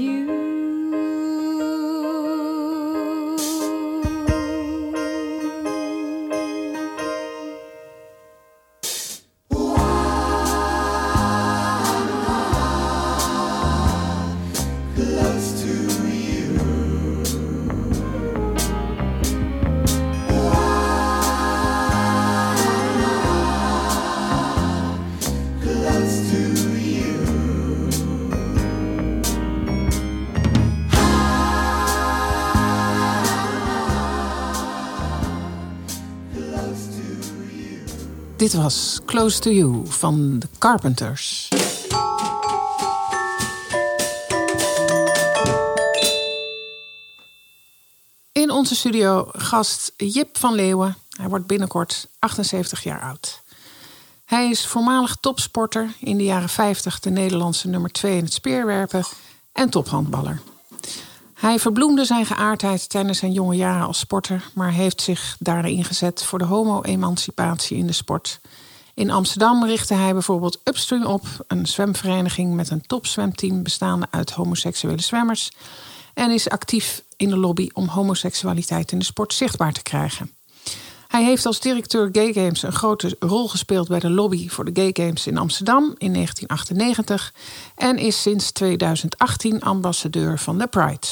[38.48, 41.48] Dit was Close to You van de Carpenters.
[48.32, 50.96] In onze studio gast Jip van Leeuwen.
[51.08, 53.42] Hij wordt binnenkort 78 jaar oud.
[54.24, 59.04] Hij is voormalig topsporter, in de jaren 50 de Nederlandse nummer 2 in het speerwerpen
[59.52, 60.40] en tophandballer.
[61.38, 66.24] Hij verbloemde zijn geaardheid tijdens zijn jonge jaren als sporter, maar heeft zich daarin ingezet
[66.24, 68.40] voor de homo-emancipatie in de sport.
[68.94, 75.02] In Amsterdam richtte hij bijvoorbeeld Upstream op, een zwemvereniging met een topzwemteam bestaande uit homoseksuele
[75.02, 75.52] zwemmers.
[76.14, 80.32] En is actief in de lobby om homoseksualiteit in de sport zichtbaar te krijgen.
[81.08, 84.80] Hij heeft als directeur Gay Games een grote rol gespeeld bij de lobby voor de
[84.80, 87.34] Gay Games in Amsterdam in 1998
[87.76, 91.06] en is sinds 2018 ambassadeur van de Pride.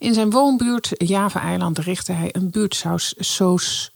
[0.00, 3.90] In zijn woonbuurt Java-eiland richtte hij een buurtsaus, soos,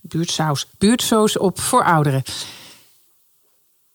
[1.39, 2.23] op voor ouderen.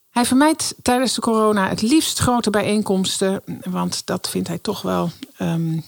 [0.10, 5.12] Hij vermijdt tijdens de corona het liefst grote bijeenkomsten, want dat vindt hij toch wel
[5.38, 5.80] ehm,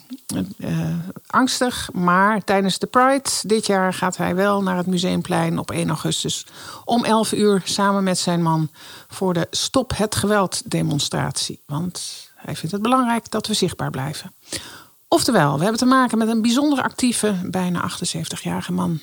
[0.58, 0.96] eh,
[1.28, 1.90] angstig.
[1.94, 6.46] Maar tijdens de Pride dit jaar gaat hij wel naar het Museumplein op 1 augustus
[6.86, 8.70] om 11 uur samen met zijn man
[9.08, 11.62] voor de Stop het Geweld demonstratie.
[11.66, 14.34] Want hij vindt het belangrijk dat we zichtbaar blijven.
[15.14, 19.00] Oftewel, we hebben te maken met een bijzonder actieve, bijna 78-jarige man.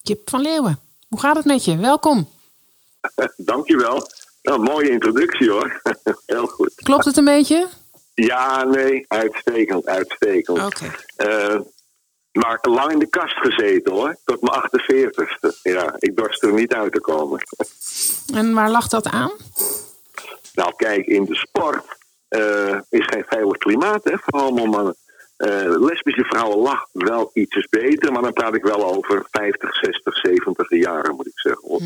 [0.00, 0.78] Jip van Leeuwen,
[1.08, 1.76] hoe gaat het met je?
[1.76, 2.28] Welkom.
[3.36, 4.06] Dankjewel.
[4.42, 5.82] Nou, mooie introductie hoor.
[6.26, 6.74] Heel goed.
[6.74, 7.68] Klopt het een beetje?
[8.14, 10.58] Ja, nee, uitstekend, uitstekend.
[10.58, 10.90] Oké.
[11.16, 11.60] Eh,
[12.32, 15.60] maar lang in de kast gezeten hoor, tot mijn 48ste.
[15.62, 17.40] Ja, ik dorst er niet uit te komen.
[18.34, 19.32] En waar lag dat aan?
[20.54, 21.84] Nou, kijk, in de sport
[22.28, 24.96] eh, is geen veilig klimaat hè, voor allemaal mannen.
[25.36, 30.16] Eh, lesbische vrouwen lag wel ietsjes beter, maar dan praat ik wel over 50, 60,
[30.16, 31.68] 70 jaren, moet ik zeggen.
[31.68, 31.80] hoor.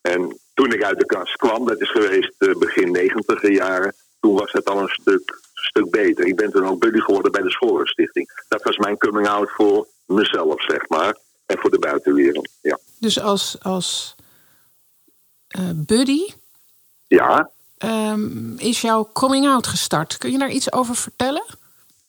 [0.00, 4.34] En toen ik uit de kast kwam, dat is geweest eh, begin 90 jaren, toen
[4.34, 6.26] was het al een stuk, stuk beter.
[6.26, 8.44] Ik ben toen ook buddy geworden bij de Schorenstichting.
[8.48, 11.16] Dat was mijn coming out voor mezelf, zeg maar.
[11.46, 12.78] En voor de buitenwereld, ja.
[12.98, 14.14] Dus als, als
[15.48, 16.26] eh, buddy
[17.06, 20.18] Ja, ehm, is jouw coming out gestart.
[20.18, 21.44] Kun je daar iets over vertellen?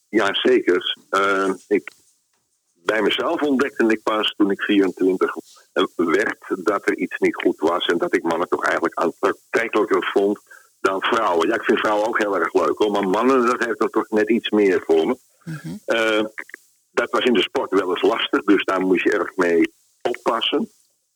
[0.09, 0.97] Ja zeker.
[1.09, 1.91] Eh, ik,
[2.73, 5.35] bij mezelf ontdekte ik pas toen ik 24
[5.95, 7.85] werd dat er iets niet goed was.
[7.85, 10.39] En dat ik mannen toch eigenlijk aantrekkelijker vond
[10.81, 11.47] dan vrouwen.
[11.47, 12.91] Ja, ik vind vrouwen ook heel erg leuk hoor.
[12.91, 15.17] Maar mannen, dat heeft er toch net iets meer voor me.
[15.85, 16.25] Eh,
[16.91, 18.43] dat was in de sport wel eens lastig.
[18.43, 20.69] Dus daar moest je erg mee oppassen.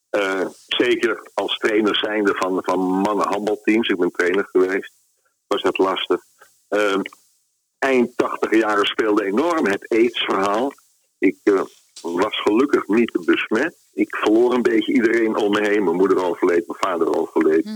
[0.10, 3.90] Eh, zeker als trainer zijnde van, van mannenhandbalteams.
[3.90, 4.94] Ik ben trainer geweest.
[5.48, 6.22] Was dat lastig.
[6.68, 6.99] Eh,
[7.84, 10.73] eind 80 jaren speelde enorm het AIDS-verhaal.
[11.19, 11.61] Ik eh,
[12.01, 13.76] was gelukkig niet besmet.
[13.93, 15.84] Ik verloor een beetje iedereen om me heen.
[15.84, 17.69] Mijn moeder overleed, mijn vader overleed.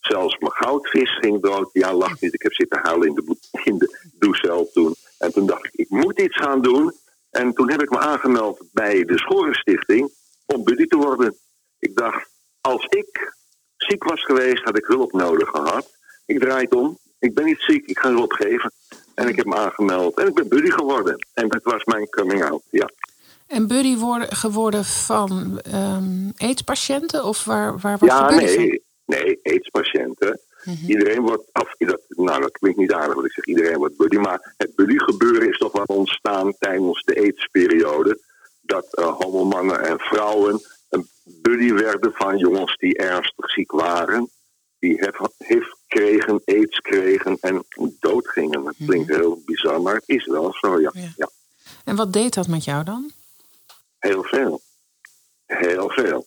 [0.00, 1.68] Zelfs mijn goudvis ging dood.
[1.72, 2.34] Ja, lach niet.
[2.34, 3.36] Ik heb zitten huilen in de,
[3.70, 4.94] in de douchecel toen.
[5.18, 6.92] En toen dacht ik, ik moet iets gaan doen.
[7.30, 10.10] En toen heb ik me aangemeld bij de Schorenstichting
[10.46, 11.36] om buddy te worden.
[11.78, 12.28] Ik dacht,
[12.60, 13.34] als ik
[13.76, 15.96] ziek was geweest, had ik hulp nodig gehad.
[16.26, 16.98] Ik draai het om.
[17.18, 18.72] Ik ben niet ziek, ik ga hulp geven.
[19.16, 21.26] En ik heb me aangemeld en ik ben buddy geworden.
[21.34, 22.90] En dat was mijn coming out, ja.
[23.46, 25.60] En buddy worden, geworden van
[26.36, 27.24] AIDS-patiënten?
[27.24, 28.64] Of waar, waar was Ja, je buddy van?
[28.64, 30.40] nee, nee, AIDS-patiënten.
[30.86, 34.16] Iedereen wordt, of, dat, nou dat klinkt niet aardig wat ik zeg, iedereen wordt buddy.
[34.16, 38.20] Maar het buddy gebeuren is toch wel ontstaan tijdens de AIDS-periode.
[38.60, 44.30] Dat eh homomannen en vrouwen een buddy werden van jongens die ernstig ziek waren.
[44.78, 47.64] Die HIV, HIV kregen, AIDS kregen en
[48.00, 48.64] doodgingen.
[48.64, 50.92] Dat klinkt heel bizar, maar het is wel zo, ja.
[51.16, 51.30] ja.
[51.84, 53.10] En wat deed dat met jou dan?
[53.98, 54.60] Heel veel.
[55.46, 56.26] Heel veel.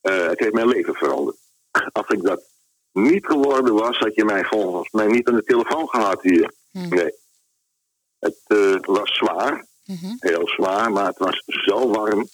[0.00, 1.36] Eh, het heeft mijn leven veranderd.
[1.92, 2.42] Als ik dat
[2.92, 6.54] niet geworden was, had je mij volgens mij niet aan de telefoon gehad hier.
[6.70, 7.12] Nee.
[8.18, 9.66] Het eh, was zwaar.
[10.18, 12.28] Heel zwaar, maar het was zo warm.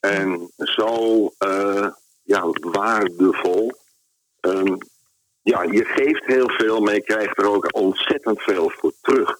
[0.00, 1.88] En zo eh,
[2.22, 3.72] ja, waardevol.
[4.40, 4.76] Ehm,
[5.42, 9.38] ja, je geeft heel veel, maar je krijgt er ook ontzettend veel voor terug.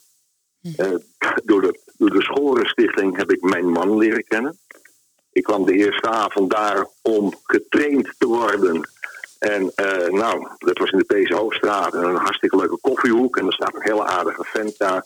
[0.77, 0.95] Eh,
[1.43, 4.57] door, de, door de Schorenstichting heb ik mijn man leren kennen.
[5.31, 8.89] Ik kwam de eerste avond daar om getraind te worden.
[9.39, 11.93] En eh, nou, dat was in de PC Hoofdstraat.
[11.93, 13.37] En een hartstikke leuke koffiehoek.
[13.37, 15.05] En er staat een hele aardige vent daar.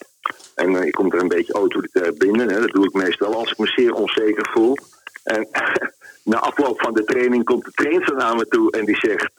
[0.56, 2.50] En eh, ik kom er een beetje autoritair binnen.
[2.50, 2.60] Hè.
[2.60, 4.78] Dat doe ik meestal als ik me zeer onzeker voel.
[5.24, 5.48] En
[6.24, 9.32] na afloop van de training komt de trainer naar me toe en die zegt...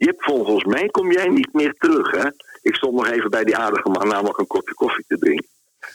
[0.00, 2.28] Jip, volgens mij kom jij niet meer terug, hè?
[2.62, 5.48] Ik stond nog even bij die aardige man namelijk een kopje koffie te drinken.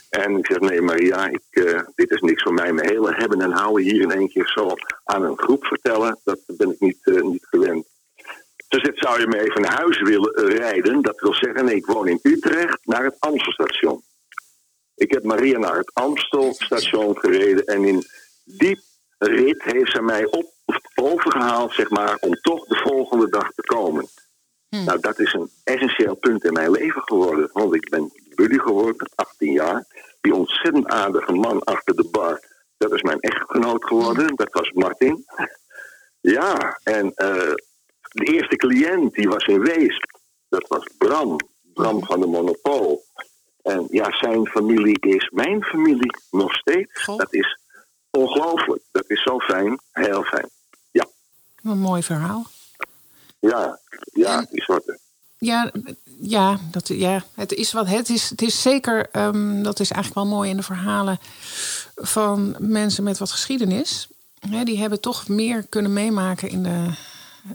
[0.09, 2.73] En ik zeg, nee Maria, ik, eh, dit is niks voor mij.
[2.73, 4.73] Mijn hele hebben en houden hier in één keer zo
[5.03, 7.85] aan een groep vertellen, dat ben ik niet, eh, niet gewend.
[8.67, 11.01] Ze zegt, zou je me even naar huis willen rijden?
[11.01, 14.01] Dat wil zeggen, nee, ik woon in Utrecht, naar het Amstelstation.
[14.95, 18.03] Ik heb Maria naar het Amstelstation gereden en in
[18.43, 18.79] die
[19.17, 20.53] rit heeft ze mij op,
[20.95, 24.07] overgehaald, zeg maar, om toch de volgende dag te komen.
[24.69, 27.49] Nou, dat is een essentieel punt in mijn leven geworden.
[27.53, 29.85] Want ik ben buddy geworden, 18 jaar.
[30.21, 32.39] Die ontzettend aardige man achter de bar,
[32.77, 34.35] dat is mijn echtgenoot geworden.
[34.35, 35.25] Dat was Martin.
[36.21, 37.53] Ja, en eh,
[38.11, 40.19] de eerste cliënt die was in Weesp.
[40.49, 41.37] Dat was Bram.
[41.73, 43.03] Bram van de Monopool.
[43.61, 47.05] En ja, zijn familie is mijn familie nog steeds.
[47.05, 47.59] Dat is
[48.11, 48.83] ongelooflijk.
[48.91, 49.79] Dat is zo fijn.
[49.91, 50.49] Heel fijn.
[51.65, 52.45] Een mooi verhaal.
[53.39, 53.79] Ja,
[54.13, 54.99] ja, die soorten.
[55.37, 55.71] Ja,
[56.19, 58.29] ja, dat, ja het is wat het is.
[58.29, 61.19] Het is zeker, ehm, dat is eigenlijk wel mooi in de verhalen
[61.95, 64.07] van mensen met wat geschiedenis.
[64.49, 66.89] Hè, die hebben toch meer kunnen meemaken in de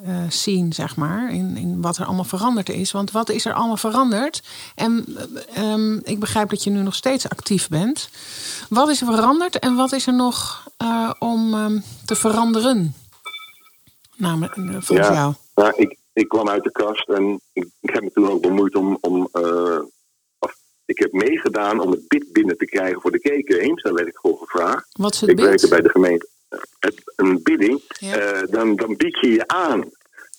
[0.05, 1.33] eh, scene, zeg maar.
[1.33, 2.93] In, in wat er allemaal veranderd is.
[2.93, 4.43] Want wat is er allemaal veranderd?
[4.75, 5.05] En
[5.55, 8.09] eh, ehm, ik begrijp dat je nu nog steeds actief bent.
[8.69, 12.95] Wat is er veranderd en wat is er nog eh, om ehm, te veranderen?
[14.21, 15.35] Namelijk, eh, volgens ja, jou.
[15.55, 18.75] Nou, ik, ik kwam uit de kast en ik, ik heb me toen ook bemoeid
[18.75, 18.99] om.
[19.01, 19.81] om eh,
[20.39, 23.83] of, ik heb meegedaan om het bid binnen te krijgen voor de K-Games.
[23.83, 24.89] Daar werd ik voor gevraagd.
[24.93, 25.45] Wat is het ik bid?
[25.45, 26.29] werkte bij de gemeente.
[26.79, 29.91] Het, een bidding, eh, dan, dan bied je je aan.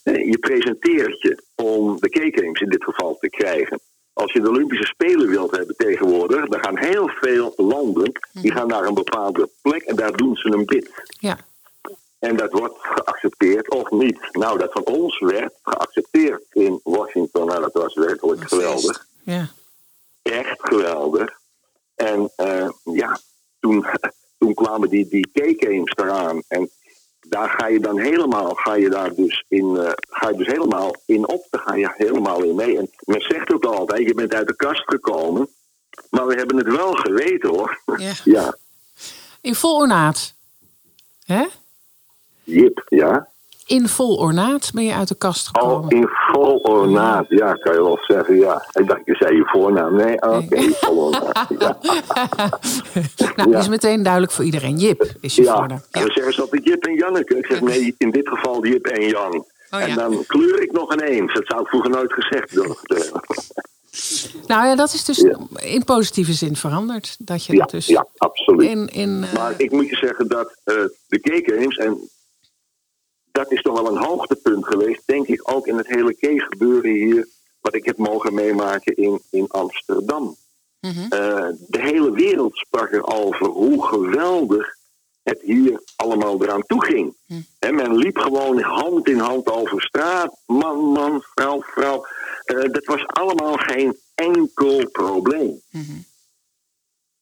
[0.03, 3.79] Je presenteert je om de K-Games in dit geval te krijgen.
[4.13, 8.67] Als je de Olympische Spelen wilt hebben tegenwoordig, dan gaan heel veel landen die gaan
[8.67, 10.89] naar een bepaalde plek en daar doen ze een bid.
[11.19, 11.37] Ja.
[12.21, 14.19] En dat wordt geaccepteerd of niet.
[14.31, 17.45] Nou, dat van ons werd geaccepteerd in Washington.
[17.45, 19.05] Nou, dat was werkelijk geweldig.
[19.23, 19.47] Ja.
[20.21, 21.39] Echt geweldig.
[21.95, 23.19] En eh, ja,
[23.59, 23.85] toen,
[24.39, 26.41] toen kwamen die, die K-games eraan.
[26.47, 26.69] En
[27.21, 30.95] daar ga je dan helemaal, ga je daar dus in, eh, ga je dus helemaal
[31.05, 31.47] in op.
[31.49, 32.77] Daar ga je helemaal in mee.
[32.77, 35.49] En men zegt ook altijd, je bent uit de kast gekomen.
[36.09, 37.81] Maar we hebben het wel geweten hoor.
[37.97, 38.13] Ja.
[38.37, 38.55] ja.
[39.41, 40.35] In vol ornaat.
[41.25, 41.45] Hè?
[42.51, 43.27] Jip, ja.
[43.65, 45.75] In vol ornaat ben je uit de kast gekomen.
[45.77, 48.65] Oh, in vol ornaat, ja, kan je wel zeggen, ja.
[48.73, 49.95] Ik dacht, je zei je voornaam.
[49.95, 51.47] Nee, oké, vol ornaat.
[51.59, 51.77] Ja,
[53.35, 53.53] nou, Ja.
[53.55, 54.77] dat is meteen duidelijk voor iedereen.
[54.77, 55.55] Jip is je ja.
[55.55, 55.81] voornaam.
[55.91, 57.37] en dan zeggen ze altijd Jip en Janneke.
[57.37, 59.33] Ik zeg, nee, in dit geval Jip en Jan.
[59.35, 59.87] Oh, ja.
[59.87, 61.33] En dan kleur ik nog ineens.
[61.33, 63.21] Dat zou ik vroeger nooit gezegd durven hebben.
[64.47, 65.25] Nou ja, dat is dus
[65.59, 67.15] in positieve zin veranderd.
[67.19, 68.69] Dat je Ja, dus ja, absoluut.
[68.69, 68.87] in...
[68.87, 70.75] in eh, Maar ik moet je zeggen dat eh,
[71.07, 71.97] de K-Games, en
[73.31, 77.27] dat is toch wel een hoogtepunt geweest, denk ik ook in het hele K-gebeuren hier,
[77.61, 80.35] wat ik heb mogen meemaken in, in Amsterdam.
[80.79, 81.01] mhm.
[81.01, 84.79] Eh, de hele wereld sprak erover hoe geweldig
[85.23, 87.15] het hier allemaal eraan toe ging.
[87.59, 90.35] Hè, men liep gewoon hand in hand over straat.
[90.45, 92.05] Man, man, vrouw, vrouw.
[92.43, 95.61] Eh, dat was allemaal geen enkel probleem.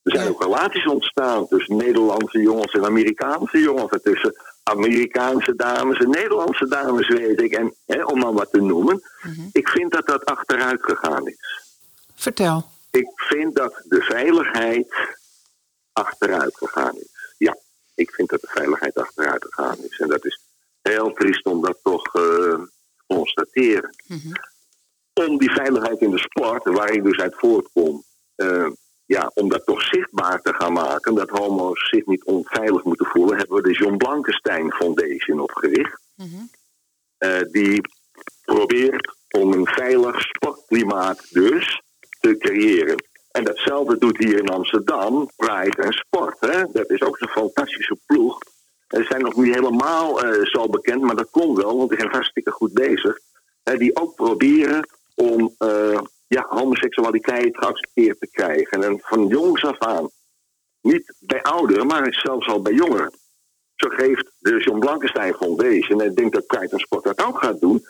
[0.04, 3.92] Er zijn ook relaties ontstaan tussen Nederlandse jongens en Amerikaanse jongens.
[3.92, 4.36] En tussen
[4.70, 7.52] Amerikaanse dames en Nederlandse dames, weet ik.
[7.52, 9.02] En hè, om maar wat te noemen.
[9.52, 11.64] Ik vind dat dat achteruit gegaan is.
[12.16, 12.66] Vertel.
[12.92, 15.18] Ik vind dat de veiligheid
[15.94, 17.36] achteruit gegaan is.
[17.38, 17.58] Ja,
[17.96, 20.00] ik vind dat de veiligheid achteruit gegaan is.
[20.00, 20.40] En dat is
[20.82, 22.70] heel triest om dat toch eh, te
[23.08, 23.96] constateren.
[25.14, 28.04] Om die veiligheid in de sport, waar ik dus uit voortkom,
[28.36, 28.68] eh,
[29.16, 33.38] ja, om dat toch zichtbaar te gaan maken, dat homo's zich niet onveilig moeten voelen,
[33.38, 36.02] hebben we de John Blankenstein Foundation opgericht.
[37.18, 37.82] Eh, die
[38.46, 41.82] probeert om een veilig sportklimaat dus
[42.20, 43.04] te creëren.
[43.32, 46.40] En datzelfde doet hier in Amsterdam Pride en Sport.
[46.40, 46.64] Hè?
[46.72, 48.38] Dat is ook zo'n fantastische ploeg.
[48.88, 52.12] Ze zijn nog niet helemaal eh, zo bekend, maar dat komt wel, want die zijn
[52.12, 53.20] hartstikke goed bezig.
[53.64, 58.84] Hè, die ook proberen om eh, ja, homoseksualiteit geaccepteerd te krijgen.
[58.84, 60.10] En van jongs af aan.
[60.82, 63.12] Niet bij ouderen, maar zelfs al bij jongeren.
[63.76, 67.44] Zo geeft de John Blankenstein Foundation, en ik denk dat Pride en Sport dat ook
[67.44, 67.86] gaat doen,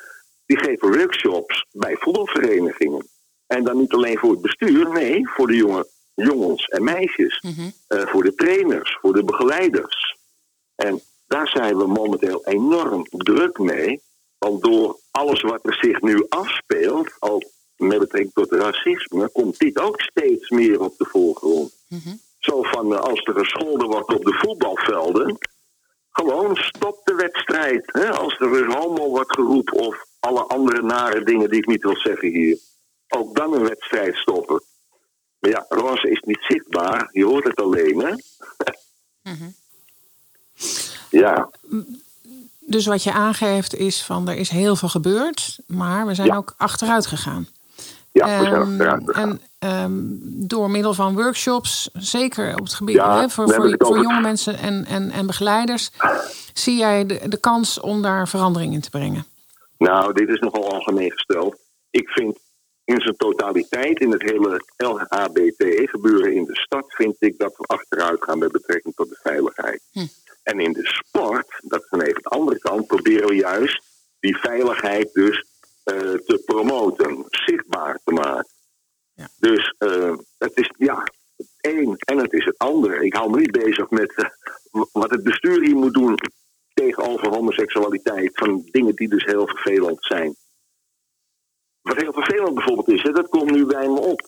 [0.45, 3.07] die geven workshops bij voetbalverenigingen.
[3.48, 7.44] En dan niet alleen voor het bestuur, nee, voor de jonge jongens en meisjes.
[7.88, 10.18] Eh, voor de trainers, voor de begeleiders.
[10.76, 14.02] En daar zijn we momenteel enorm druk mee.
[14.38, 17.44] Want door alles wat er zich nu afspeelt, ook
[17.80, 21.73] met betrekking tot racisme, komt dit ook steeds meer op de voorgrond.
[22.39, 25.38] Zo van eh, als er gescholden wordt op de voetbalvelden,
[26.11, 27.84] gewoon stop de wedstrijd.
[27.85, 28.10] Hè?
[28.11, 31.97] Als er weer homo wordt geroepen of alle andere nare dingen die ik niet wil
[31.97, 32.57] zeggen hier.
[33.07, 34.64] Ook dan een wedstrijd stoppen.
[35.39, 37.10] Maar ja, roze is niet zichtbaar.
[37.11, 38.14] Je hoort het alleen, hè?
[41.10, 41.49] Ja,
[42.60, 46.53] Dus wat je aangeeft is van er is heel veel gebeurd, maar we zijn ook
[46.57, 47.47] achteruit gegaan.
[48.11, 49.10] Ja zijn Ehm.
[49.10, 49.91] En ehm,
[50.48, 54.86] door middel van workshops, zeker op het gebied Ja, hè, voor, voor, jonge mensen en,
[54.86, 55.91] en, en begeleiders,
[56.53, 59.26] zie jij de, de kans om daar verandering in te brengen.
[59.77, 61.57] Nou, dit is nogal algemeen gesteld.
[61.90, 62.38] Ik vind
[62.84, 68.23] in zijn totaliteit, in het hele LHBTE-gebeuren in de stad, vind ik dat we achteruit
[68.23, 69.81] gaan met betrekking tot de veiligheid.
[70.44, 73.81] En in de sport, dat is dan even de andere kant, proberen we juist
[74.19, 75.45] die veiligheid dus
[76.26, 78.48] te promoten, zichtbaar te maken.
[79.40, 81.03] Dus eh, het is ja,
[81.36, 83.02] het een en het is het ander.
[83.02, 84.30] Ik hou me niet bezig met eh,
[84.91, 86.18] wat het bestuur hier moet doen
[86.74, 88.32] tegenover homoseksualiteit.
[88.34, 90.36] Van dingen die dus heel vervelend zijn.
[91.82, 94.28] Wat heel vervelend bijvoorbeeld is, hè, dat komt nu bij me op.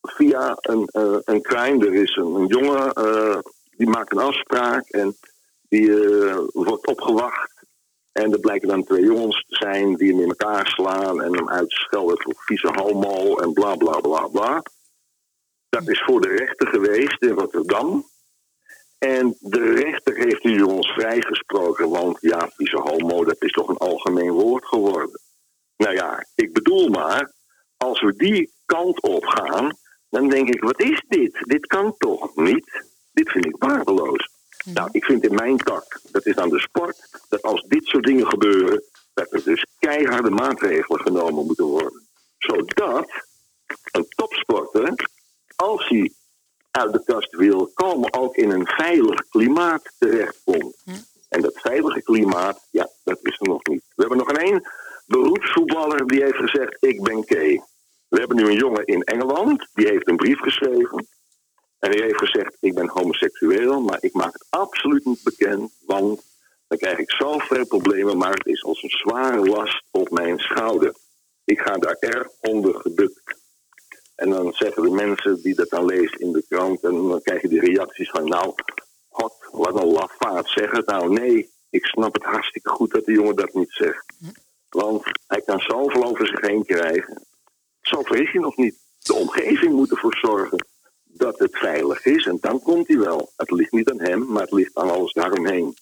[0.00, 1.86] Via een, eh, een crime.
[1.86, 3.38] Er is een, een jongen eh,
[3.76, 5.16] die maakt een afspraak en
[5.68, 7.55] die eh, wordt opgewacht.
[8.16, 11.48] En er blijken dan twee jongens te zijn die hem in elkaar slaan en hem
[11.48, 14.62] uitschelden voor vieze homo en bla bla bla bla.
[15.68, 18.04] Dat is voor de rechter geweest in Rotterdam.
[18.98, 23.76] En de rechter heeft die jongens vrijgesproken, want ja, vieze homo, dat is toch een
[23.76, 25.20] algemeen woord geworden.
[25.76, 27.32] Nou ja, ik bedoel maar,
[27.76, 29.76] als we die kant op gaan,
[30.08, 31.38] dan denk ik, wat is dit?
[31.40, 32.84] Dit kan toch niet?
[33.12, 34.35] Dit vind ik waardeloos.
[34.74, 38.04] Nou, ik vind in mijn tak, dat is dan de sport, dat als dit soort
[38.04, 38.82] dingen gebeuren,
[39.14, 42.06] dat er dus keiharde maatregelen genomen moeten worden.
[42.38, 43.24] Zodat
[43.92, 45.08] een topsporter,
[45.56, 46.12] als hij
[46.70, 50.76] uit de kast wil komen, ook in een veilig klimaat terechtkomt.
[51.28, 53.82] En dat veilige klimaat, ja, dat is er nog niet.
[53.94, 54.70] We hebben nog een één
[55.06, 57.62] beroepsvoetballer die heeft gezegd, ik ben gay.
[58.08, 61.06] We hebben nu een jongen in Engeland, die heeft een brief geschreven.
[61.86, 66.22] En die heeft gezegd, ik ben homoseksueel, maar ik maak het absoluut niet bekend, want
[66.68, 70.94] dan krijg ik zoveel problemen, maar het is als een zware last op mijn schouder.
[71.44, 73.36] Ik ga daar erg onder gebukt.
[74.14, 77.42] En dan zeggen de mensen die dat dan lezen in de krant, en dan krijg
[77.42, 78.54] je die reacties van, nou,
[79.08, 81.12] god, wat een lafaard, zeg het nou.
[81.12, 84.04] Nee, ik snap het hartstikke goed dat de jongen dat niet zegt.
[84.68, 87.26] Want hij kan zoveel over zich heen krijgen.
[87.80, 88.76] Zover is hij nog niet.
[88.98, 90.74] De omgeving moet ervoor zorgen
[91.16, 92.26] dat het veilig is.
[92.26, 93.30] En dan komt hij wel.
[93.36, 95.76] Het ligt niet aan hem, maar het ligt aan alles daaromheen.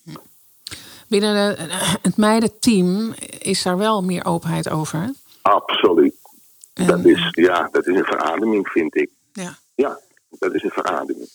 [1.08, 1.62] Binnen de,
[2.02, 4.98] het meidenteam is daar wel meer openheid over.
[5.00, 5.08] hè?
[5.42, 6.14] Absoluut.
[6.72, 9.10] Dat is, ja, dat is een verademing, vind ik.
[9.32, 9.58] Ja.
[9.74, 10.00] Ja,
[10.30, 11.28] dat is een verademing.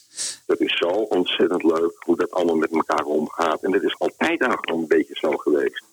[0.45, 3.63] Dat is zo ontzettend leuk hoe dat allemaal met elkaar omgaat.
[3.63, 5.83] En dat is altijd eigenlijk al een beetje zo geweest.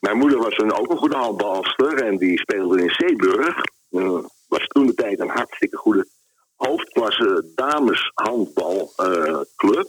[0.00, 3.56] Mijn moeder was een, ook een goede handbalster en die speelde in Zeeburg.
[3.90, 6.06] Eh, was toen de tijd een hartstikke goede
[6.68, 9.88] hoofdklasse dameshandbalclub.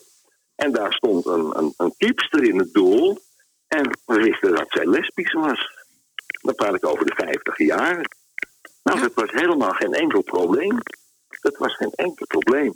[0.55, 3.19] en daar stond een, een, een keepster in het doel.
[3.67, 5.71] En we wisten dat zij lesbisch was.
[6.41, 8.09] Dan praat ik over de vijftig jaren.
[8.83, 10.77] Nou, dat was helemaal geen enkel probleem.
[11.41, 12.73] Dat was geen enkel probleem.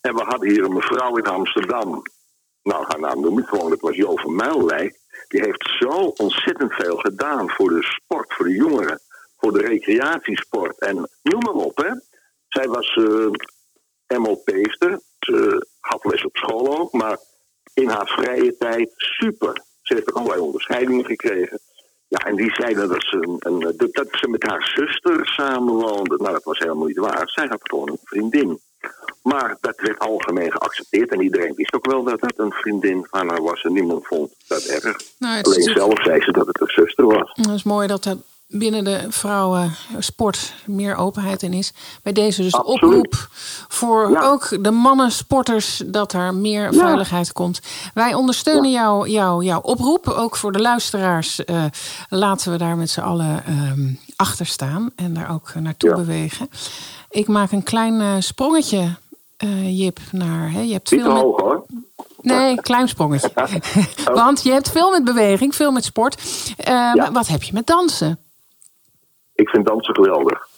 [0.00, 2.02] En we hadden hier een mevrouw in Amsterdam.
[2.62, 4.98] Nou, haar naam noem ik gewoon, dat was Jo van Muilwijk.
[5.28, 9.00] Die heeft zo ontzettend veel gedaan voor de sport, voor de jongeren,
[9.36, 10.80] voor de recreatiesport.
[10.80, 11.90] En noem maar op, hè.
[12.56, 15.00] Zij was eh MLP'ster.
[15.18, 17.18] Ze had les op school ook, maar
[17.74, 19.62] in haar vrije tijd super.
[19.82, 21.60] Ze heeft ook allerlei onderscheidingen gekregen.
[22.08, 26.16] Ja, en die zeiden dat ze, een, een, dat dat ze met haar zuster samenwoonde.
[26.16, 27.28] Nou, dat was helemaal niet waar.
[27.28, 28.60] Zij had gewoon een vriendin.
[29.22, 31.10] Maar dat werd algemeen geaccepteerd.
[31.10, 33.62] En iedereen wist ook wel dat het een vriendin van haar was.
[33.62, 34.96] En niemand vond dat erg.
[35.18, 37.30] Nou, Alleen zelf zei ze dat het een zuster was.
[37.32, 38.16] Het is mooi dat er
[38.48, 41.72] binnen de vrouwensport meer openheid in is.
[42.02, 42.82] Bij deze dus Absoluut.
[42.82, 43.28] oproep
[43.68, 46.78] voor ook de mannensporters dat er meer Ja.
[46.78, 47.60] veiligheid komt.
[47.94, 50.08] Wij ondersteunen jou, jou, jouw oproep.
[50.08, 51.64] Ook voor de luisteraars eh,
[52.08, 56.48] laten we daar met z'n allen ehm, achter staan en daar ook naartoe bewegen.
[57.10, 58.94] Ik maak een klein eh, sprongetje,
[59.36, 60.50] eh, Jip, naar.
[60.52, 61.64] Hè, je hebt Niet veel te met- hoog hoor.
[62.22, 63.30] Nee, klein sprongetje.
[64.14, 66.22] Want je hebt veel met beweging, veel met sport.
[66.56, 68.18] Eh, maar Wat heb je met dansen?
[69.36, 70.48] Ik vind dansen geweldig.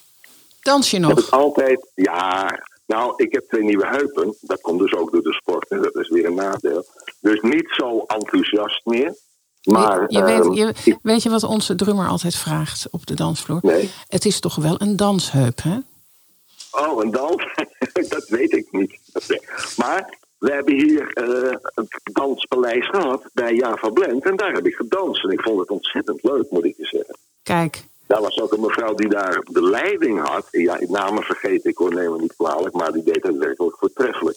[0.63, 1.25] Dans je Ik heb nog?
[1.25, 2.47] het altijd, ja.
[2.87, 4.37] Nou, ik heb twee nieuwe heupen.
[4.41, 5.69] Dat komt dus ook door de sport.
[5.69, 5.81] hè.
[5.81, 6.85] Dat is weer een nadeel.
[7.21, 9.15] Dus niet zo enthousiast meer.
[9.63, 13.59] Maar je ehm, weet, je, weet je wat onze drummer altijd vraagt op de dansvloer?
[13.63, 13.91] Nee.
[14.09, 15.79] Het is toch wel een dansheup, hè?
[16.71, 17.55] Oh, een dans?
[18.09, 18.99] dat weet ik niet.
[19.77, 24.25] Maar we hebben hier eh, het danspaleis gehad bij Java Blend.
[24.25, 25.25] En daar heb ik gedanst.
[25.25, 27.17] En ik vond het ontzettend leuk, moet ik je zeggen.
[27.43, 30.49] Kijk, Daar was ook een mevrouw die daar de leiding had.
[30.51, 32.75] Ja, namen vergeet ik hoor, neem me niet kwalijk.
[32.75, 34.37] Maar die deed het werkelijk voortreffelijk.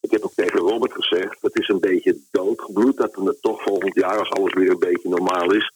[0.00, 2.96] Ik heb ook tegen Robert gezegd, het is een beetje doodgebloed...
[2.96, 5.72] dat we het toch volgend jaar, als alles weer een beetje normaal is...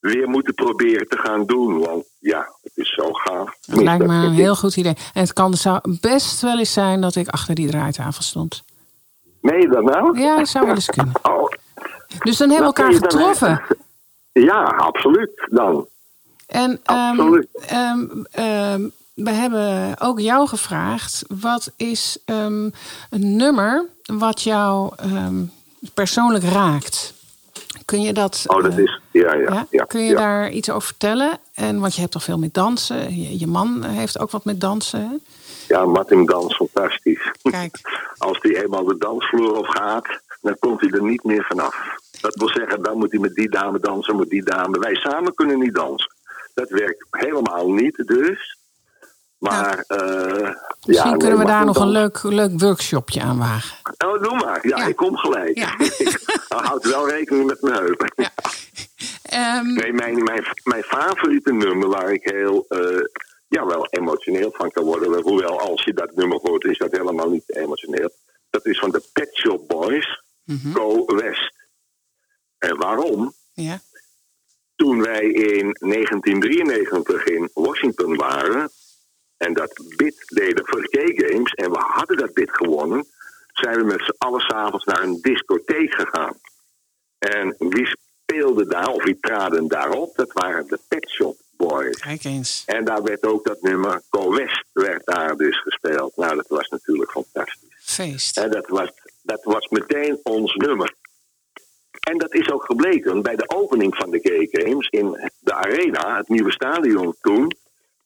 [0.00, 1.78] weer moeten proberen te gaan doen.
[1.78, 3.56] Want ja, het is zo gaaf.
[3.66, 4.96] dat lijkt me een heel goed idee.
[5.14, 8.64] En het kan, zou best wel eens zijn dat ik achter die draaitafel stond.
[9.40, 10.18] Je dat nou?
[10.18, 11.12] Ja, dat zou wel eens kunnen.
[11.22, 11.48] Oh,
[12.22, 13.62] Dus dan hebben we Nou, elkaar getroffen.
[14.32, 15.88] Ja, absoluut dan.
[16.46, 22.74] En ehm, ehm, ehm, we hebben ook jou gevraagd: wat is een
[23.10, 24.94] nummer wat jou
[25.94, 27.14] persoonlijk raakt?
[27.84, 28.44] Kun je dat...
[28.46, 29.00] Oh, dat eh, is.
[29.10, 29.52] Ja, ja.
[29.52, 29.66] ja?
[29.70, 30.16] ja, Kun je ja.
[30.16, 31.38] daar iets over vertellen?
[31.54, 33.20] En, want je hebt toch veel met dansen.
[33.20, 35.00] Je, je man heeft ook wat met dansen.
[35.00, 35.16] hè?
[35.74, 37.32] Ja, Martin dans fantastisch.
[37.42, 37.80] Kijk.
[38.18, 40.06] Als hij eenmaal de dansvloer op gaat,
[40.40, 41.76] dan komt hij er niet meer vanaf.
[42.20, 44.78] Dat wil zeggen, dan moet hij met die dame dansen, met die dame.
[44.78, 46.14] Wij samen kunnen niet dansen.
[46.56, 48.58] Dat werkt helemaal niet, dus.
[49.38, 50.54] Maar, eh
[50.86, 53.76] Misschien ja, kunnen we daar nog een leuk, leuk workshopje aan wagen.
[54.06, 54.68] Oh, doe maar.
[54.68, 55.58] Ja, ik kom gelijk.
[56.48, 58.12] Houd wel rekening met mijn heupen.
[59.22, 63.04] Ehm, Nee, mijn, mijn, mijn favoriete nummer waar ik heel eh,
[63.48, 65.22] ja, wel emotioneel van kan worden.
[65.22, 68.10] Hoewel, als je dat nummer hoort, is dat helemaal niet emotioneel.
[68.50, 70.22] Dat is van de Pet Shop Boys,
[70.72, 71.52] Go West.
[72.58, 73.32] En waarom?
[73.52, 73.80] Ja.
[74.76, 78.70] Toen wij in 1993 in Washington waren
[79.36, 83.06] en dat bid deden voor K-Games en we hadden dat bid gewonnen,
[83.52, 86.38] zijn we met z'n allen s'avonds naar een discotheek gegaan.
[87.18, 87.86] En wie
[88.26, 90.16] speelde daar, of wie traden daarop?
[90.16, 91.98] Dat waren de Pet Shop Boys.
[91.98, 92.62] Kijk eens.
[92.66, 96.16] En daar werd ook dat nummer Go West werd daar dus gespeeld.
[96.16, 97.76] Nou, dat was natuurlijk fantastisch.
[97.78, 98.36] Feest.
[98.36, 98.90] En dat was,
[99.22, 100.94] dat was meteen ons nummer.
[102.10, 106.28] En dat is ook gebleken bij de opening van de K-Games in de Arena, het
[106.28, 107.52] nieuwe stadion toen,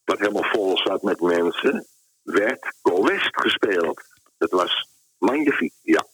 [0.05, 1.87] wat helemaal vol zat met mensen,
[2.23, 4.01] werd Go West gespeeld.
[4.39, 6.07] Dat was magnifiek, ja.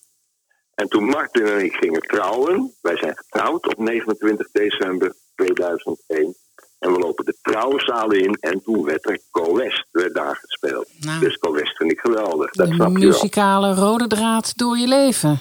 [0.74, 6.34] En toen Martin en ik gingen trouwen, wij zijn getrouwd op 29 december 2001.
[6.78, 10.88] En we lopen de trouwenzaal in en toen werd er Go West werd daar gespeeld.
[10.98, 11.20] Nou.
[11.20, 13.08] Dus Go West vind ik geweldig, dat De snap je wel.
[13.08, 15.40] muzikale rode draad door je leven.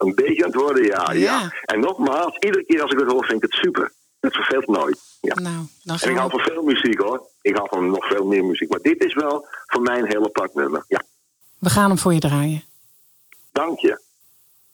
[0.00, 1.52] Een beetje aan het worden, ja, ja.
[1.64, 3.92] En nogmaals, iedere keer als ik het hoor, vind ik het super.
[4.20, 4.98] Het verveelt nooit.
[5.20, 5.34] Ja.
[5.34, 7.22] Nou, dan en ik hou van veel muziek hoor.
[7.42, 8.68] Ik hou van nog veel meer muziek.
[8.70, 10.84] Maar dit is wel voor mij een hele apart nummer.
[10.88, 11.02] Ja,
[11.58, 12.62] We gaan hem voor je draaien.
[13.52, 14.00] dank je.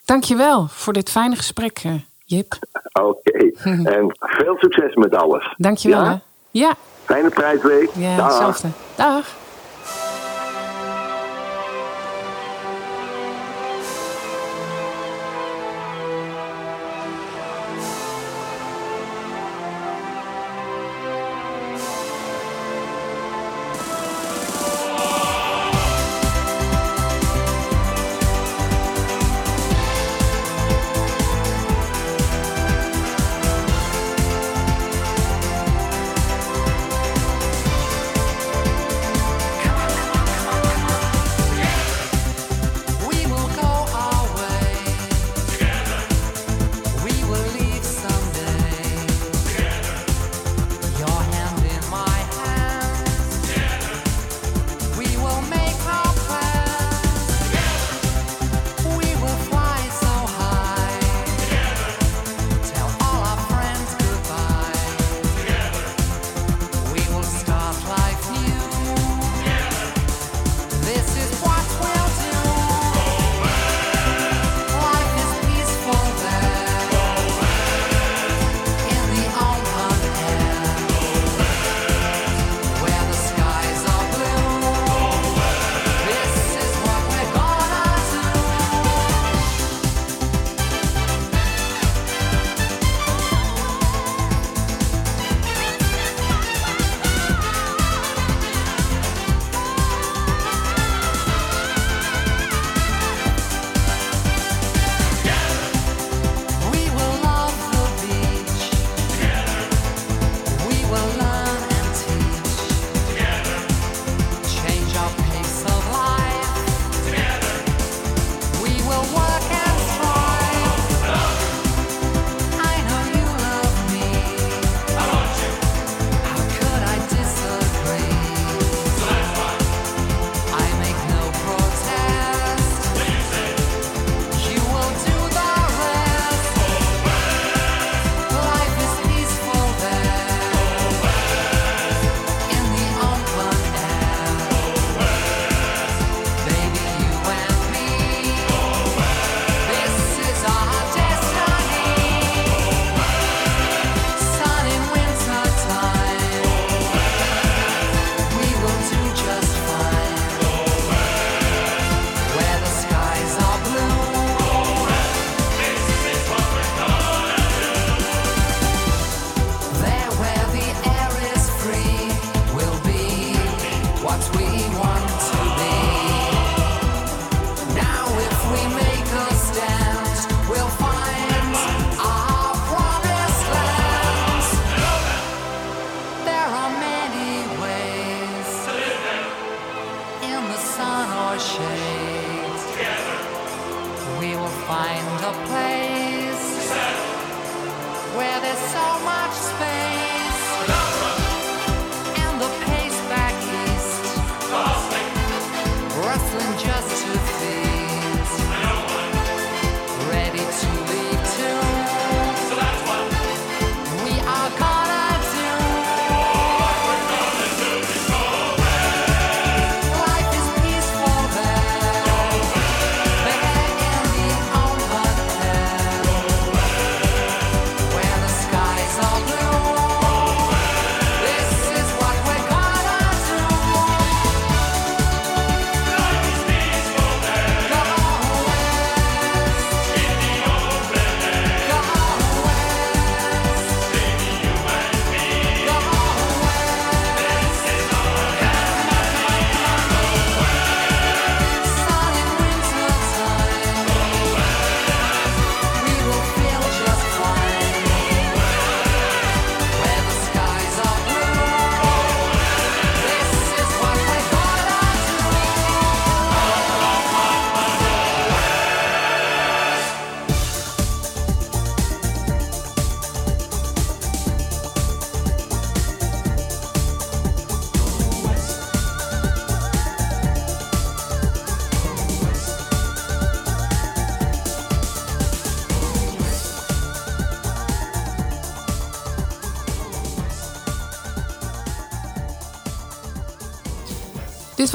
[0.04, 1.94] Dank je wel voor dit fijne gesprek, eh,
[2.24, 2.58] Jip.
[2.92, 3.50] Oké.
[3.84, 5.54] en veel succes met alles.
[5.56, 6.20] Dank je wel,
[6.50, 6.74] Ja?
[7.04, 7.90] Fijne prijsweek.
[7.96, 8.26] ja Dag.
[8.26, 8.68] hetzelfde.
[8.96, 9.34] Dag.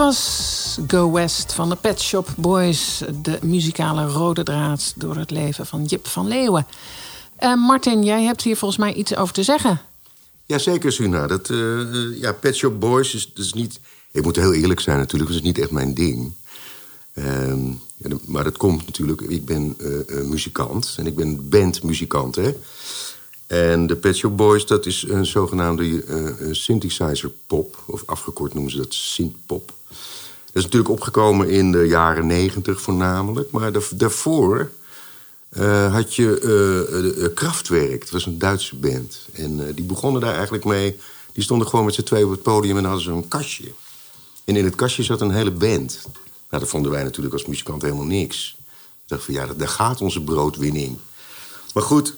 [0.01, 3.01] Was Go West van de Pet Shop Boys.
[3.21, 6.67] De muzikale rode draad door het leven van Jip van Leeuwen.
[7.35, 9.81] Eh, Martin, jij hebt hier volgens mij iets over te zeggen.
[10.45, 11.27] Jazeker, Suna.
[11.27, 13.79] Dat, eh, eh, ja, Pet Shop Boys is, is niet...
[14.11, 16.31] Ik moet heel eerlijk zijn natuurlijk, dat is niet echt mijn ding.
[17.13, 17.71] Ehm,
[18.25, 19.21] maar dat komt natuurlijk...
[19.21, 19.77] Ik ben
[20.23, 22.55] muzikant en ik ben bandmuzikant, hè.
[23.51, 27.83] En de Pet Shop Boys, dat is een zogenaamde eh, synthesizer pop.
[27.85, 29.73] Of afgekort noemen ze dat synthpop.
[30.45, 33.51] Dat is natuurlijk opgekomen in de jaren negentig voornamelijk.
[33.51, 34.71] Maar daar- daarvoor
[35.49, 36.39] eh, had je
[37.23, 38.01] eh, Kraftwerk.
[38.01, 39.17] Dat was een Duitse band.
[39.33, 40.97] En die begonnen daar eigenlijk mee.
[41.33, 43.71] Die stonden gewoon met z'n tweeën op het podium en hadden een kastje.
[44.43, 45.99] En in het kastje zat een hele band.
[46.49, 48.55] Nou, dat vonden wij natuurlijk als muzikant helemaal niks.
[49.03, 50.97] Ik dacht van ja, daar gaat onze broodwinning.
[51.73, 52.15] Maar goed,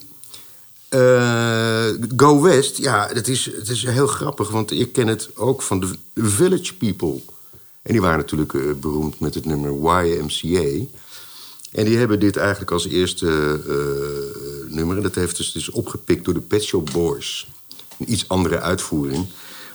[0.94, 4.50] eh, Go West, ja, dat is, het is heel grappig.
[4.50, 7.20] Want ik ken het ook van de Village People.
[7.82, 10.86] En die waren natuurlijk eh, beroemd met het nummer YMCA.
[11.72, 13.28] En die hebben dit eigenlijk als eerste
[13.68, 14.98] eh, nummer.
[14.98, 17.48] En dat heeft dus, dus opgepikt door de Pet Shop Boys.
[18.00, 19.26] Een iets andere uitvoering.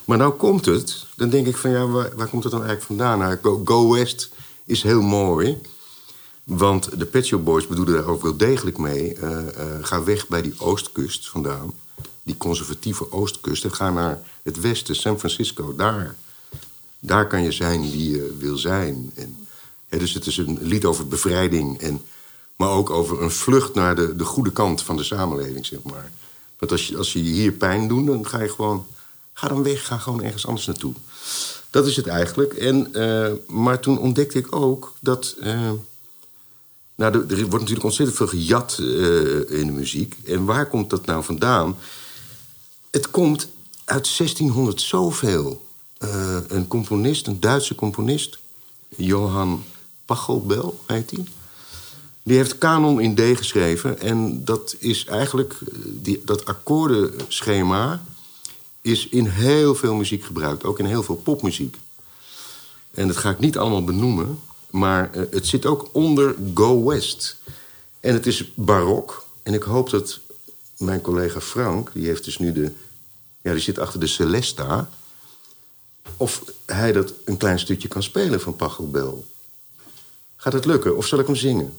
[0.05, 2.87] Maar nou komt het, dan denk ik van ja, waar, waar komt het dan eigenlijk
[2.87, 3.19] vandaan?
[3.19, 4.29] Nou, Go, Go West
[4.65, 5.57] is heel mooi.
[6.49, 9.13] Want de Pet Shop Boys bedoelen daar ook wel degelijk mee.
[9.13, 11.73] eh, eh, ga weg bij die oostkust vandaan.
[12.23, 13.63] Die conservatieve oostkust.
[13.63, 15.75] En ga naar het westen, San Francisco.
[15.75, 16.15] Daar,
[16.99, 19.11] daar kan je zijn wie je wil zijn.
[19.13, 19.47] En,
[19.89, 21.79] dus het is een lied over bevrijding.
[21.79, 22.01] En,
[22.55, 26.11] maar ook over een vlucht naar de, de goede kant van de samenleving, zeg maar.
[26.59, 28.85] Want als je, als je hier pijn doet, dan ga je gewoon...
[29.33, 30.93] Ga dan weg, ga gewoon ergens anders naartoe.
[31.69, 32.53] Dat is het eigenlijk.
[32.53, 35.35] En, eh, maar toen ontdekte ik ook dat...
[36.99, 40.15] nou, er, wordt natuurlijk ontzettend veel gejat eh, in de muziek.
[40.25, 41.77] En waar komt dat nou vandaan?
[42.91, 43.47] Het komt
[43.85, 45.65] uit 1600 zoveel.
[45.97, 48.39] Eh, een componist, een Duitse componist,
[48.95, 49.63] Johann
[50.05, 51.23] Pachelbel heet hij.
[52.23, 53.99] Die heeft Canon in D geschreven.
[53.99, 58.03] En dat is eigenlijk, eh, die, dat akkoordenschema
[58.81, 60.63] is in heel veel muziek gebruikt.
[60.63, 61.77] Ook in heel veel popmuziek.
[62.91, 64.39] En dat ga ik niet allemaal benoemen.
[64.69, 67.35] Maar eh, het zit ook onder Go West.
[67.99, 69.25] En het is barok.
[69.43, 70.19] En ik hoop dat
[70.77, 72.71] mijn collega Frank, die heeft dus nu de.
[73.41, 74.89] Ja, die zit achter de Celesta.
[76.17, 79.25] Of hij dat een klein stukje kan spelen van Pachelbel.
[80.35, 80.97] Gaat het lukken?
[80.97, 81.73] Of zal ik hem zingen?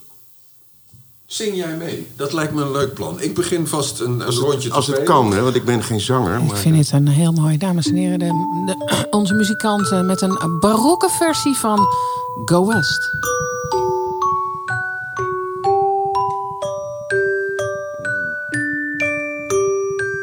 [1.27, 2.07] Zing jij mee?
[2.17, 3.21] Dat lijkt me een leuk plan.
[3.21, 6.01] Ik begin vast een, een rondje te Als het kan, hè, want ik ben geen
[6.01, 6.39] zanger.
[6.39, 8.19] Ik Maar vind het een heel mooi, dames en heren.
[8.19, 8.27] De,
[8.67, 11.87] de- onze muzikanten met een barokke versie van
[12.37, 13.11] Go West.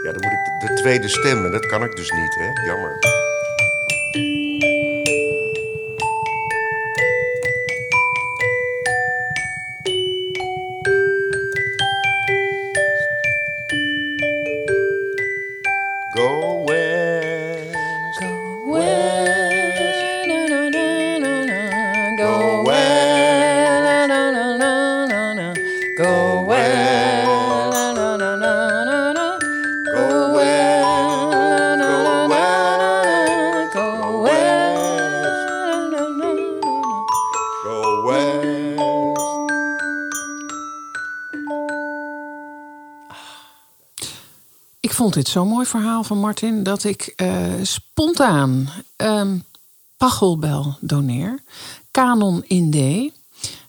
[0.03, 1.45] Ja, dan moet ik de, de tweede stem.
[1.45, 2.65] En dat kan ik dus niet, hè?
[2.65, 3.25] Jammer.
[45.17, 49.37] Dit zo'n mooi verhaal van Martin dat ik eh, spontaan ehm
[49.97, 51.43] Pachelbel doneer.
[51.91, 52.75] Canon in D.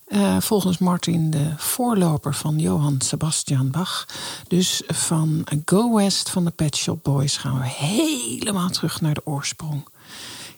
[0.04, 4.06] Eh, volgens Martin de voorloper van Johann Sebastian Bach.
[4.48, 9.26] Dus van Go West van de Pet Shop Boys gaan we helemaal terug naar de
[9.26, 9.88] oorsprong.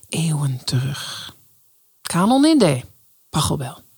[0.09, 1.35] Eeuwen terug.
[2.03, 2.85] Canon in D.
[3.29, 3.90] Pachelbel.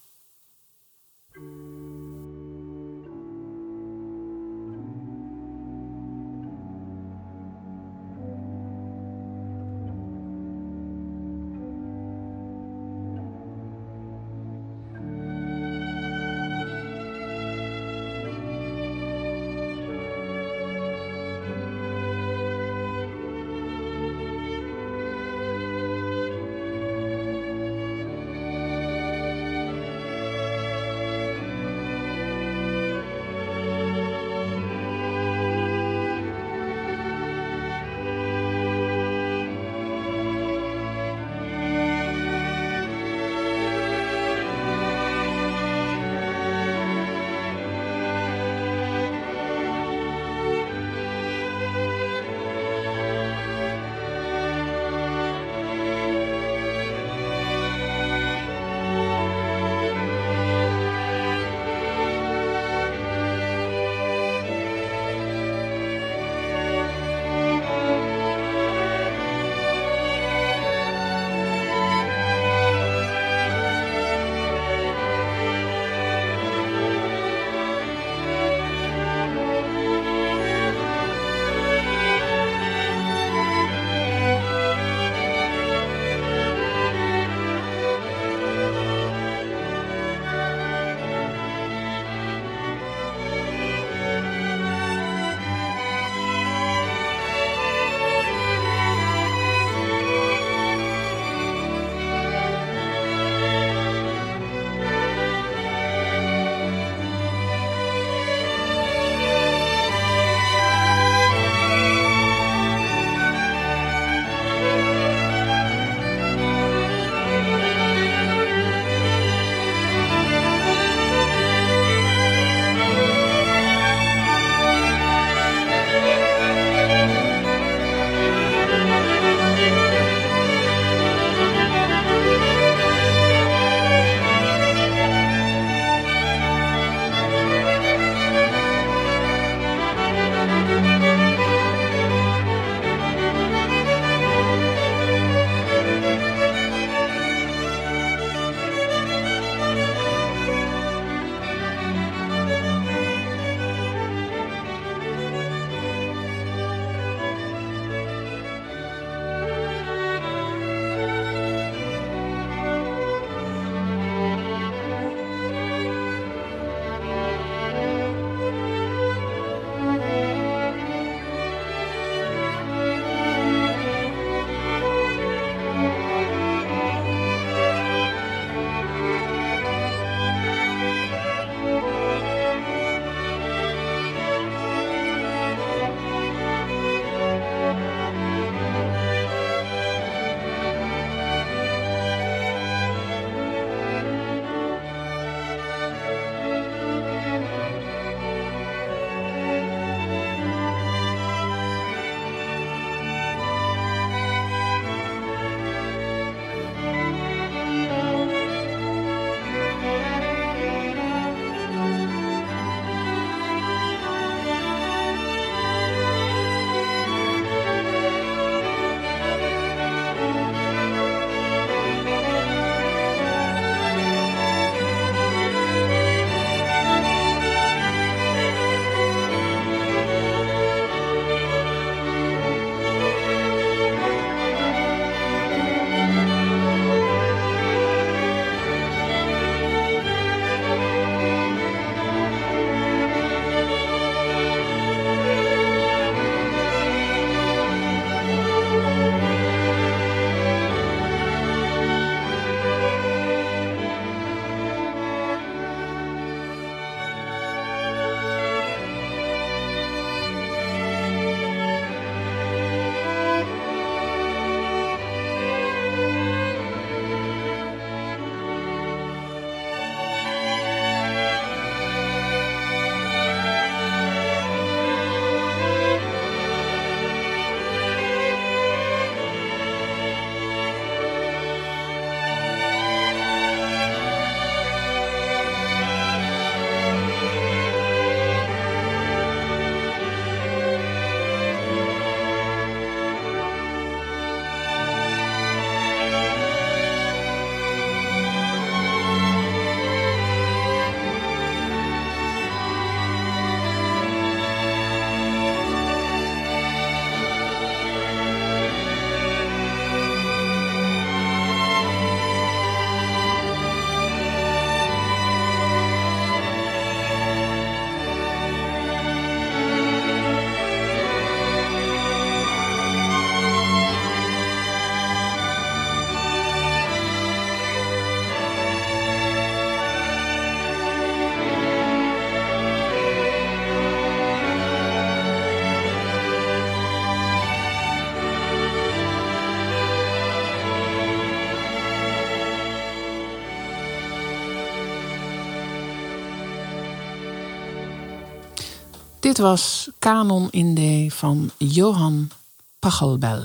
[349.32, 352.30] Dit was Canon in D van Johan
[352.78, 353.42] Pachelbel.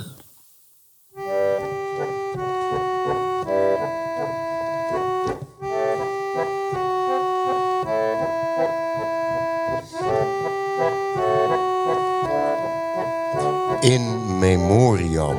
[13.79, 15.37] In memoriam.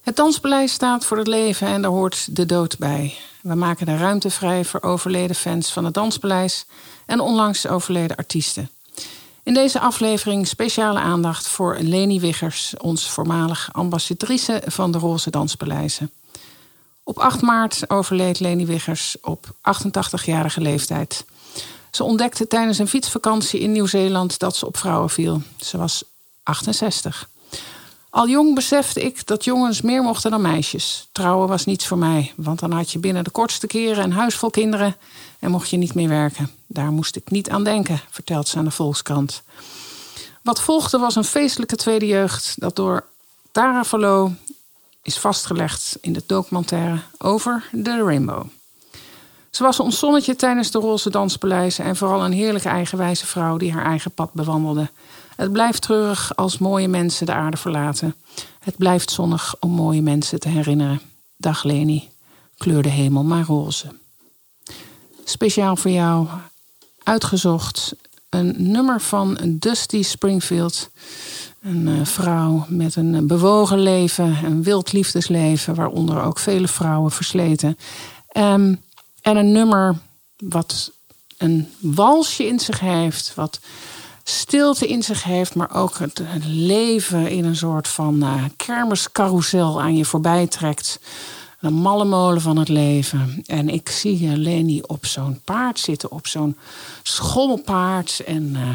[0.00, 3.14] Het Danspaleis staat voor het leven en daar hoort de dood bij.
[3.42, 6.66] We maken de ruimte vrij voor overleden fans van het Danspaleis
[7.16, 8.70] en onlangs overleden artiesten.
[9.42, 16.10] In deze aflevering speciale aandacht voor Leni Wiggers, ons voormalig ambassadrice van de Roze Danspaleizen.
[17.02, 21.24] Op 8 maart overleed Leni Wiggers op 88-jarige leeftijd.
[21.90, 25.42] Ze ontdekte tijdens een fietsvakantie in Nieuw-Zeeland dat ze op vrouwen viel.
[25.56, 26.04] Ze was
[26.42, 27.28] 68.
[28.16, 31.08] Al jong besefte ik dat jongens meer mochten dan meisjes.
[31.12, 34.34] Trouwen was niets voor mij, want dan had je binnen de kortste keren een huis
[34.34, 34.96] vol kinderen
[35.38, 36.50] en mocht je niet meer werken.
[36.66, 39.42] Daar moest ik niet aan denken, vertelt ze aan de Volkskrant.
[40.42, 43.04] Wat volgde was een feestelijke tweede jeugd dat door
[43.52, 44.32] Tara Verloo
[45.02, 48.46] is vastgelegd in de documentaire over de Rainbow.
[49.50, 53.72] Ze was ons zonnetje tijdens de Roze Danspaleizen en vooral een heerlijke eigenwijze vrouw die
[53.72, 54.90] haar eigen pad bewandelde.
[55.36, 58.14] Het blijft treurig als mooie mensen de aarde verlaten.
[58.58, 61.00] Het blijft zonnig om mooie mensen te herinneren.
[61.36, 62.08] Dag Leni,
[62.56, 63.86] kleur de hemel maar roze.
[65.24, 66.26] Speciaal voor jou
[67.02, 67.94] uitgezocht
[68.28, 70.90] een nummer van Dusty Springfield.
[71.60, 77.78] Een eh, vrouw met een bewogen leven, een wild liefdesleven, waaronder ook vele vrouwen versleten.
[78.28, 78.74] Ehm,
[79.22, 79.96] en een nummer
[80.36, 80.92] wat
[81.38, 83.60] een walsje in zich heeft, wat
[84.28, 89.96] stilte in zich heeft, maar ook het, leven in een soort van uh, kermiscarousel aan
[89.96, 91.00] je voorbij trekt.
[91.60, 93.42] Een malle molen van het leven.
[93.46, 96.56] En ik zie uh, Leni op zo'n paard zitten, op zo'n
[97.02, 98.22] schommelpaard.
[98.26, 98.74] En uh,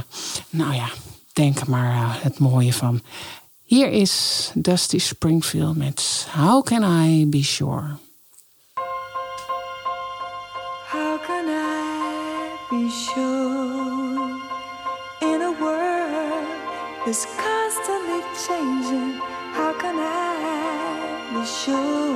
[0.50, 0.90] nou ja,
[1.34, 3.02] denk er maar het mooie van.
[3.64, 7.98] Hier is Dusty Springfield met How Can I Be Sure?
[10.92, 13.81] How can I be sure
[17.12, 19.20] that's constantly changing?
[19.52, 22.11] How can I be sure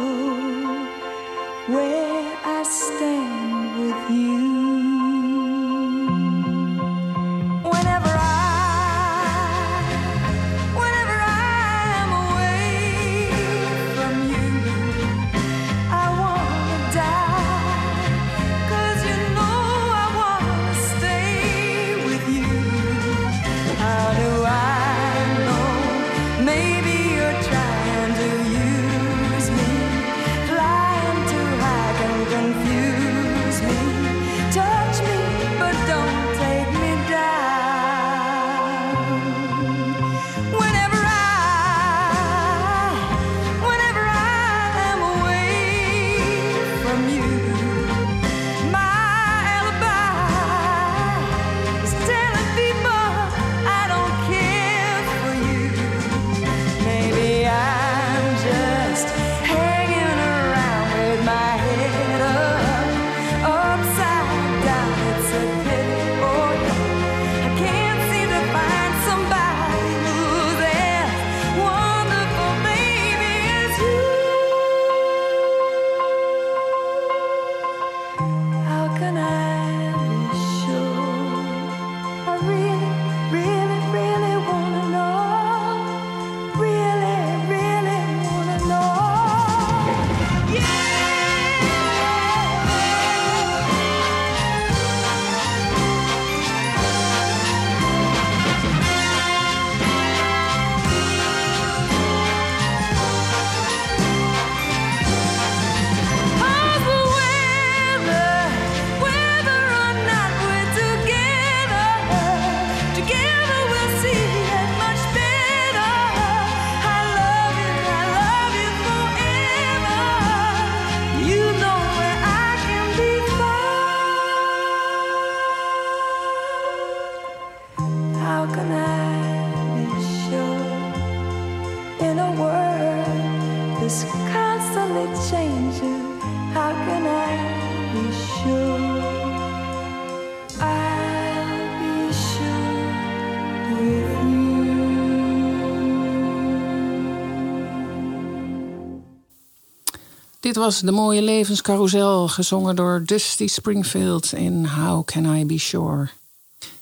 [150.56, 156.10] Dit was De Mooie Levenscarousel, gezongen door Dusty Springfield in How Can I Be Sure.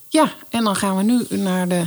[0.08, 1.84] Ja, en dan gaan we nu naar de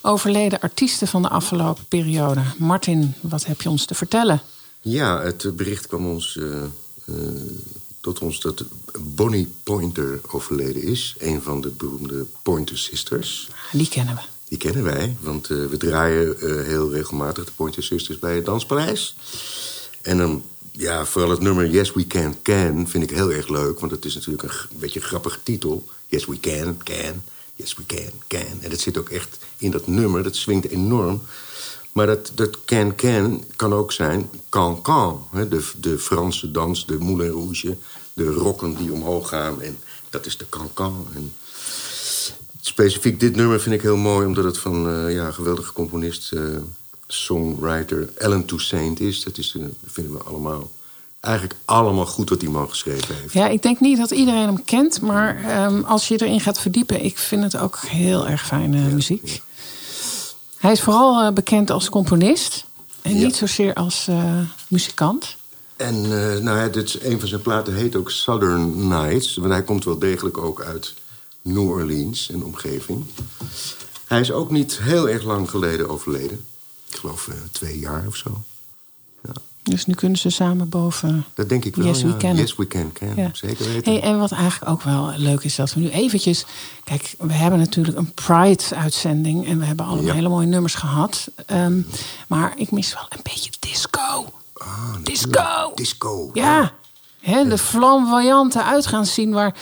[0.00, 2.40] overleden artiesten van de afgelopen periode.
[2.58, 4.42] Martin, wat heb je ons te vertellen?
[4.80, 6.62] Ja, het bericht kwam ons, eh,
[7.04, 7.14] eh,
[8.00, 8.64] tot ons dat
[9.00, 11.14] Bonnie Pointer overleden is.
[11.18, 13.48] Een van de beroemde Pointer Sisters.
[13.72, 14.20] Die kennen we.
[14.48, 19.14] Die kennen wij, want eh, we draaien heel regelmatig de Pointer Sisters bij het Danspaleis.
[20.02, 23.80] En dan, ja, vooral het nummer Yes We Can Can vind ik heel erg leuk.
[23.80, 25.88] Want het is natuurlijk een, beetje een grappige titel.
[26.06, 27.22] Yes We Can Can,
[27.54, 28.60] Yes We Can Can.
[28.60, 31.22] En dat zit ook echt in dat nummer, dat swingt enorm.
[31.92, 35.26] Maar dat, dat can can kan ook zijn can can.
[35.30, 35.48] Hè?
[35.48, 37.76] De, de Franse dans, de moulin rouge,
[38.14, 39.62] de rokken die omhoog gaan.
[39.62, 39.78] En
[40.10, 41.06] dat is de can can.
[41.14, 41.32] En
[42.60, 44.26] specifiek dit nummer vind ik heel mooi...
[44.26, 46.42] omdat het van eh, ja, een geweldige componist, eh,
[47.12, 49.22] songwriter Ellen Toussaint is.
[49.22, 50.70] Dat, is eh, vinden we allemaal...
[51.20, 53.32] Eigenlijk allemaal goed wat die man geschreven heeft.
[53.32, 57.04] Ja, ik denk niet dat iedereen hem kent, maar ehm, als je erin gaat verdiepen,
[57.04, 59.42] ik vind het ook heel erg fijne muziek.
[60.56, 62.64] Hij is vooral eh, bekend als componist
[63.02, 65.36] en niet zozeer als eh, muzikant.
[65.76, 66.08] En
[66.42, 69.36] nou ja, dit is, een van zijn platen heet ook Southern Nights.
[69.36, 70.94] Want hij komt wel degelijk ook uit
[71.42, 73.04] New Orleans en omgeving.
[74.06, 76.44] Hij is ook niet heel erg lang geleden overleden.
[76.92, 78.42] Ik geloof eh, twee jaar of zo.
[79.62, 81.24] Dus nu kunnen ze samen boven.
[81.34, 81.86] Dat denk ik wel.
[81.86, 82.16] Yes, we ja.
[82.16, 82.36] can.
[82.36, 82.92] Yes, we can.
[82.92, 83.12] can.
[83.16, 83.30] Ja.
[83.32, 83.92] Zeker weten.
[83.92, 86.44] Hey, en wat eigenlijk ook wel leuk is, dat we nu eventjes...
[86.84, 89.46] Kijk, we hebben natuurlijk een Pride-uitzending...
[89.46, 90.12] en we hebben allemaal Ja.
[90.12, 91.28] hele mooie nummers gehad.
[91.46, 91.80] Ehm,
[92.28, 94.32] maar ik mis wel een beetje disco.
[95.02, 95.72] disco!
[95.74, 96.30] Disco.
[96.32, 96.72] Ja,
[97.22, 99.32] de flamboyante uitgaanszien...
[99.32, 99.54] waar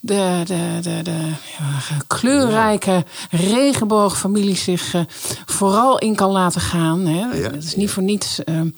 [0.00, 5.00] de, de, de, de ja, kleurrijke regenboogfamilie zich eh,
[5.46, 7.06] vooral in kan laten gaan.
[7.06, 7.36] Hè.
[7.36, 8.44] Ja, Het is niet voor niets...
[8.44, 8.68] ehm,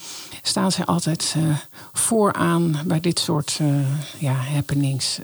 [0.43, 1.43] staan zij altijd eh,
[1.93, 3.66] vooraan bij dit soort eh,
[4.19, 5.19] ja, happenings.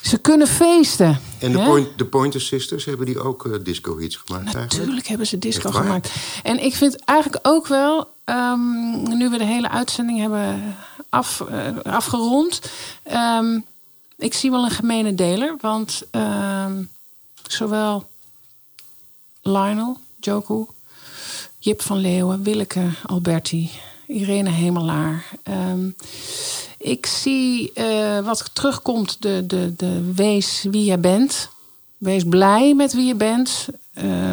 [0.00, 1.20] Ze kunnen feesten.
[1.38, 4.72] En de, point, de Pointer Sisters, hebben die ook disco-hits gemaakt eigenlijk?
[4.76, 6.10] Natuurlijk hebben ze disco gemaakt.
[6.42, 10.74] En ik vind eigenlijk ook wel, ehm, nu we de hele uitzending hebben
[11.10, 12.60] af, eh, afgerond,
[13.02, 13.58] ehm,
[14.16, 15.56] ik zie wel een gemene deler.
[15.60, 16.82] Want ehm,
[17.46, 18.08] zowel
[19.42, 20.66] Lionel, Joku,
[21.58, 23.70] Jip van Leeuwen, Willeke Alberti,
[24.06, 25.24] Irene Hemelaar.
[25.42, 25.88] ehm,
[26.78, 31.48] ik zie eh, wat terugkomt, de, de, de wees wie je bent.
[31.96, 33.68] Wees blij met wie je bent.
[33.92, 34.32] Eh,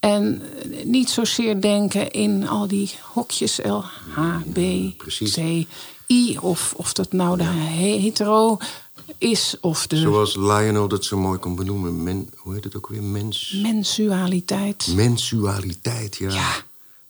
[0.00, 0.42] en
[0.84, 3.82] niet zozeer denken in al die hokjes L,
[4.14, 4.58] H, B,
[5.32, 5.66] C,
[6.06, 6.38] I.
[6.40, 8.58] Of, of dat nou de hetero
[9.18, 12.02] is of de Zoals Lionel dat zo mooi kon benoemen.
[12.02, 13.02] Men, hoe heet het ook weer?
[13.02, 13.58] Mens...
[13.62, 14.86] mensualiteit.
[14.94, 16.52] Mensualiteit, ja.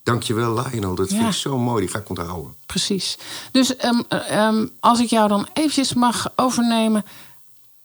[0.02, 0.94] Dankjewel, Lionel.
[0.94, 1.26] Dat vind Ja.
[1.28, 1.80] ik zo mooi.
[1.80, 2.54] Die ga ik onthouden.
[2.66, 3.18] Precies.
[3.52, 7.04] Dus ehm, ehm, als ik jou dan eventjes mag overnemen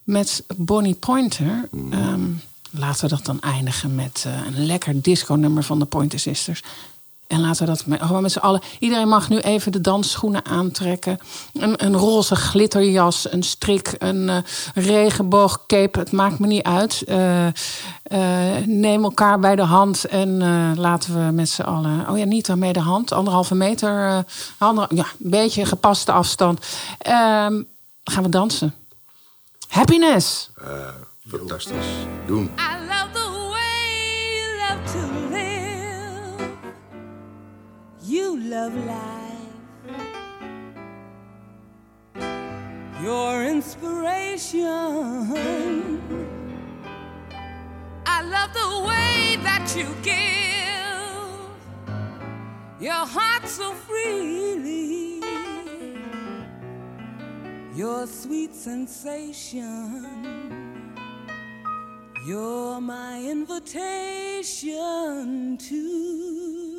[0.04, 1.70] met Bonnie Pointer.
[1.92, 2.30] ehm,
[2.78, 6.64] laten we dat dan eindigen met eh, een lekker disco-nummer van de Pointer Sisters.
[7.28, 8.62] En laten we dat met, gewoon met z'n allen.
[8.80, 11.20] Iedereen mag nu even de dansschoenen aantrekken.
[11.54, 14.38] Een, een roze glitterjas, een strik, een eh,
[14.74, 16.00] regenboogcape.
[16.00, 17.04] Het maakt me niet uit.
[17.04, 17.48] Eh,
[18.66, 20.38] neem elkaar bij de hand en
[20.80, 22.10] laten we met z'n allen.
[22.10, 23.12] Oh ja, niet bij de hand.
[23.12, 24.26] Anderhalve meter.
[24.58, 26.66] ander, ja, een beetje gepaste afstand.
[26.98, 27.62] Ehm,
[28.04, 28.74] gaan we dansen.
[29.68, 30.50] Happiness.
[31.28, 32.06] Fantastisch.
[32.28, 32.52] Doen.
[32.56, 33.90] I love the way
[34.38, 35.02] you love to
[35.34, 36.52] live.
[38.04, 39.34] You love life.
[43.02, 44.68] Your inspiration.
[48.06, 50.16] I love the way that you give
[52.80, 55.24] your heart so freely.
[57.74, 60.06] Your sweet sensation.
[62.26, 64.42] You're my invitation
[65.60, 66.75] to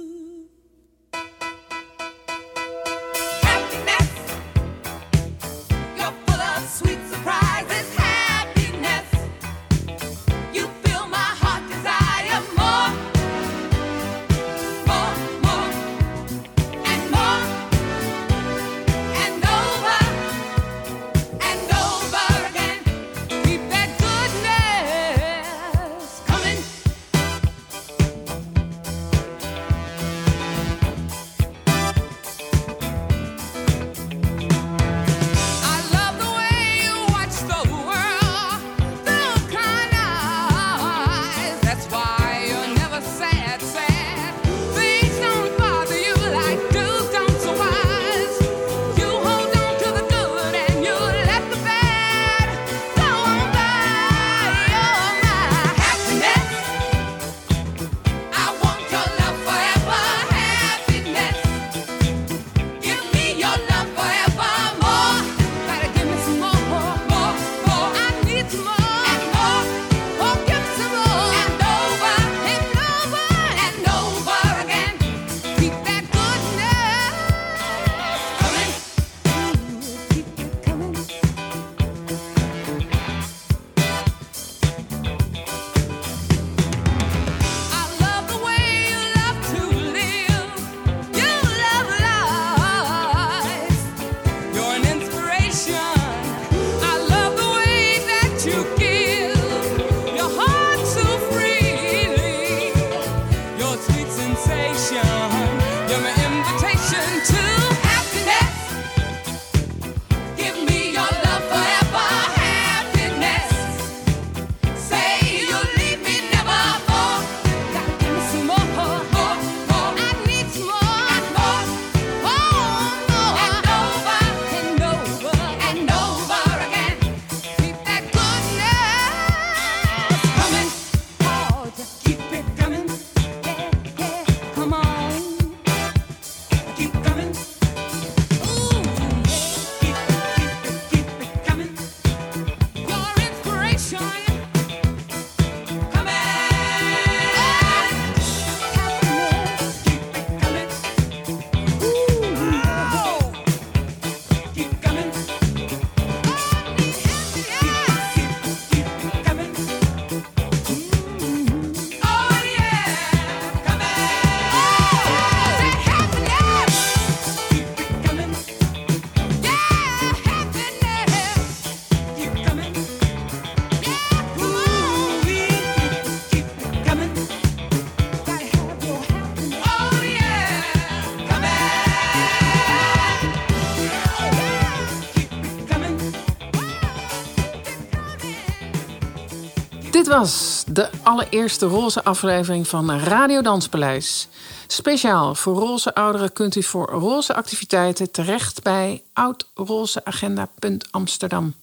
[190.06, 194.28] Dit was de allereerste roze aflevering van Radio Danspaleis.
[194.66, 201.54] Speciaal voor roze ouderen kunt u voor roze activiteiten terecht bij oudrozeagenda.amsterdam.